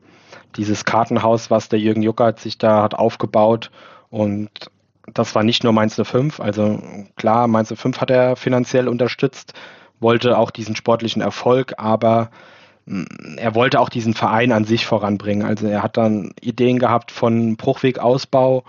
[0.56, 3.70] dieses Kartenhaus, was der Jürgen Juckert sich da hat aufgebaut
[4.10, 4.50] und
[5.12, 6.80] das war nicht nur Mainz 05, also
[7.16, 9.54] klar, Mainz 05 hat er finanziell unterstützt,
[10.00, 12.30] wollte auch diesen sportlichen Erfolg, aber
[13.36, 15.46] er wollte auch diesen Verein an sich voranbringen.
[15.46, 18.64] Also er hat dann Ideen gehabt von Bruchwegausbau.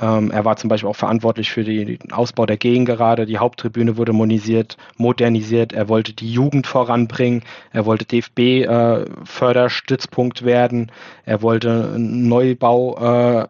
[0.00, 3.26] Ähm, er war zum Beispiel auch verantwortlich für den Ausbau der Gegengerade.
[3.26, 4.76] Die Haupttribüne wurde modernisiert.
[4.96, 5.72] modernisiert.
[5.72, 7.42] Er wollte die Jugend voranbringen.
[7.72, 10.90] Er wollte DFB-Förderstützpunkt äh, werden.
[11.24, 13.46] Er wollte einen Neubau äh,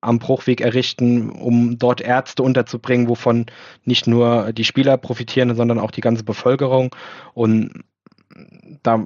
[0.00, 3.46] am Bruchweg errichten, um dort Ärzte unterzubringen, wovon
[3.84, 6.94] nicht nur die Spieler profitieren, sondern auch die ganze Bevölkerung.
[7.32, 7.84] Und
[8.82, 9.04] da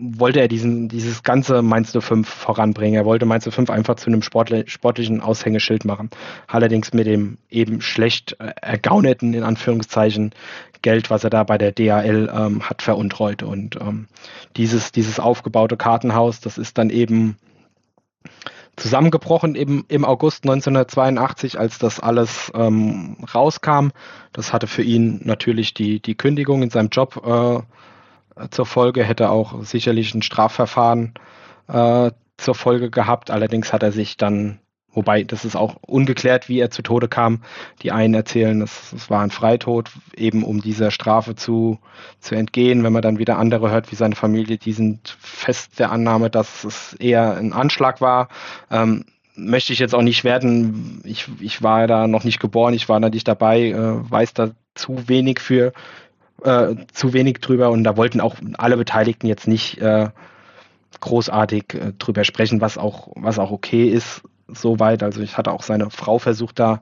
[0.00, 2.94] wollte er diesen, dieses ganze Mainz 05 voranbringen.
[2.94, 6.10] Er wollte Mainz 05 einfach zu einem sportli sportlichen Aushängeschild machen.
[6.46, 10.32] Allerdings mit dem eben schlecht äh, ergauneten, in Anführungszeichen,
[10.82, 13.42] Geld, was er da bei der DHL ähm, hat veruntreut.
[13.42, 14.06] Und ähm,
[14.56, 17.36] dieses, dieses aufgebaute Kartenhaus, das ist dann eben
[18.76, 23.88] zusammengebrochen im, im August 1982, als das alles ähm, rauskam.
[24.32, 27.60] Das hatte für ihn natürlich die, die Kündigung in seinem Job äh,
[28.50, 31.14] zur Folge, hätte auch sicherlich ein Strafverfahren
[31.68, 33.30] äh, zur Folge gehabt.
[33.30, 34.58] Allerdings hat er sich dann,
[34.92, 37.42] wobei das ist auch ungeklärt, wie er zu Tode kam.
[37.82, 41.78] Die einen erzählen, es, es war ein Freitod, eben um dieser Strafe zu,
[42.20, 42.82] zu entgehen.
[42.82, 46.64] Wenn man dann wieder andere hört, wie seine Familie, die sind fest der Annahme, dass
[46.64, 48.28] es eher ein Anschlag war.
[48.70, 49.04] Ähm,
[49.36, 51.02] möchte ich jetzt auch nicht werden.
[51.04, 54.50] Ich, ich war da noch nicht geboren, ich war da nicht dabei, äh, weiß da
[54.74, 55.72] zu wenig für,
[56.44, 60.08] äh, zu wenig drüber und da wollten auch alle Beteiligten jetzt nicht äh,
[61.00, 65.02] großartig äh, drüber sprechen, was auch, was auch okay ist, soweit.
[65.02, 66.80] Also ich hatte auch seine Frau versucht, da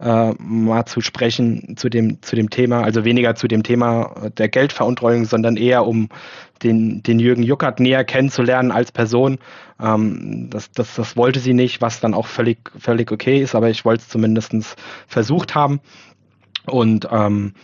[0.00, 4.48] äh, mal zu sprechen zu dem, zu dem Thema, also weniger zu dem Thema der
[4.48, 6.08] Geldveruntreuung, sondern eher um
[6.62, 9.38] den, den Jürgen Juckert näher kennenzulernen als Person.
[9.80, 13.70] Ähm, das, das, das wollte sie nicht, was dann auch völlig, völlig okay ist, aber
[13.70, 14.76] ich wollte es zumindest
[15.06, 15.80] versucht haben.
[16.66, 17.54] Und ähm,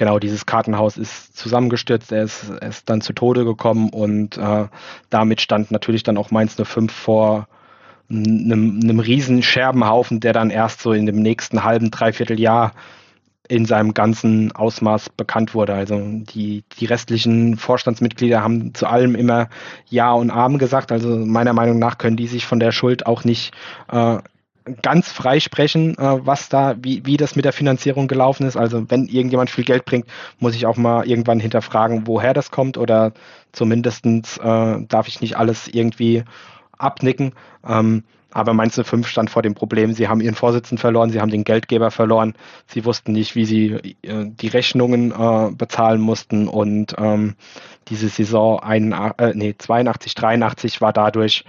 [0.00, 4.66] genau, dieses Kartenhaus ist zusammengestürzt, er ist, er ist dann zu Tode gekommen und äh,
[5.10, 7.48] damit stand natürlich dann auch Mainz 05 vor
[8.08, 12.72] einem, einem riesen Scherbenhaufen, der dann erst so in dem nächsten halben, dreiviertel Jahr
[13.46, 15.74] in seinem ganzen Ausmaß bekannt wurde.
[15.74, 19.50] Also die, die restlichen Vorstandsmitglieder haben zu allem immer
[19.90, 20.92] Ja und Amen gesagt.
[20.92, 23.52] Also meiner Meinung nach können die sich von der Schuld auch nicht
[23.92, 24.16] äh,
[24.82, 28.56] ganz frei sprechen, äh, was da, wie, wie das mit der Finanzierung gelaufen ist.
[28.56, 30.06] Also wenn irgendjemand viel Geld bringt,
[30.38, 33.12] muss ich auch mal irgendwann hinterfragen, woher das kommt oder
[33.52, 36.24] zumindestens äh, darf ich nicht alles irgendwie
[36.78, 37.32] abnicken.
[37.66, 41.30] Ähm, aber Mainz 05 stand vor dem Problem, sie haben ihren Vorsitzenden verloren, sie haben
[41.30, 42.34] den Geldgeber verloren,
[42.66, 47.34] sie wussten nicht, wie sie äh, die Rechnungen äh, bezahlen mussten und ähm,
[47.88, 51.44] diese Saison äh, nee, 82, 83 war dadurch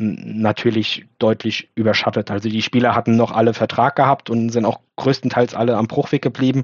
[0.00, 2.30] natürlich deutlich überschattet.
[2.30, 6.22] Also die Spieler hatten noch alle Vertrag gehabt und sind auch größtenteils alle am Bruchweg
[6.22, 6.62] geblieben.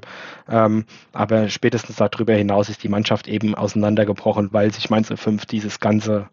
[0.49, 5.81] Ähm, aber spätestens darüber hinaus ist die Mannschaft eben auseinandergebrochen, weil sich Mainz 05 dieses
[5.81, 6.29] ganze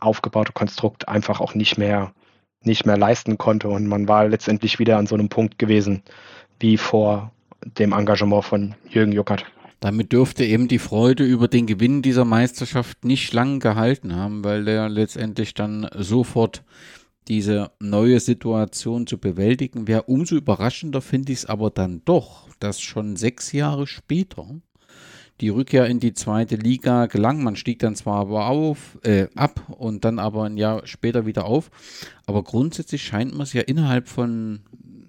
[0.00, 2.12] aufgebaute Konstrukt einfach auch nicht mehr,
[2.62, 3.68] nicht mehr leisten konnte.
[3.68, 6.02] Und man war letztendlich wieder an so einem Punkt gewesen
[6.58, 7.30] wie vor
[7.78, 9.44] dem Engagement von Jürgen Juckert.
[9.84, 14.64] Damit dürfte eben die Freude über den Gewinn dieser Meisterschaft nicht lang gehalten haben, weil
[14.64, 16.62] der letztendlich dann sofort
[17.28, 20.04] diese neue Situation zu bewältigen wäre.
[20.04, 24.46] Umso überraschender finde ich es aber dann doch, dass schon sechs Jahre später
[25.42, 27.42] die Rückkehr in die zweite Liga gelang.
[27.42, 31.44] Man stieg dann zwar aber auf, äh, ab und dann aber ein Jahr später wieder
[31.44, 31.70] auf.
[32.24, 34.60] Aber grundsätzlich scheint man es ja innerhalb von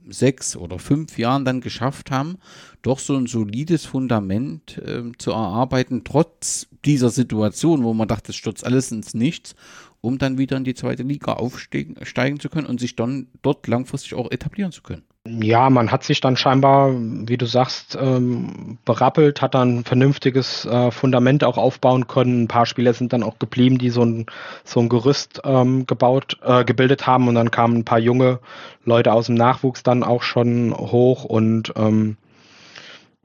[0.08, 2.38] sechs oder fünf Jahren dann geschafft haben,
[2.82, 8.36] doch so ein solides Fundament äh, zu erarbeiten, trotz dieser Situation, wo man dachte, es
[8.36, 9.56] stürzt alles ins Nichts,
[10.02, 14.14] um dann wieder in die zweite Liga aufsteigen zu können und sich dann dort langfristig
[14.14, 15.04] auch etablieren zu können.
[15.28, 20.66] Ja, man hat sich dann scheinbar, wie du sagst, ähm, berappelt, hat dann ein vernünftiges
[20.66, 22.44] äh, Fundament auch aufbauen können.
[22.44, 24.28] Ein paar Spieler sind dann auch geblieben, die so ein,
[24.64, 28.40] so ein Gerüst ähm, gebaut, äh, gebildet haben und dann kamen ein paar junge
[28.84, 32.18] Leute aus dem Nachwuchs dann auch schon hoch und ähm,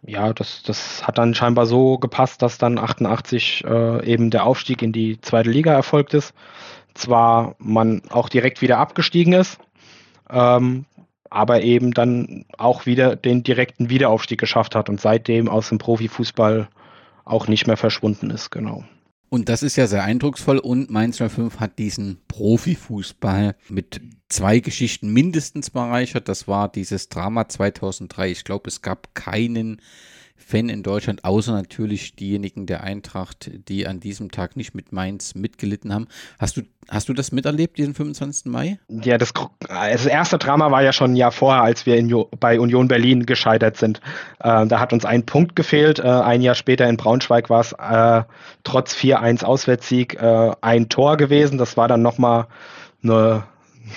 [0.03, 4.81] ja, das, das hat dann scheinbar so gepasst, dass dann 88 äh, eben der Aufstieg
[4.81, 6.33] in die zweite Liga erfolgt ist.
[6.95, 9.59] Zwar man auch direkt wieder abgestiegen ist,
[10.33, 10.87] ähm,
[11.31, 16.69] aber eben dann auch wieder den direkten Wiederaufstieg geschafft hat und seitdem aus dem Profifußball
[17.25, 18.85] auch nicht mehr verschwunden ist, genau.
[19.29, 25.13] Und das ist ja sehr eindrucksvoll und Mainz 05 hat diesen Profifußball mit zwei Geschichten
[25.13, 26.29] mindestens bereichert.
[26.29, 28.29] Das war dieses Drama 2003.
[28.29, 29.81] Ich glaube, es gab keinen
[30.45, 35.35] Fan in Deutschland, außer natürlich diejenigen der Eintracht, die an diesem Tag nicht mit Mainz
[35.35, 36.09] mitgelitten haben.
[36.39, 38.47] Hast du, hast du das miterlebt, diesen 25.
[38.47, 38.79] Mai?
[38.89, 39.33] Ja, das,
[39.69, 43.27] das erste Drama war ja schon ein Jahr vorher, als wir in, bei Union Berlin
[43.27, 44.01] gescheitert sind.
[44.41, 45.99] Äh, da hat uns ein Punkt gefehlt.
[45.99, 48.25] Äh, ein Jahr später in Braunschweig war es äh,
[48.65, 51.59] trotz 4-1 Auswärtssieg äh, ein Tor gewesen.
[51.59, 52.47] Das war dann nochmal
[53.03, 53.45] eine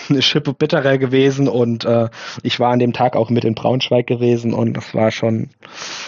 [0.09, 2.09] eine Schippe bitterer gewesen und äh,
[2.41, 5.49] ich war an dem Tag auch mit in Braunschweig gewesen und das war schon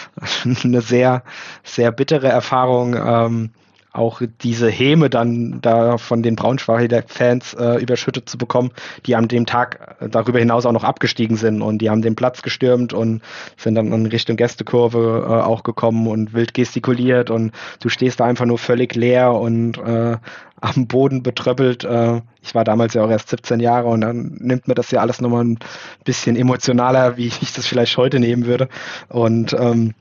[0.64, 1.22] eine sehr,
[1.62, 2.94] sehr bittere Erfahrung.
[2.94, 3.50] Ähm,
[3.96, 8.70] auch diese Häme dann da von den Braunschweiger Fans äh, überschüttet zu bekommen,
[9.06, 12.42] die an dem Tag darüber hinaus auch noch abgestiegen sind und die haben den Platz
[12.42, 13.22] gestürmt und
[13.56, 18.24] sind dann in Richtung Gästekurve äh, auch gekommen und wild gestikuliert und du stehst da
[18.24, 20.16] einfach nur völlig leer und äh,
[20.60, 21.84] am Boden betröppelt.
[21.84, 25.00] Äh, ich war damals ja auch erst 17 Jahre und dann nimmt mir das ja
[25.00, 25.58] alles nochmal ein
[26.04, 28.68] bisschen emotionaler, wie ich das vielleicht heute nehmen würde.
[29.08, 29.94] Und ähm,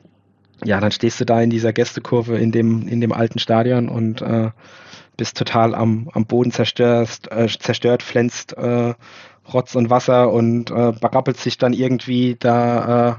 [0.63, 4.21] ja, dann stehst du da in dieser Gästekurve in dem, in dem alten Stadion und
[4.21, 4.51] äh,
[5.17, 8.93] bist total am, am Boden zerstört, äh, zerstört flänzt äh,
[9.53, 13.15] Rotz und Wasser und äh, berappelt sich dann irgendwie da äh,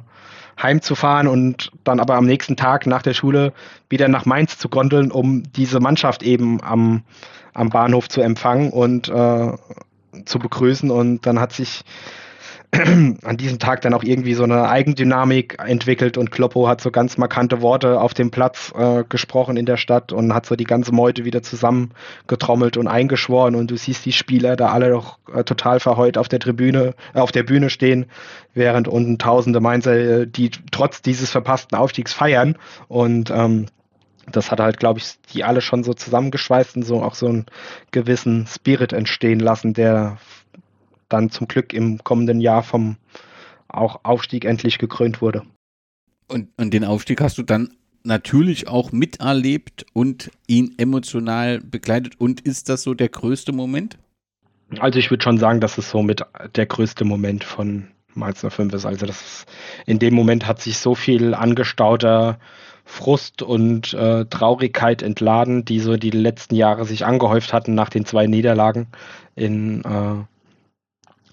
[0.60, 3.52] heimzufahren und dann aber am nächsten Tag nach der Schule
[3.88, 7.02] wieder nach Mainz zu gondeln, um diese Mannschaft eben am,
[7.54, 9.52] am Bahnhof zu empfangen und äh,
[10.24, 10.90] zu begrüßen.
[10.90, 11.82] Und dann hat sich
[13.24, 17.16] an diesem Tag dann auch irgendwie so eine Eigendynamik entwickelt und Kloppo hat so ganz
[17.16, 20.93] markante Worte auf dem Platz äh, gesprochen in der Stadt und hat so die ganze
[20.93, 23.55] Meute wieder zusammengetrommelt und eingeschworen.
[23.55, 27.20] Und du siehst die Spieler da alle doch äh, total verheult auf der Tribüne, äh,
[27.20, 28.07] auf der Bühne stehen,
[28.55, 32.57] während unten tausende Mainzer, äh, die trotz dieses verpassten Aufstiegs feiern.
[32.89, 33.66] Und ähm,
[34.31, 37.47] das hat halt, glaube ich, die alle schon so zusammengeschweißt und so auch so einen
[37.93, 40.19] gewissen Spirit entstehen lassen, der
[41.09, 42.97] dann zum Glück im kommenden Jahr vom
[43.69, 45.43] auch Aufstieg endlich gekrönt wurde.
[46.28, 47.70] Und, und den Aufstieg hast du dann
[48.05, 52.15] natürlich auch miterlebt und ihn emotional begleitet.
[52.19, 53.99] Und ist das so der größte Moment?
[54.78, 56.24] Also ich würde schon sagen, dass es so mit
[56.55, 58.87] der größte Moment von Mainz 05 ist.
[58.87, 59.47] Also das ist,
[59.85, 62.39] in dem Moment hat sich so viel angestauter
[62.85, 68.05] Frust und äh, Traurigkeit entladen, die so die letzten Jahre sich angehäuft hatten nach den
[68.05, 68.87] zwei Niederlagen
[69.35, 70.24] in äh,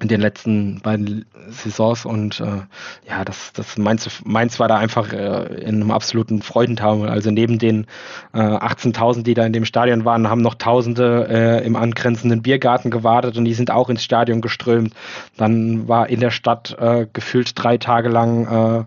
[0.03, 2.61] in den letzten beiden Saisons und äh,
[3.09, 7.09] ja, das, das Mainz, Mainz war da einfach äh, in einem absoluten Freudentaumel.
[7.09, 7.87] Also neben den
[8.33, 12.91] äh, 18.000, die da in dem Stadion waren, haben noch Tausende äh, im angrenzenden Biergarten
[12.91, 14.93] gewartet und die sind auch ins Stadion geströmt.
[15.37, 18.83] Dann war in der Stadt äh, gefühlt drei Tage lang äh,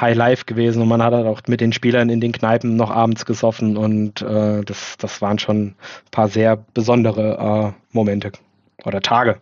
[0.00, 2.90] High Life gewesen und man hat halt auch mit den Spielern in den Kneipen noch
[2.90, 5.74] abends gesoffen und äh, das, das waren schon ein
[6.10, 8.32] paar sehr besondere äh, Momente
[8.84, 9.38] oder Tage.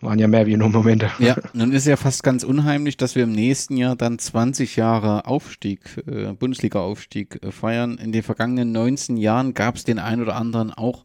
[0.00, 1.10] Waren ja mehr wie nur Momente.
[1.18, 5.26] Ja, nun ist ja fast ganz unheimlich, dass wir im nächsten Jahr dann 20 Jahre
[5.26, 7.98] Aufstieg, äh, Bundesliga-Aufstieg äh, feiern.
[7.98, 11.04] In den vergangenen 19 Jahren gab es den einen oder anderen auch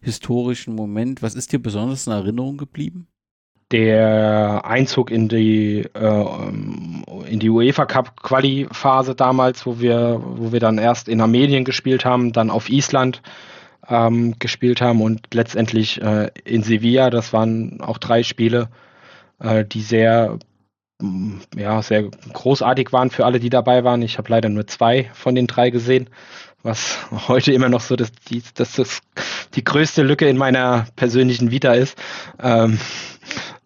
[0.00, 1.22] historischen Moment.
[1.22, 3.06] Was ist dir besonders in Erinnerung geblieben?
[3.70, 6.24] der Einzug in die äh,
[7.28, 11.64] in die UEFA Cup Quali Phase damals, wo wir wo wir dann erst in Armenien
[11.64, 13.22] gespielt haben, dann auf Island
[13.90, 17.10] ähm, gespielt haben und letztendlich äh, in Sevilla.
[17.10, 18.68] Das waren auch drei Spiele,
[19.40, 20.38] äh, die sehr,
[21.00, 24.02] mm, ja, sehr großartig waren für alle, die dabei waren.
[24.02, 26.08] Ich habe leider nur zwei von den drei gesehen,
[26.62, 26.98] was
[27.28, 29.00] heute immer noch so das, die, das, das
[29.54, 31.98] die größte Lücke in meiner persönlichen Vita ist.
[32.40, 32.78] Ähm,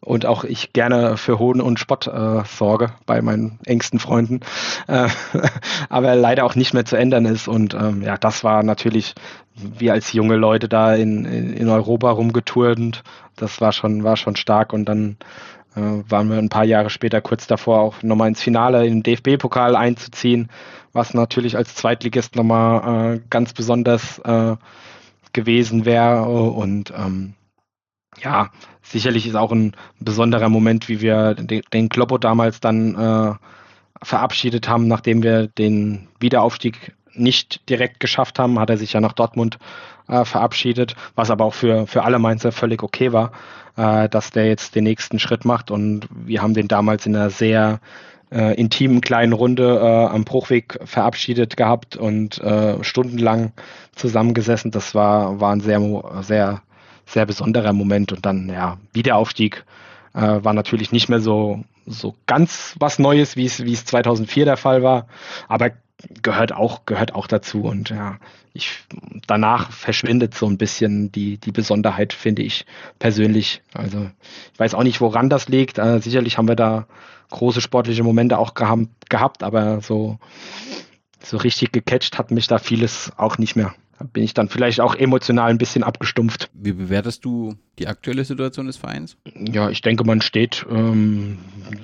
[0.05, 4.41] und auch ich gerne für Hohn und Spott äh, sorge bei meinen engsten Freunden,
[4.87, 5.09] äh,
[5.89, 7.49] aber leider auch nicht mehr zu ändern ist.
[7.49, 9.15] Und ähm, ja, das war natürlich,
[9.55, 13.03] wir als junge Leute da in, in Europa rumgeturnt,
[13.37, 14.73] das war schon, war schon stark.
[14.73, 15.17] Und dann
[15.75, 19.75] äh, waren wir ein paar Jahre später kurz davor auch nochmal ins Finale im DFB-Pokal
[19.75, 20.51] einzuziehen,
[20.93, 24.57] was natürlich als Zweitligist nochmal äh, ganz besonders äh,
[25.33, 26.25] gewesen wäre.
[26.25, 27.35] Und ähm,
[28.23, 28.51] ja,
[28.85, 33.35] sicherlich ist auch ein besonderer Moment, wie wir den, den Kloppo damals dann äh,
[34.03, 39.13] verabschiedet haben, nachdem wir den Wiederaufstieg nicht direkt geschafft haben, hat er sich ja nach
[39.13, 39.59] Dortmund
[40.09, 43.33] äh, verabschiedet, was aber auch für, für alle Mainzer völlig okay war,
[43.77, 47.31] äh, dass der jetzt den nächsten Schritt macht und wir haben den damals in einer
[47.31, 47.81] sehr
[48.31, 53.53] äh, intimen kleinen Runde äh, am Bruchweg verabschiedet gehabt und äh, stundenlang
[53.95, 54.71] zusammengesessen.
[54.71, 55.81] Das war, war ein sehr,
[56.23, 56.63] sehr
[57.07, 58.13] sehr besonderer Moment.
[58.13, 59.65] Und dann, ja, Wiederaufstieg
[60.15, 64.45] äh, war natürlich nicht mehr so, so ganz was Neues, wie es, wie es 2004
[64.45, 65.07] der Fall war,
[65.49, 65.73] aber
[66.23, 67.63] gehört auch, gehört auch dazu.
[67.63, 68.19] Und ja,
[68.53, 68.81] ich,
[69.27, 72.67] danach verschwindet so ein bisschen die, die Besonderheit, finde ich
[72.99, 73.63] persönlich.
[73.73, 74.11] Also,
[74.53, 75.79] ich weiß auch nicht, woran das liegt.
[75.79, 76.87] Äh, sicherlich haben wir da
[77.31, 80.19] große sportliche Momente auch gehabt, aber so,
[81.23, 83.75] so richtig gecatcht hat mich da vieles auch nicht mehr.
[83.99, 86.51] Da bin ich dann vielleicht auch emotional ein bisschen abgestumpft.
[86.53, 89.17] Wie bewertest du die aktuelle Situation des Vereins?
[89.35, 91.39] Ja, ich denke, man steht ähm,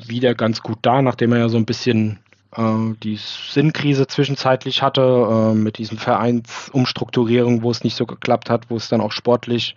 [0.07, 2.19] wieder ganz gut da, nachdem er ja so ein bisschen
[2.57, 8.71] äh, die Sinnkrise zwischenzeitlich hatte, äh, mit diesen Vereinsumstrukturierungen, wo es nicht so geklappt hat,
[8.71, 9.77] wo es dann auch sportlich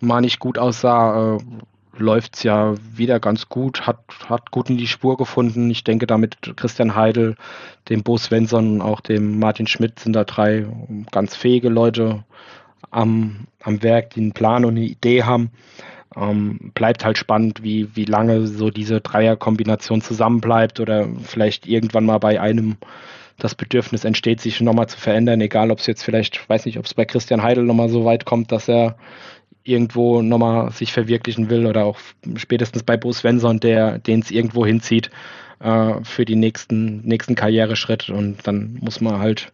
[0.00, 1.36] mal nicht gut aussah.
[1.36, 1.38] Äh,
[1.96, 3.98] läuft es ja wieder ganz gut, hat,
[4.28, 5.70] hat gut in die Spur gefunden.
[5.70, 7.36] Ich denke, da mit Christian Heidel,
[7.88, 10.66] dem Bo Svensson und auch dem Martin Schmidt sind da drei
[11.10, 12.24] ganz fähige Leute
[12.90, 15.50] am, am Werk, die einen Plan und eine Idee haben.
[16.16, 22.18] Ähm, bleibt halt spannend, wie, wie lange so diese Dreierkombination zusammenbleibt oder vielleicht irgendwann mal
[22.18, 22.76] bei einem
[23.38, 26.84] das Bedürfnis entsteht, sich nochmal zu verändern, egal ob es jetzt vielleicht, weiß nicht, ob
[26.84, 28.96] es bei Christian Heidel nochmal so weit kommt, dass er
[29.64, 31.98] irgendwo nochmal sich verwirklichen will oder auch
[32.36, 35.10] spätestens bei Bo Svensson, der den es irgendwo hinzieht
[35.60, 38.10] äh, für die nächsten, nächsten Karriereschritt.
[38.10, 39.52] Und dann muss man halt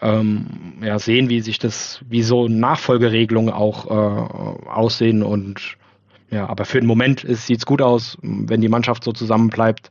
[0.00, 5.22] ähm, ja, sehen, wie sich das, wie so Nachfolgeregelungen auch äh, aussehen.
[5.22, 5.76] Und
[6.30, 9.90] ja, aber für den Moment sieht es gut aus, wenn die Mannschaft so zusammenbleibt,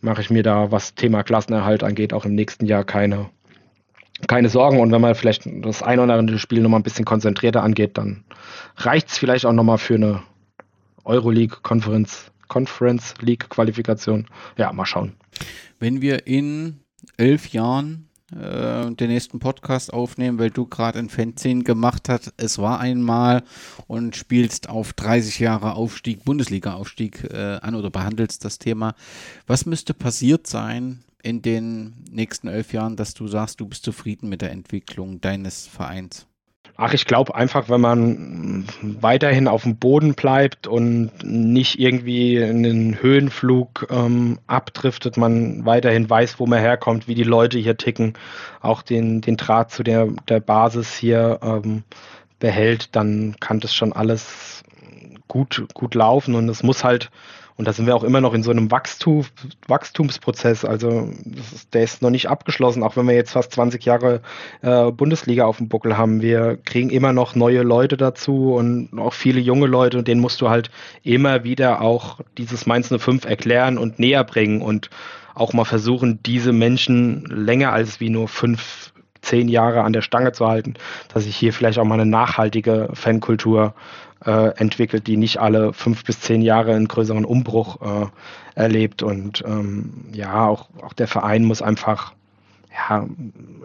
[0.00, 3.30] mache ich mir da, was Thema Klassenerhalt angeht, auch im nächsten Jahr keine,
[4.28, 4.80] keine Sorgen.
[4.80, 8.24] Und wenn man vielleicht das ein oder andere Spiel nochmal ein bisschen konzentrierter angeht, dann
[8.76, 10.22] reicht es vielleicht auch nochmal für eine
[11.04, 14.26] Euroleague Conference, Conference League Qualifikation.
[14.56, 15.14] Ja, mal schauen.
[15.78, 16.80] Wenn wir in
[17.16, 22.58] elf Jahren äh, den nächsten Podcast aufnehmen, weil du gerade ein Fanzine gemacht hast, es
[22.58, 23.42] war einmal
[23.86, 28.94] und spielst auf 30 Jahre Aufstieg, Bundesliga-Aufstieg äh, an oder behandelst das Thema.
[29.46, 34.28] Was müsste passiert sein, in den nächsten elf Jahren, dass du sagst, du bist zufrieden
[34.28, 36.26] mit der Entwicklung deines Vereins?
[36.76, 42.62] Ach, ich glaube einfach, wenn man weiterhin auf dem Boden bleibt und nicht irgendwie in
[42.62, 48.14] den Höhenflug ähm, abdriftet, man weiterhin weiß, wo man herkommt, wie die Leute hier ticken,
[48.62, 51.84] auch den, den Draht zu der, der Basis hier ähm,
[52.38, 54.64] behält, dann kann das schon alles
[55.28, 57.10] gut, gut laufen und es muss halt
[57.56, 59.26] und da sind wir auch immer noch in so einem Wachstum,
[59.68, 60.64] Wachstumsprozess.
[60.64, 61.10] Also
[61.52, 64.22] ist, der ist noch nicht abgeschlossen, auch wenn wir jetzt fast 20 Jahre
[64.62, 66.22] äh, Bundesliga auf dem Buckel haben.
[66.22, 70.40] Wir kriegen immer noch neue Leute dazu und auch viele junge Leute und denen musst
[70.40, 70.70] du halt
[71.02, 74.90] immer wieder auch dieses Mainz 05 erklären und näher bringen und
[75.34, 78.92] auch mal versuchen, diese Menschen länger als wie nur fünf,
[79.22, 80.74] zehn Jahre an der Stange zu halten,
[81.12, 83.74] dass sich hier vielleicht auch mal eine nachhaltige Fankultur
[84.24, 88.06] äh, entwickelt, die nicht alle fünf bis zehn Jahre einen größeren Umbruch äh,
[88.54, 89.02] erlebt.
[89.02, 92.14] Und ähm, ja, auch, auch der Verein muss einfach
[92.88, 93.06] ja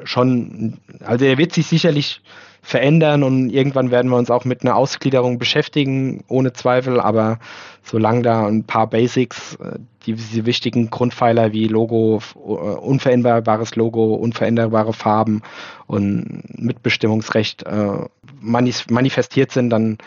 [0.03, 2.21] schon, also er wird sich sicherlich
[2.61, 7.39] verändern und irgendwann werden wir uns auch mit einer Ausgliederung beschäftigen, ohne Zweifel, aber
[7.81, 14.15] solange da ein paar Basics, äh, die, diese wichtigen Grundpfeiler wie Logo, äh, unveränderbares Logo,
[14.15, 15.43] unveränderbare Farben
[15.85, 18.05] und Mitbestimmungsrecht äh,
[18.41, 19.97] manifestiert sind, dann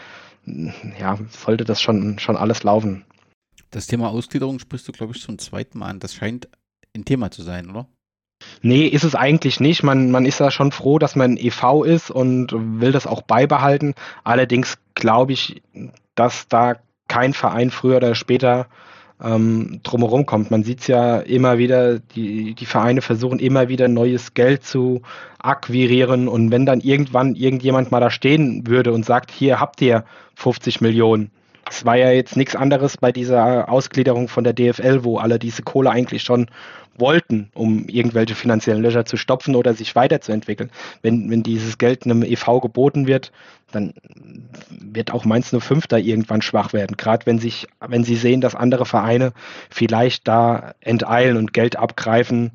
[0.45, 3.05] ja, sollte das schon, schon alles laufen.
[3.71, 6.01] Das Thema Ausgliederung sprichst du, glaube ich, zum zweiten Mal an.
[6.01, 6.49] Das scheint
[6.95, 7.87] ein Thema zu sein, oder?
[8.63, 9.83] Nee, ist es eigentlich nicht.
[9.83, 13.95] Man, man ist da schon froh, dass man EV ist und will das auch beibehalten.
[14.25, 15.63] Allerdings glaube ich,
[16.15, 16.77] dass da
[17.07, 18.69] kein Verein früher oder später
[19.23, 20.51] ähm, drumherum kommt.
[20.51, 25.03] Man sieht es ja immer wieder, die, die Vereine versuchen immer wieder neues Geld zu
[25.39, 30.05] akquirieren und wenn dann irgendwann irgendjemand mal da stehen würde und sagt, hier habt ihr
[30.37, 31.31] 50 Millionen,
[31.69, 35.63] es war ja jetzt nichts anderes bei dieser Ausgliederung von der DFL, wo alle diese
[35.63, 36.47] Kohle eigentlich schon
[37.01, 40.71] wollten, um irgendwelche finanziellen Löcher zu stopfen oder sich weiterzuentwickeln.
[41.03, 43.33] Wenn, wenn dieses Geld einem EV geboten wird,
[43.73, 43.95] dann
[44.71, 46.97] wird auch Mainz 05 da irgendwann schwach werden.
[46.97, 47.41] Gerade wenn
[47.81, 49.33] wenn sie sehen, dass andere Vereine
[49.71, 52.53] vielleicht da enteilen und Geld abgreifen,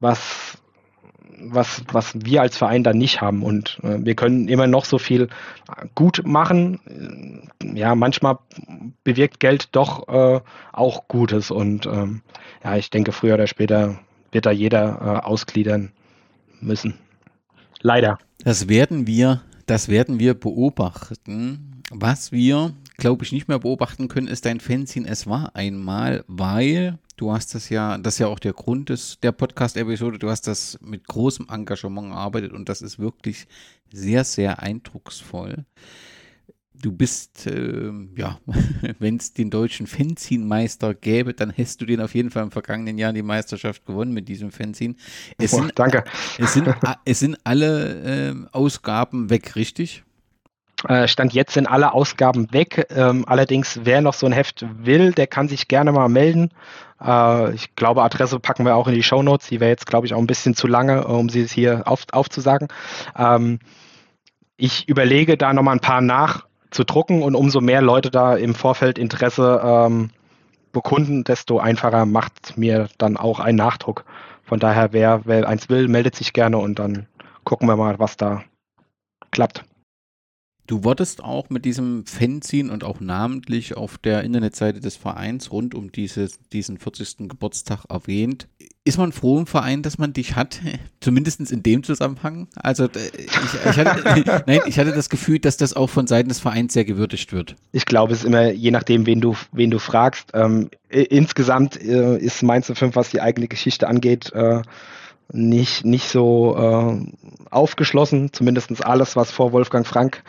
[0.00, 0.58] was
[1.40, 3.42] was, was wir als Verein dann nicht haben.
[3.42, 5.28] Und äh, wir können immer noch so viel
[5.94, 6.80] gut machen.
[7.62, 8.38] Ja, manchmal
[9.04, 10.40] bewirkt Geld doch äh,
[10.72, 11.50] auch Gutes.
[11.50, 12.22] Und ähm,
[12.64, 13.98] ja, ich denke, früher oder später
[14.32, 15.92] wird da jeder äh, ausgliedern
[16.60, 16.94] müssen.
[17.80, 18.18] Leider.
[18.44, 21.82] Das werden wir, das werden wir beobachten.
[21.90, 25.08] Was wir, glaube ich, nicht mehr beobachten können, ist dein Fanzine.
[25.08, 29.18] Es war einmal, weil Du hast das ja, das ist ja auch der Grund des,
[29.20, 33.48] der Podcast-Episode, du hast das mit großem Engagement gearbeitet und das ist wirklich
[33.92, 35.64] sehr, sehr eindrucksvoll.
[36.80, 38.38] Du bist, äh, ja,
[39.00, 42.98] wenn es den deutschen Fanzine-Meister gäbe, dann hättest du den auf jeden Fall im vergangenen
[42.98, 44.94] Jahr die Meisterschaft gewonnen mit diesem Fanzine.
[45.38, 46.04] Es oh, danke.
[46.38, 46.72] Es sind,
[47.04, 50.04] es sind alle äh, Ausgaben weg, richtig?
[50.86, 52.86] Äh, Stand jetzt sind alle Ausgaben weg.
[52.94, 56.50] Ähm, allerdings, wer noch so ein Heft will, der kann sich gerne mal melden.
[57.02, 59.48] Äh, ich glaube, Adresse packen wir auch in die Show Notes.
[59.48, 62.68] Die wäre jetzt, glaube ich, auch ein bisschen zu lange, um sie hier auf, aufzusagen.
[63.16, 63.58] Ähm,
[64.56, 69.60] ich überlege, da nochmal ein paar nachzudrucken und umso mehr Leute da im Vorfeld Interesse
[69.64, 70.10] ähm,
[70.72, 74.04] bekunden, desto einfacher macht mir dann auch ein Nachdruck.
[74.44, 77.06] Von daher, wer, wer eins will, meldet sich gerne und dann
[77.44, 78.42] gucken wir mal, was da
[79.30, 79.64] klappt.
[80.68, 85.74] Du wurdest auch mit diesem Fanzine und auch namentlich auf der Internetseite des Vereins rund
[85.74, 87.26] um diese, diesen 40.
[87.26, 88.48] Geburtstag erwähnt.
[88.84, 90.60] Ist man froh im Verein, dass man dich hat?
[91.00, 92.48] Zumindest in dem Zusammenhang?
[92.54, 93.30] Also äh, ich,
[93.70, 96.84] ich, hatte, nein, ich hatte das Gefühl, dass das auch von Seiten des Vereins sehr
[96.84, 97.56] gewürdigt wird.
[97.72, 100.32] Ich glaube, es ist immer je nachdem, wen du, wen du fragst.
[100.34, 104.60] Ähm, insgesamt äh, ist Mainz 05, was die eigene Geschichte angeht, äh,
[105.32, 107.06] nicht, nicht so äh,
[107.50, 108.34] aufgeschlossen.
[108.34, 110.22] Zumindest alles, was vor Wolfgang Frank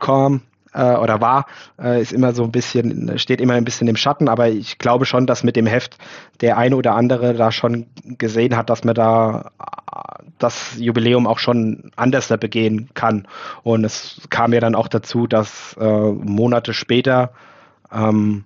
[0.00, 1.46] kam äh, oder war,
[1.80, 5.04] äh, ist immer so ein bisschen, steht immer ein bisschen im Schatten, aber ich glaube
[5.04, 5.96] schon, dass mit dem Heft
[6.40, 7.86] der eine oder andere da schon
[8.18, 13.26] gesehen hat, dass man da äh, das Jubiläum auch schon anders begehen kann.
[13.62, 17.32] Und es kam ja dann auch dazu, dass äh, Monate später
[17.92, 18.44] ähm,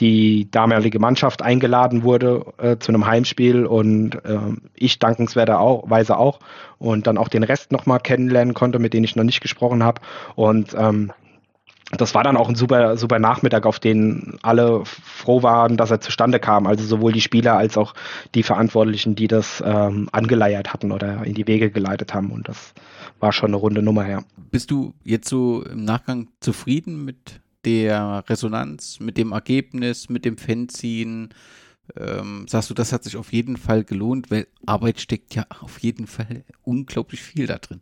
[0.00, 4.38] die damalige Mannschaft eingeladen wurde äh, zu einem Heimspiel und äh,
[4.74, 6.40] ich dankenswerterweise auch
[6.78, 10.00] und dann auch den Rest nochmal kennenlernen konnte, mit denen ich noch nicht gesprochen habe.
[10.34, 11.12] Und ähm,
[11.92, 16.00] das war dann auch ein super, super Nachmittag, auf den alle froh waren, dass er
[16.00, 16.66] zustande kam.
[16.66, 17.94] Also sowohl die Spieler als auch
[18.34, 22.32] die Verantwortlichen, die das ähm, angeleiert hatten oder in die Wege geleitet haben.
[22.32, 22.74] Und das
[23.20, 24.24] war schon eine runde Nummer her.
[24.50, 30.38] Bist du jetzt so im Nachgang zufrieden mit der Resonanz, mit dem Ergebnis, mit dem
[30.38, 31.28] Fanzine,
[31.96, 35.78] ähm, sagst du, das hat sich auf jeden Fall gelohnt, weil Arbeit steckt ja auf
[35.80, 37.80] jeden Fall unglaublich viel da drin.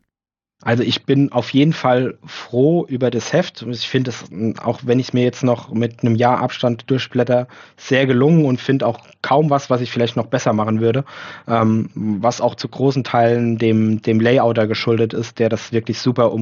[0.63, 3.67] Also ich bin auf jeden Fall froh über das Heft.
[3.69, 4.25] Ich finde es,
[4.63, 8.61] auch wenn ich es mir jetzt noch mit einem Jahr Abstand durchblätter, sehr gelungen und
[8.61, 11.05] finde auch kaum was, was ich vielleicht noch besser machen würde.
[11.47, 16.33] Ähm, was auch zu großen Teilen dem, dem Layouter geschuldet ist, der das wirklich super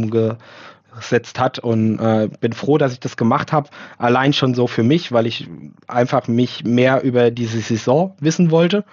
[0.92, 3.68] umgesetzt hat und äh, bin froh, dass ich das gemacht habe.
[3.98, 5.48] Allein schon so für mich, weil ich
[5.86, 8.84] einfach mich mehr über diese Saison wissen wollte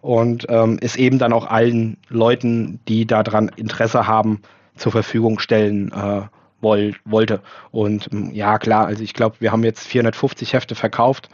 [0.00, 4.40] und ähm, es eben dann auch allen Leuten, die daran Interesse haben,
[4.76, 6.22] zur Verfügung stellen äh,
[6.60, 7.40] woll wollte.
[7.70, 11.28] Und ähm, ja, klar, also ich glaube, wir haben jetzt 450 Hefte verkauft,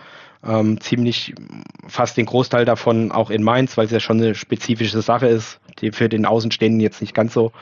[0.44, 1.34] ähm, ziemlich
[1.86, 5.60] fast den Großteil davon auch in Mainz, weil es ja schon eine spezifische Sache ist,
[5.80, 7.52] die für den Außenstehenden jetzt nicht ganz so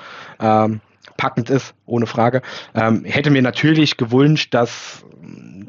[0.41, 0.81] ähm,
[1.17, 2.43] packend ist, ohne Frage.
[2.75, 5.05] Ähm, hätte mir natürlich gewünscht, dass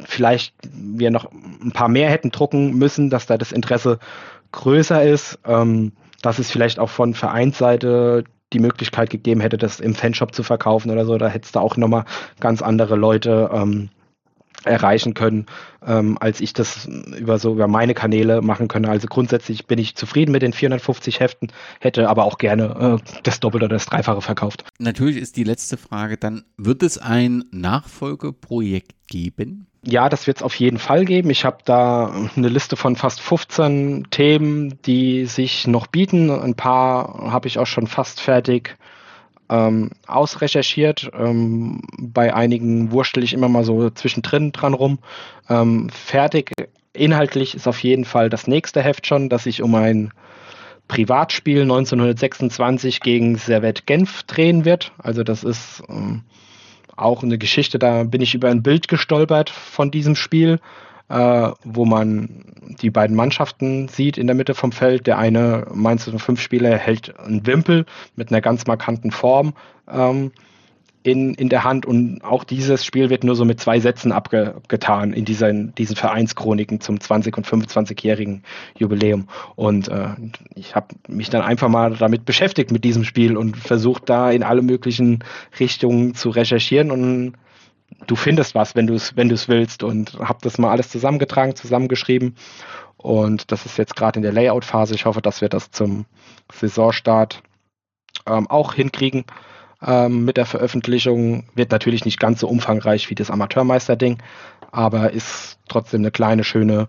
[0.06, 4.00] vielleicht wir noch ein paar mehr hätten drucken müssen, dass da das Interesse
[4.52, 8.24] größer ist, ähm, dass es vielleicht auch von Vereinsseite
[8.54, 11.78] die Möglichkeit gegeben hätte, das im Fanshop zu verkaufen oder so, da hättest du auch
[11.78, 12.06] nochmal
[12.40, 13.90] ganz andere Leute ähm,
[14.66, 15.46] erreichen können,
[15.86, 16.88] ähm, als ich das
[17.18, 18.90] über so über meine Kanäle machen könnte.
[18.90, 23.40] Also grundsätzlich bin ich zufrieden mit den 450 Heften, hätte aber auch gerne äh, das
[23.40, 24.66] Doppelte oder das Dreifache verkauft.
[24.80, 29.68] Natürlich ist die letzte Frage dann, wird es ein Nachfolgeprojekt geben?
[29.88, 31.30] Ja, das wird es auf jeden Fall geben.
[31.30, 36.32] Ich habe da eine Liste von fast 15 Themen, die sich noch bieten.
[36.32, 38.78] Ein paar habe ich auch schon fast fertig
[39.50, 41.10] ähm, ausrecherchiert.
[41.18, 45.00] Ähm, bei einigen wurschtel ich immer mal so zwischendrin dran rum.
[45.50, 46.52] Ähm, fertig
[46.94, 50.12] inhaltlich ist auf jeden Fall das nächste Heft schon, das sich um ein
[50.88, 54.92] Privatspiel 1926 gegen Servette Genf drehen wird.
[54.98, 56.22] Also das ist ähm,
[56.96, 60.60] auch eine Geschichte, da bin ich über ein Bild gestolpert von diesem Spiel,
[61.10, 62.46] äh, wo man
[62.82, 65.08] die beiden Mannschaften sieht in der Mitte vom Feld.
[65.08, 69.54] Der eine Mainz 05 Spieler hält einen Wimpel mit einer ganz markanten Form.
[69.92, 70.32] Ähm,
[71.06, 75.14] in, in der Hand und auch dieses Spiel wird nur so mit zwei Sätzen abgetan
[75.14, 78.42] in diesen, diesen Vereinschroniken zum 20- und 25-jährigen
[78.76, 79.28] Jubiläum.
[79.56, 80.16] Und äh,
[80.56, 84.42] ich habe mich dann einfach mal damit beschäftigt mit diesem Spiel und versucht da in
[84.42, 85.24] alle möglichen
[85.60, 87.34] Richtungen zu recherchieren und
[88.08, 92.36] du findest was, wenn du es wenn willst und habe das mal alles zusammengetragen, zusammengeschrieben
[93.06, 94.96] und das ist jetzt gerade in der Layout-Phase.
[94.96, 96.06] Ich hoffe, dass wir das zum
[96.52, 97.44] Saisonstart
[98.26, 99.26] ähm, auch hinkriegen
[99.86, 101.46] ähm, mit der Veröffentlichung.
[101.54, 104.24] Wird natürlich nicht ganz so umfangreich wie das Amateurmeister-Ding,
[104.72, 106.88] aber ist trotzdem eine kleine, schöne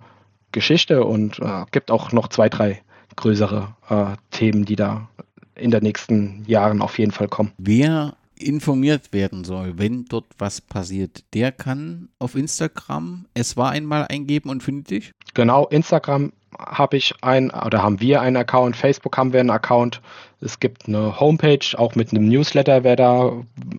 [0.53, 2.81] Geschichte und äh, gibt auch noch zwei, drei
[3.17, 5.09] größere äh, Themen, die da
[5.55, 7.53] in den nächsten Jahren auf jeden Fall kommen.
[7.59, 14.07] Wer informiert werden soll, wenn dort was passiert, der kann auf Instagram es war einmal
[14.09, 15.13] eingeben und findet dich?
[15.35, 20.01] Genau, Instagram habe ich ein oder haben wir einen Account, Facebook haben wir einen Account.
[20.41, 23.33] Es gibt eine Homepage, auch mit einem Newsletter, wer da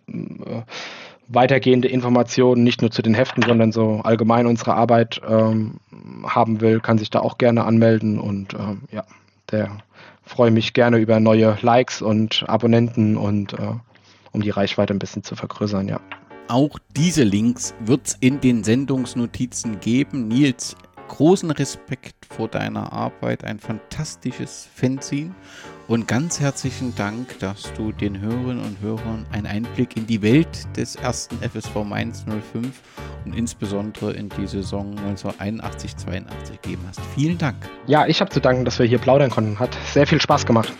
[0.07, 0.61] äh,
[1.27, 5.79] weitergehende Informationen nicht nur zu den Heften, sondern so allgemein unsere Arbeit ähm,
[6.23, 9.03] haben will, kann sich da auch gerne anmelden und ähm, ja,
[9.51, 9.77] der
[10.23, 13.73] freue mich gerne über neue Likes und Abonnenten und äh,
[14.31, 15.99] um die Reichweite ein bisschen zu vergrößern, ja.
[16.49, 20.29] Auch diese Links wird es in den Sendungsnotizen geben.
[20.29, 20.77] Nils,
[21.07, 25.33] großen Respekt vor deiner Arbeit, ein fantastisches Fanzine
[25.87, 30.67] und ganz herzlichen Dank, dass du den Hörerinnen und Hörern einen Einblick in die Welt
[30.75, 32.81] des ersten FSV Mainz 05
[33.25, 36.99] und insbesondere in die Saison 1981-82 gegeben hast.
[37.15, 37.55] Vielen Dank.
[37.87, 39.59] Ja, ich habe zu danken, dass wir hier plaudern konnten.
[39.59, 40.73] Hat sehr viel Spaß gemacht.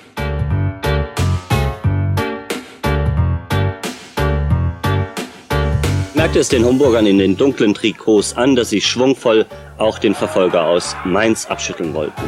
[6.28, 9.46] Merkte es den Homburgern in den dunklen Trikots an, dass sie schwungvoll
[9.78, 12.22] auch den Verfolger aus Mainz abschütteln wollten.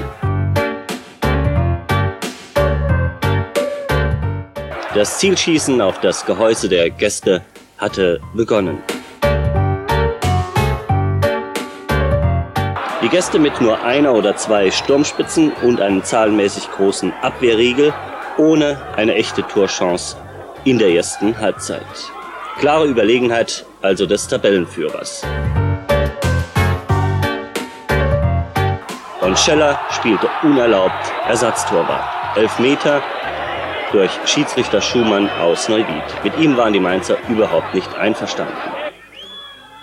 [4.95, 7.41] Das Zielschießen auf das Gehäuse der Gäste
[7.77, 8.77] hatte begonnen.
[13.03, 17.93] Die Gäste mit nur einer oder zwei Sturmspitzen und einem zahlenmäßig großen Abwehrriegel
[18.37, 20.15] ohne eine echte Torchance
[20.63, 21.83] in der ersten Halbzeit.
[22.59, 25.25] Klare Überlegenheit also des Tabellenführers.
[29.21, 30.91] Und Scheller spielte unerlaubt
[31.25, 32.03] Ersatztorwart.
[32.35, 33.01] Elf Meter
[33.93, 36.03] durch Schiedsrichter Schumann aus Neuwied.
[36.25, 38.53] Mit ihm waren die Mainzer überhaupt nicht einverstanden.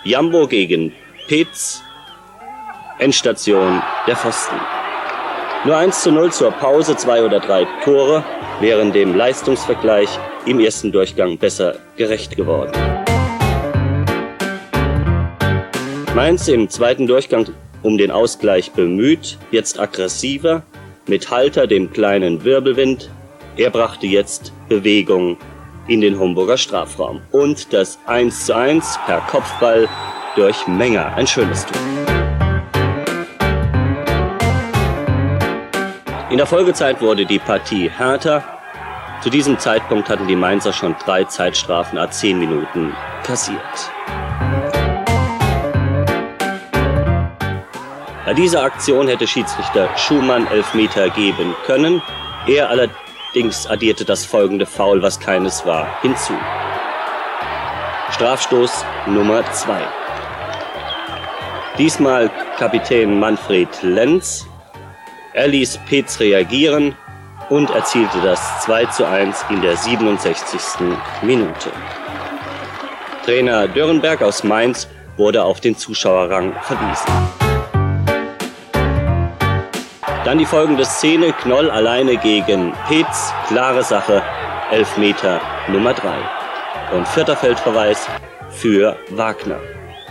[0.03, 0.93] Jambo gegen
[1.27, 1.81] Petz,
[2.99, 4.55] Endstation der Pfosten.
[5.65, 8.23] Nur 1 zu 0 zur Pause, zwei oder drei Tore
[8.59, 12.71] wären dem Leistungsvergleich im ersten Durchgang besser gerecht geworden.
[16.15, 17.47] Mainz im zweiten Durchgang
[17.83, 20.63] um den Ausgleich bemüht, jetzt aggressiver,
[21.05, 23.09] mit Halter dem kleinen Wirbelwind.
[23.55, 25.37] Er brachte jetzt Bewegung
[25.87, 27.21] in den Homburger Strafraum.
[27.31, 29.87] Und das 1 zu 1 per Kopfball
[30.35, 31.13] durch Menger.
[31.15, 31.81] Ein schönes Tor.
[36.29, 38.56] In der Folgezeit wurde die Partie härter.
[39.21, 43.59] Zu diesem Zeitpunkt hatten die Mainzer schon drei Zeitstrafen a 10 Minuten kassiert.
[48.25, 52.01] Bei dieser Aktion hätte Schiedsrichter Schumann Elfmeter geben können.
[52.45, 56.33] Er allerdings addierte das folgende Foul, was keines war, hinzu.
[58.11, 59.79] Strafstoß Nummer 2.
[61.79, 64.45] Diesmal Kapitän Manfred Lenz.
[65.33, 66.95] Er ließ Petz reagieren
[67.49, 70.59] und erzielte das 2 zu 1 in der 67.
[71.21, 71.71] Minute.
[73.25, 74.87] Trainer Dürrenberg aus Mainz
[75.17, 77.11] wurde auf den Zuschauerrang verwiesen.
[80.23, 84.21] Dann die folgende Szene, Knoll alleine gegen Petz, klare Sache,
[84.71, 86.09] Elfmeter Nummer 3.
[86.95, 88.07] Und vierter Feldverweis
[88.49, 89.59] für Wagner.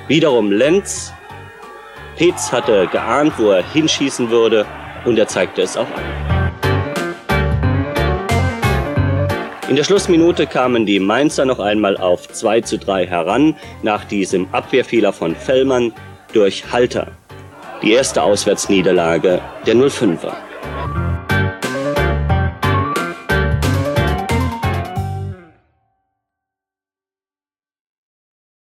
[0.09, 1.13] Wiederum Lenz.
[2.17, 4.65] Petz hatte geahnt, wo er hinschießen würde
[5.05, 6.36] und er zeigte es auch an.
[9.69, 14.47] In der Schlussminute kamen die Mainzer noch einmal auf 2 zu 3 heran, nach diesem
[14.53, 15.93] Abwehrfehler von Fellmann
[16.33, 17.09] durch Halter
[17.83, 20.35] die erste Auswärtsniederlage der 05er.